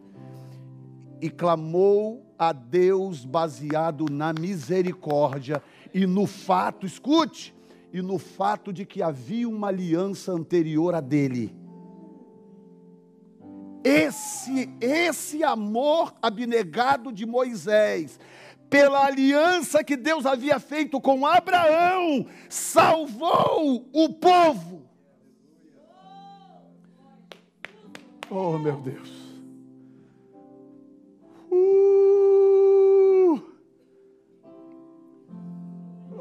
e 1.20 1.28
clamou 1.28 2.24
a 2.38 2.52
Deus 2.52 3.24
baseado 3.24 4.06
na 4.08 4.32
misericórdia 4.32 5.60
e 5.92 6.06
no 6.06 6.28
fato, 6.28 6.86
escute, 6.86 7.52
e 7.92 8.00
no 8.00 8.16
fato 8.16 8.72
de 8.72 8.86
que 8.86 9.02
havia 9.02 9.48
uma 9.48 9.66
aliança 9.66 10.30
anterior 10.30 10.94
a 10.94 11.00
dele. 11.00 11.52
Esse, 13.82 14.70
esse 14.80 15.42
amor 15.42 16.14
abnegado 16.22 17.10
de 17.10 17.26
Moisés, 17.26 18.20
pela 18.70 19.04
aliança 19.04 19.82
que 19.82 19.96
Deus 19.96 20.24
havia 20.24 20.60
feito 20.60 21.00
com 21.00 21.26
Abraão, 21.26 22.24
salvou 22.48 23.84
o 23.92 24.08
povo. 24.10 24.89
Oh, 28.30 28.56
meu 28.56 28.76
Deus. 28.80 29.10
Uh! 31.50 33.42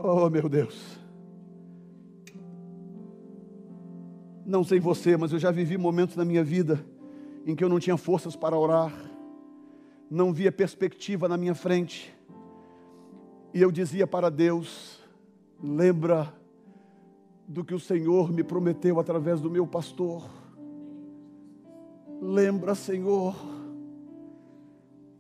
Oh, 0.02 0.28
meu 0.30 0.50
Deus. 0.50 0.98
Não 4.44 4.64
sei 4.64 4.80
você, 4.80 5.16
mas 5.16 5.32
eu 5.32 5.38
já 5.38 5.52
vivi 5.52 5.78
momentos 5.78 6.16
na 6.16 6.26
minha 6.26 6.44
vida 6.44 6.84
em 7.46 7.56
que 7.56 7.64
eu 7.64 7.70
não 7.70 7.80
tinha 7.80 7.96
forças 7.96 8.36
para 8.36 8.58
orar, 8.58 8.92
não 10.10 10.34
via 10.34 10.52
perspectiva 10.52 11.28
na 11.28 11.38
minha 11.38 11.54
frente, 11.54 12.12
e 13.54 13.62
eu 13.62 13.72
dizia 13.72 14.08
para 14.08 14.32
Deus: 14.32 15.00
lembra 15.62 16.34
do 17.48 17.64
que 17.64 17.76
o 17.76 17.80
Senhor 17.80 18.32
me 18.32 18.44
prometeu 18.44 19.00
através 19.00 19.40
do 19.40 19.52
meu 19.52 19.68
pastor. 19.68 20.49
Lembra, 22.22 22.76
Senhor 22.76 23.60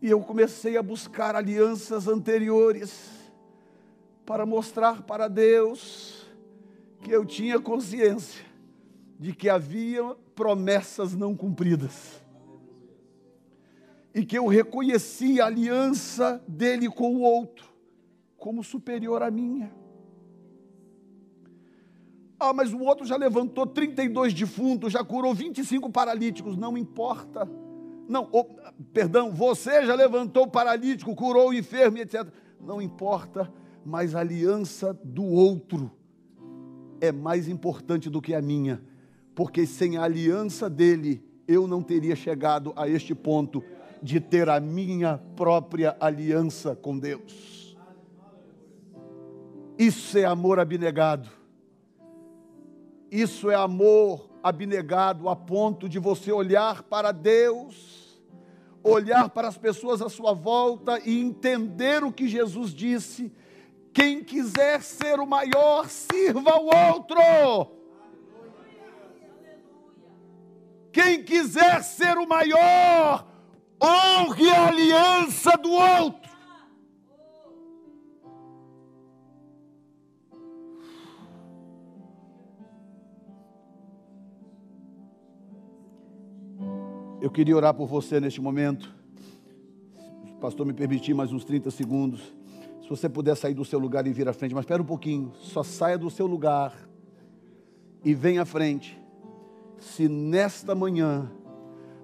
e 0.01 0.09
eu 0.09 0.21
comecei 0.21 0.77
a 0.77 0.83
buscar 0.83 1.35
alianças 1.35 2.07
anteriores 2.07 3.09
para 4.25 4.45
mostrar 4.45 5.03
para 5.03 5.27
Deus 5.27 6.25
que 7.01 7.11
eu 7.11 7.25
tinha 7.25 7.59
consciência 7.59 8.45
de 9.19 9.33
que 9.33 9.49
havia 9.49 10.15
promessas 10.33 11.13
não 11.13 11.35
cumpridas. 11.35 12.23
E 14.13 14.25
que 14.25 14.37
eu 14.37 14.47
reconhecia 14.47 15.43
a 15.43 15.47
aliança 15.47 16.41
dele 16.47 16.89
com 16.89 17.15
o 17.15 17.21
outro 17.21 17.67
como 18.37 18.63
superior 18.63 19.21
à 19.21 19.29
minha. 19.29 19.69
Ah, 22.39 22.53
mas 22.53 22.73
o 22.73 22.79
outro 22.79 23.05
já 23.05 23.17
levantou 23.17 23.67
32 23.67 24.33
defuntos, 24.33 24.93
já 24.93 25.03
curou 25.03 25.33
25 25.33 25.89
paralíticos, 25.89 26.55
não 26.55 26.77
importa 26.77 27.47
não, 28.09 28.27
oh, 28.31 28.43
perdão, 28.91 29.31
você 29.31 29.85
já 29.85 29.93
levantou 29.93 30.45
o 30.45 30.49
paralítico, 30.49 31.15
curou 31.15 31.49
o 31.49 31.53
enfermo, 31.53 31.99
etc. 31.99 32.25
Não 32.59 32.81
importa, 32.81 33.53
mas 33.85 34.15
a 34.15 34.19
aliança 34.21 34.99
do 35.03 35.23
outro 35.23 35.91
é 36.99 37.11
mais 37.11 37.47
importante 37.47 38.09
do 38.09 38.19
que 38.19 38.33
a 38.33 38.41
minha, 38.41 38.81
porque 39.35 39.63
sem 39.67 39.95
a 39.95 40.03
aliança 40.03 40.67
dele, 40.67 41.23
eu 41.47 41.67
não 41.67 41.83
teria 41.83 42.15
chegado 42.15 42.73
a 42.75 42.89
este 42.89 43.13
ponto 43.13 43.63
de 44.01 44.19
ter 44.19 44.49
a 44.49 44.59
minha 44.59 45.19
própria 45.35 45.95
aliança 45.99 46.75
com 46.75 46.97
Deus. 46.97 47.77
Isso 49.77 50.17
é 50.17 50.25
amor 50.25 50.59
abnegado. 50.59 51.29
Isso 53.11 53.49
é 53.49 53.55
amor 53.55 54.29
abnegado 54.41 55.27
a 55.27 55.35
ponto 55.35 55.89
de 55.89 55.99
você 55.99 56.31
olhar 56.31 56.83
para 56.83 57.11
Deus 57.11 57.99
olhar 58.83 59.29
para 59.29 59.47
as 59.47 59.57
pessoas 59.57 60.01
à 60.01 60.09
sua 60.09 60.33
volta 60.33 60.99
e 61.03 61.19
entender 61.19 62.03
o 62.03 62.11
que 62.11 62.27
Jesus 62.27 62.73
disse. 62.73 63.31
Quem 63.93 64.23
quiser 64.23 64.81
ser 64.81 65.19
o 65.19 65.25
maior, 65.25 65.89
sirva 65.89 66.57
o 66.57 66.69
outro. 66.93 67.77
Quem 70.91 71.23
quiser 71.23 71.83
ser 71.83 72.17
o 72.17 72.27
maior, 72.27 73.27
honre 73.81 74.49
a 74.49 74.67
aliança 74.67 75.51
do 75.57 75.71
outro. 75.71 76.28
Eu 87.21 87.29
queria 87.29 87.53
orar 87.53 87.73
por 87.73 87.85
você 87.85 88.17
neste 88.17 88.39
momento. 88.39 88.95
Se 90.25 90.31
o 90.31 90.35
pastor 90.35 90.65
me 90.65 90.71
permitir 90.71 91.13
mais 91.13 91.33
uns 91.33 91.43
30 91.43 91.69
segundos. 91.69 92.21
Se 92.81 92.89
você 92.89 93.09
puder 93.09 93.35
sair 93.35 93.53
do 93.53 93.65
seu 93.65 93.77
lugar 93.77 94.07
e 94.07 94.13
vir 94.13 94.29
à 94.29 94.33
frente, 94.33 94.55
mas 94.55 94.63
espera 94.63 94.81
um 94.81 94.85
pouquinho. 94.85 95.33
Só 95.35 95.61
saia 95.61 95.97
do 95.97 96.09
seu 96.09 96.25
lugar 96.25 96.73
e 98.05 98.13
venha 98.13 98.43
à 98.43 98.45
frente. 98.45 98.97
Se 99.77 100.07
nesta 100.07 100.73
manhã 100.73 101.29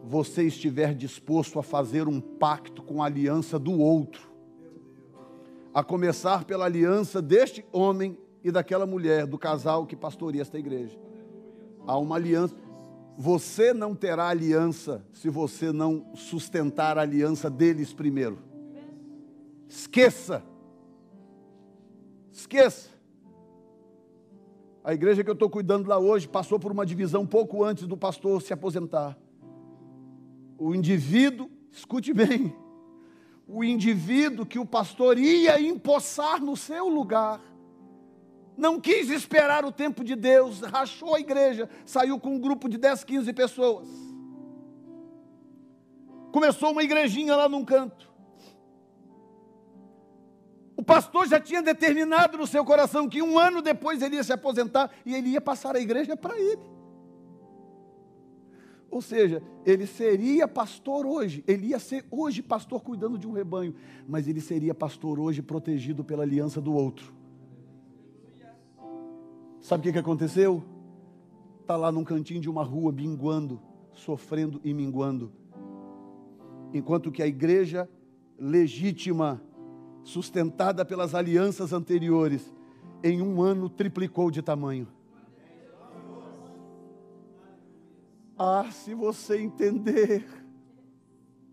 você 0.03 0.43
estiver 0.43 0.93
disposto 0.93 1.59
a 1.59 1.63
fazer 1.63 2.09
um 2.09 2.19
pacto 2.19 2.83
com 2.83 3.01
a 3.01 3.05
aliança 3.05 3.57
do 3.57 3.79
outro, 3.79 4.29
a 5.73 5.81
começar 5.81 6.43
pela 6.43 6.65
aliança 6.65 7.21
deste 7.21 7.65
homem 7.71 8.17
e 8.43 8.51
daquela 8.51 8.85
mulher, 8.85 9.25
do 9.25 9.37
casal 9.37 9.85
que 9.85 9.95
pastoreia 9.95 10.41
esta 10.41 10.59
igreja. 10.59 10.99
Há 11.87 11.97
uma 11.97 12.17
aliança. 12.17 12.64
Você 13.17 13.73
não 13.73 13.95
terá 13.95 14.27
aliança 14.27 15.05
se 15.13 15.29
você 15.29 15.71
não 15.71 16.13
sustentar 16.15 16.97
a 16.97 17.01
aliança 17.01 17.49
deles 17.49 17.93
primeiro. 17.93 18.39
Esqueça. 19.69 20.43
Esqueça. 22.31 22.89
A 24.83 24.93
igreja 24.93 25.23
que 25.23 25.29
eu 25.29 25.33
estou 25.33 25.49
cuidando 25.49 25.87
lá 25.87 25.97
hoje 25.97 26.27
passou 26.27 26.59
por 26.59 26.71
uma 26.71 26.85
divisão 26.85 27.25
pouco 27.25 27.63
antes 27.63 27.87
do 27.87 27.97
pastor 27.97 28.41
se 28.41 28.53
aposentar. 28.53 29.17
O 30.57 30.75
indivíduo, 30.75 31.49
escute 31.71 32.13
bem, 32.13 32.55
o 33.47 33.63
indivíduo 33.63 34.45
que 34.45 34.59
o 34.59 34.65
pastor 34.65 35.17
ia 35.17 35.59
empossar 35.59 36.41
no 36.41 36.55
seu 36.55 36.87
lugar 36.87 37.41
não 38.57 38.79
quis 38.79 39.09
esperar 39.09 39.65
o 39.65 39.71
tempo 39.71 40.03
de 40.03 40.15
Deus, 40.15 40.61
rachou 40.61 41.15
a 41.15 41.19
igreja, 41.19 41.69
saiu 41.85 42.19
com 42.19 42.35
um 42.35 42.39
grupo 42.39 42.69
de 42.69 42.77
10, 42.77 43.03
15 43.03 43.33
pessoas. 43.33 43.87
Começou 46.31 46.71
uma 46.71 46.83
igrejinha 46.83 47.35
lá 47.35 47.47
num 47.47 47.63
canto. 47.63 48.13
O 50.77 50.83
pastor 50.83 51.27
já 51.27 51.39
tinha 51.39 51.61
determinado 51.61 52.37
no 52.37 52.45
seu 52.45 52.65
coração 52.65 53.07
que 53.07 53.21
um 53.21 53.39
ano 53.39 53.61
depois 53.61 54.01
ele 54.01 54.17
ia 54.17 54.23
se 54.23 54.33
aposentar 54.33 54.91
e 55.05 55.15
ele 55.15 55.29
ia 55.29 55.41
passar 55.41 55.75
a 55.75 55.79
igreja 55.79 56.17
para 56.17 56.37
ele. 56.37 56.75
Ou 58.91 59.01
seja, 59.01 59.41
ele 59.65 59.87
seria 59.87 60.47
pastor 60.47 61.05
hoje, 61.05 61.43
ele 61.47 61.67
ia 61.67 61.79
ser 61.79 62.05
hoje 62.11 62.41
pastor 62.41 62.81
cuidando 62.81 63.17
de 63.17 63.27
um 63.27 63.31
rebanho, 63.31 63.75
mas 64.07 64.27
ele 64.27 64.39
seria 64.39 64.73
pastor 64.73 65.19
hoje 65.19 65.41
protegido 65.41 66.03
pela 66.03 66.23
aliança 66.23 66.61
do 66.61 66.73
outro. 66.73 67.13
Sabe 69.65 69.81
o 69.81 69.83
que, 69.85 69.93
que 69.93 69.97
aconteceu? 69.97 70.63
Está 71.59 71.75
lá 71.75 71.91
num 71.91 72.03
cantinho 72.03 72.39
de 72.39 72.47
uma 72.47 72.63
rua, 72.63 72.91
binguando, 72.91 73.59
sofrendo 73.93 74.61
e 74.63 74.75
minguando. 74.75 75.31
Enquanto 76.71 77.11
que 77.11 77.23
a 77.23 77.25
igreja 77.25 77.89
legítima, 78.37 79.41
sustentada 80.03 80.85
pelas 80.85 81.15
alianças 81.15 81.73
anteriores, 81.73 82.53
em 83.03 83.23
um 83.23 83.41
ano 83.41 83.67
triplicou 83.67 84.29
de 84.29 84.43
tamanho. 84.43 84.87
Ah, 88.37 88.69
se 88.69 88.93
você 88.93 89.41
entender 89.41 90.27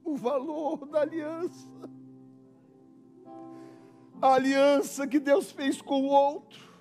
o 0.05 0.17
valor 0.17 0.85
da 0.85 1.01
aliança, 1.01 1.67
a 4.21 4.35
aliança 4.35 5.07
que 5.07 5.19
Deus 5.19 5.51
fez 5.51 5.81
com 5.81 6.03
o 6.03 6.09
outro, 6.09 6.72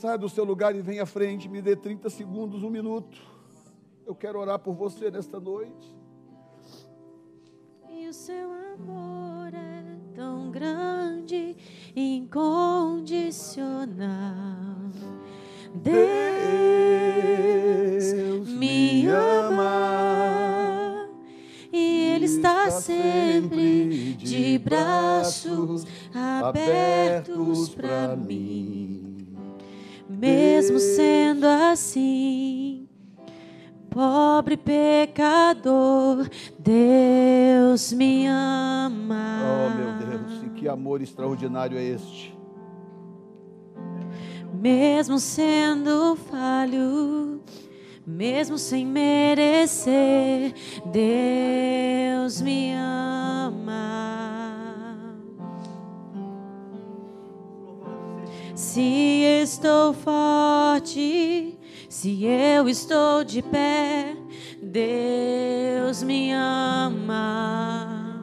Saia 0.00 0.16
do 0.16 0.30
seu 0.30 0.44
lugar 0.44 0.74
e 0.74 0.80
venha 0.80 1.02
à 1.02 1.06
frente, 1.06 1.46
me 1.46 1.60
dê 1.60 1.76
30 1.76 2.08
segundos, 2.08 2.62
um 2.62 2.70
minuto. 2.70 3.20
Eu 4.06 4.14
quero 4.14 4.40
orar 4.40 4.58
por 4.58 4.74
você 4.74 5.10
nesta 5.10 5.38
noite. 5.38 5.94
E 7.86 8.08
o 8.08 8.12
seu 8.14 8.50
amor 8.50 9.52
é 9.52 9.84
tão 10.14 10.50
grande, 10.50 11.54
incondicional. 11.94 14.88
Deus 15.74 15.98
me 18.48 19.06
ama 19.06 21.10
e 21.70 22.14
Ele 22.14 22.24
está 22.24 22.70
sempre 22.70 24.14
de 24.14 24.58
braços 24.58 25.86
abertos 26.14 27.68
para 27.68 28.16
mim. 28.16 28.79
Mesmo 30.20 30.78
sendo 30.78 31.46
assim, 31.46 32.86
pobre 33.88 34.54
pecador, 34.54 36.28
Deus 36.58 37.90
me 37.94 38.26
ama. 38.26 39.40
Oh, 39.42 39.70
meu 39.74 39.92
Deus, 39.94 40.42
e 40.42 40.50
que 40.50 40.68
amor 40.68 41.00
extraordinário 41.00 41.78
é 41.78 41.82
este. 41.82 42.38
Mesmo 44.52 45.18
sendo 45.18 46.14
falho, 46.16 47.40
mesmo 48.06 48.58
sem 48.58 48.84
merecer, 48.86 50.52
Deus 50.92 52.42
me 52.42 52.74
ama. 52.74 54.29
Se 58.60 59.22
estou 59.42 59.94
forte, 59.94 61.58
se 61.88 62.26
eu 62.26 62.68
estou 62.68 63.24
de 63.24 63.40
pé, 63.40 64.14
Deus 64.62 66.02
me 66.02 66.30
ama. 66.30 68.22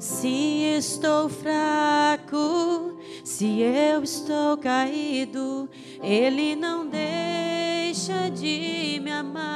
Se 0.00 0.74
estou 0.76 1.28
fraco, 1.28 2.98
se 3.22 3.60
eu 3.62 4.02
estou 4.02 4.58
caído, 4.58 5.70
Ele 6.02 6.56
não 6.56 6.88
deixa 6.88 8.28
de 8.30 9.00
me 9.00 9.12
amar. 9.12 9.46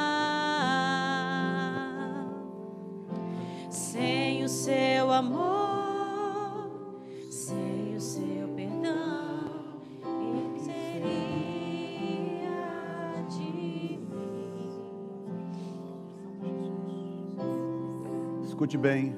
Sem 3.69 4.45
o 4.45 4.49
seu 4.49 5.11
amor, 5.11 5.90
Escute 18.61 18.77
bem. 18.77 19.17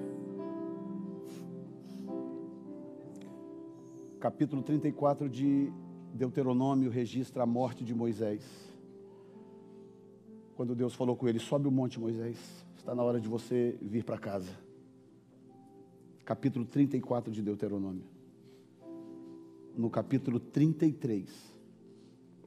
capítulo 4.20 4.62
34 4.62 5.28
de 5.28 5.72
Deuteronômio 6.14 6.88
registra 6.88 7.42
a 7.42 7.46
morte 7.46 7.82
de 7.82 7.92
Moisés. 7.92 8.44
Quando 10.54 10.76
Deus 10.76 10.94
falou 10.94 11.16
com 11.16 11.26
ele: 11.26 11.40
Sobe 11.40 11.66
o 11.66 11.72
monte, 11.72 11.98
Moisés, 11.98 12.38
está 12.76 12.94
na 12.94 13.02
hora 13.02 13.20
de 13.20 13.28
você 13.28 13.76
vir 13.82 14.04
para 14.04 14.16
casa. 14.16 14.56
Capítulo 16.24 16.64
34 16.64 17.32
de 17.32 17.42
Deuteronômio. 17.42 18.04
No 19.76 19.90
capítulo 19.90 20.38
33, 20.38 21.28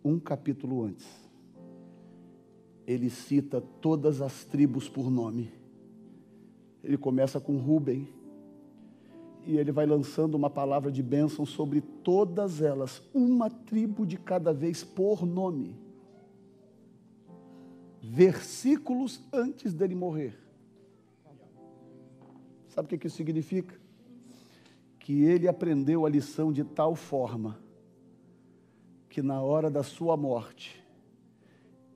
um 0.02 0.18
capítulo 0.18 0.86
antes, 0.86 1.30
ele 2.88 3.10
cita 3.10 3.60
todas 3.60 4.22
as 4.22 4.46
tribos 4.46 4.88
por 4.88 5.12
nome. 5.12 5.65
Ele 6.86 6.98
começa 6.98 7.40
com 7.40 7.58
Ruben, 7.58 8.08
e 9.46 9.58
ele 9.58 9.72
vai 9.72 9.86
lançando 9.86 10.36
uma 10.36 10.50
palavra 10.50 10.92
de 10.92 11.04
bênção 11.04 11.46
sobre 11.46 11.82
todas 11.82 12.62
elas, 12.62 13.02
uma 13.14 13.50
tribo 13.50 14.06
de 14.06 14.18
cada 14.18 14.54
vez 14.54 14.84
por 14.84 15.26
nome. 15.26 15.76
Versículos 18.02 19.22
antes 19.34 19.74
dele 19.74 19.96
morrer. 19.96 20.38
Sabe 22.70 22.94
o 22.94 23.00
que 23.00 23.08
isso 23.08 23.18
significa? 23.18 23.76
Que 25.00 25.24
ele 25.24 25.48
aprendeu 25.48 26.06
a 26.06 26.10
lição 26.10 26.52
de 26.52 26.64
tal 26.64 26.96
forma 26.96 27.60
que 29.16 29.22
na 29.22 29.42
hora 29.42 29.72
da 29.72 29.82
sua 29.82 30.18
morte, 30.18 30.84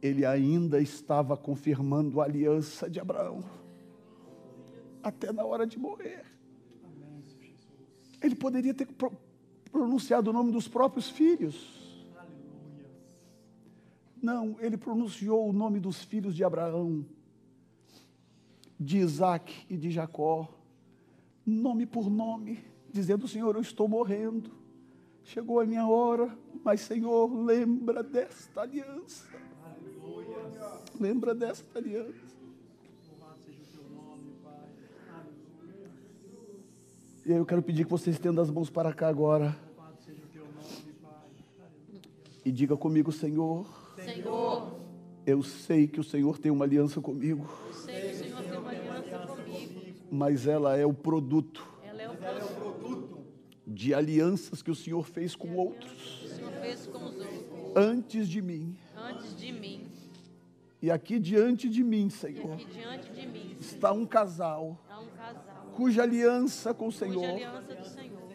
ele 0.02 0.26
ainda 0.26 0.80
estava 0.80 1.36
confirmando 1.36 2.22
a 2.22 2.24
aliança 2.24 2.90
de 2.90 2.98
Abraão, 2.98 3.44
até 5.04 5.32
na 5.32 5.46
hora 5.46 5.66
de 5.66 5.78
morrer. 5.78 6.26
Ele 8.22 8.36
poderia 8.36 8.74
ter 8.74 8.88
pronunciado 9.72 10.30
o 10.30 10.34
nome 10.34 10.52
dos 10.52 10.68
próprios 10.68 11.10
filhos. 11.10 11.80
Não, 14.22 14.58
ele 14.60 14.78
pronunciou 14.78 15.50
o 15.50 15.54
nome 15.54 15.80
dos 15.80 16.04
filhos 16.04 16.36
de 16.36 16.44
Abraão, 16.44 17.06
de 18.78 18.98
Isaac 18.98 19.66
e 19.70 19.78
de 19.78 19.90
Jacó, 19.90 20.48
nome 21.46 21.86
por 21.86 22.10
nome, 22.10 22.64
dizendo: 22.92 23.28
Senhor, 23.28 23.56
eu 23.56 23.62
estou 23.62 23.88
morrendo, 23.88 24.52
chegou 25.24 25.62
a 25.62 25.66
minha 25.66 25.88
hora, 25.88 26.38
mas 26.64 26.82
Senhor, 26.82 27.34
lembra 27.34 28.04
desta 28.04 28.62
aliança. 28.62 29.26
Lembra 31.00 31.34
desta 31.34 31.80
aliança. 31.80 32.29
Eu 37.38 37.46
quero 37.46 37.62
pedir 37.62 37.86
que 37.86 37.92
você 37.92 38.10
estenda 38.10 38.42
as 38.42 38.50
mãos 38.50 38.70
para 38.70 38.92
cá 38.92 39.08
agora. 39.08 39.56
E 42.44 42.52
diga 42.52 42.76
comigo, 42.76 43.12
Senhor. 43.12 43.68
Senhor. 44.04 44.80
Eu 45.26 45.44
sei 45.44 45.88
que 45.88 46.00
o 46.00 46.04
Senhor 46.04 46.40
tem 46.40 46.52
uma 46.52 46.66
aliança 46.66 47.00
comigo. 47.00 47.48
Eu 47.68 47.74
sei 47.74 48.02
que 48.02 48.08
o 48.08 48.16
Senhor 48.16 48.44
tem 48.44 48.58
uma 48.58 48.70
aliança 48.72 49.28
comigo. 49.28 49.82
Mas 50.12 50.48
ela 50.48 50.76
é 50.76 50.86
o 50.86 50.94
produto. 50.94 51.68
Ela 51.84 52.02
é 52.02 52.10
o 52.10 52.16
produto 52.16 53.20
de 53.68 53.94
alianças 53.94 54.64
que 54.64 54.72
o 54.72 54.76
Senhor 54.76 55.06
fez 55.06 55.36
com 55.36 55.56
outros. 55.56 56.24
O 56.24 56.28
Senhor 56.30 56.52
fez 56.54 56.88
com 56.88 56.98
os 56.98 57.16
outros. 57.16 57.76
Antes 57.76 58.28
de 58.28 58.42
mim. 58.42 58.76
Antes 58.98 59.38
de 59.38 59.52
mim. 59.52 59.88
E 60.82 60.90
aqui 60.90 61.20
diante 61.20 61.70
de 61.70 61.84
mim, 61.84 62.10
Senhor. 62.10 62.52
E 62.52 62.54
aqui 62.54 62.66
diante 62.66 63.12
de 63.12 63.28
mim. 63.28 63.56
Está 63.60 63.92
um 63.92 64.06
casal 64.06 64.80
cuja 65.80 66.04
aliança 66.04 66.74
com 66.74 66.88
o 66.88 66.92
Senhor, 66.92 67.24
Senhor 67.24 67.64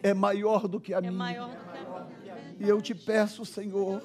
é 0.01 0.15
maior 0.15 0.67
do 0.67 0.79
que 0.79 0.95
a 0.95 0.97
é 0.97 1.01
minha. 1.01 1.11
Maior 1.11 1.49
do 1.49 2.23
que 2.23 2.29
a. 2.31 2.37
E 2.59 2.67
eu 2.67 2.81
te 2.81 2.95
peço, 2.95 3.45
Senhor, 3.45 4.01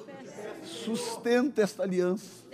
sustenta 0.62 1.62
esta 1.62 1.82
aliança. 1.82 2.44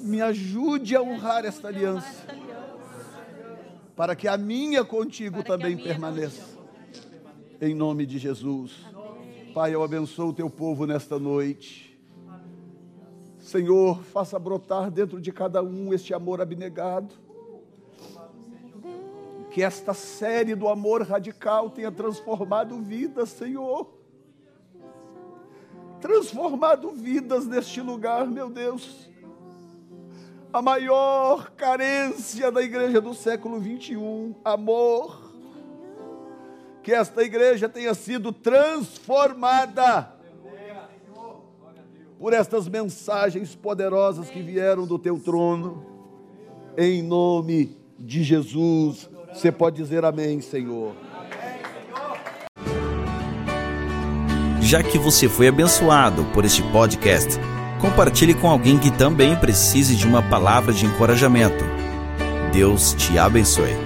Me 0.00 0.22
ajude 0.22 0.96
a 0.96 1.02
honrar 1.02 1.44
esta 1.44 1.68
aliança. 1.68 2.24
Para 3.94 4.16
que 4.16 4.26
a 4.26 4.38
minha 4.38 4.82
contigo 4.82 5.42
também 5.42 5.76
permaneça. 5.76 6.56
Em 7.60 7.74
nome 7.74 8.06
de 8.06 8.18
Jesus. 8.18 8.72
Pai, 9.52 9.74
eu 9.74 9.82
abençoo 9.82 10.30
o 10.30 10.32
teu 10.32 10.48
povo 10.48 10.86
nesta 10.86 11.18
noite. 11.18 12.00
Senhor, 13.38 14.02
faça 14.04 14.38
brotar 14.38 14.90
dentro 14.90 15.20
de 15.20 15.30
cada 15.30 15.62
um 15.62 15.92
este 15.92 16.14
amor 16.14 16.40
abnegado 16.40 17.25
que 19.56 19.62
esta 19.62 19.94
série 19.94 20.54
do 20.54 20.68
amor 20.68 21.00
radical 21.00 21.70
tenha 21.70 21.90
transformado 21.90 22.78
vidas, 22.78 23.30
Senhor. 23.30 23.88
Transformado 25.98 26.90
vidas 26.90 27.46
neste 27.46 27.80
lugar, 27.80 28.26
meu 28.26 28.50
Deus. 28.50 29.08
A 30.52 30.60
maior 30.60 31.52
carência 31.52 32.52
da 32.52 32.60
igreja 32.60 33.00
do 33.00 33.14
século 33.14 33.58
21, 33.58 34.34
amor. 34.44 35.32
Que 36.82 36.92
esta 36.92 37.22
igreja 37.22 37.66
tenha 37.66 37.94
sido 37.94 38.32
transformada 38.32 40.12
por 42.18 42.34
estas 42.34 42.68
mensagens 42.68 43.54
poderosas 43.54 44.28
que 44.28 44.42
vieram 44.42 44.86
do 44.86 44.98
teu 44.98 45.18
trono, 45.18 45.82
em 46.76 47.02
nome 47.02 47.74
de 47.98 48.22
Jesus. 48.22 49.15
Você 49.32 49.52
pode 49.52 49.76
dizer 49.76 50.04
amém, 50.04 50.40
Senhor. 50.40 50.94
Já 54.60 54.82
que 54.82 54.98
você 54.98 55.28
foi 55.28 55.46
abençoado 55.46 56.24
por 56.34 56.44
este 56.44 56.62
podcast, 56.72 57.38
compartilhe 57.80 58.34
com 58.34 58.50
alguém 58.50 58.78
que 58.78 58.90
também 58.90 59.36
precise 59.36 59.94
de 59.94 60.06
uma 60.06 60.22
palavra 60.22 60.72
de 60.72 60.86
encorajamento. 60.86 61.64
Deus 62.52 62.94
te 62.94 63.16
abençoe. 63.16 63.85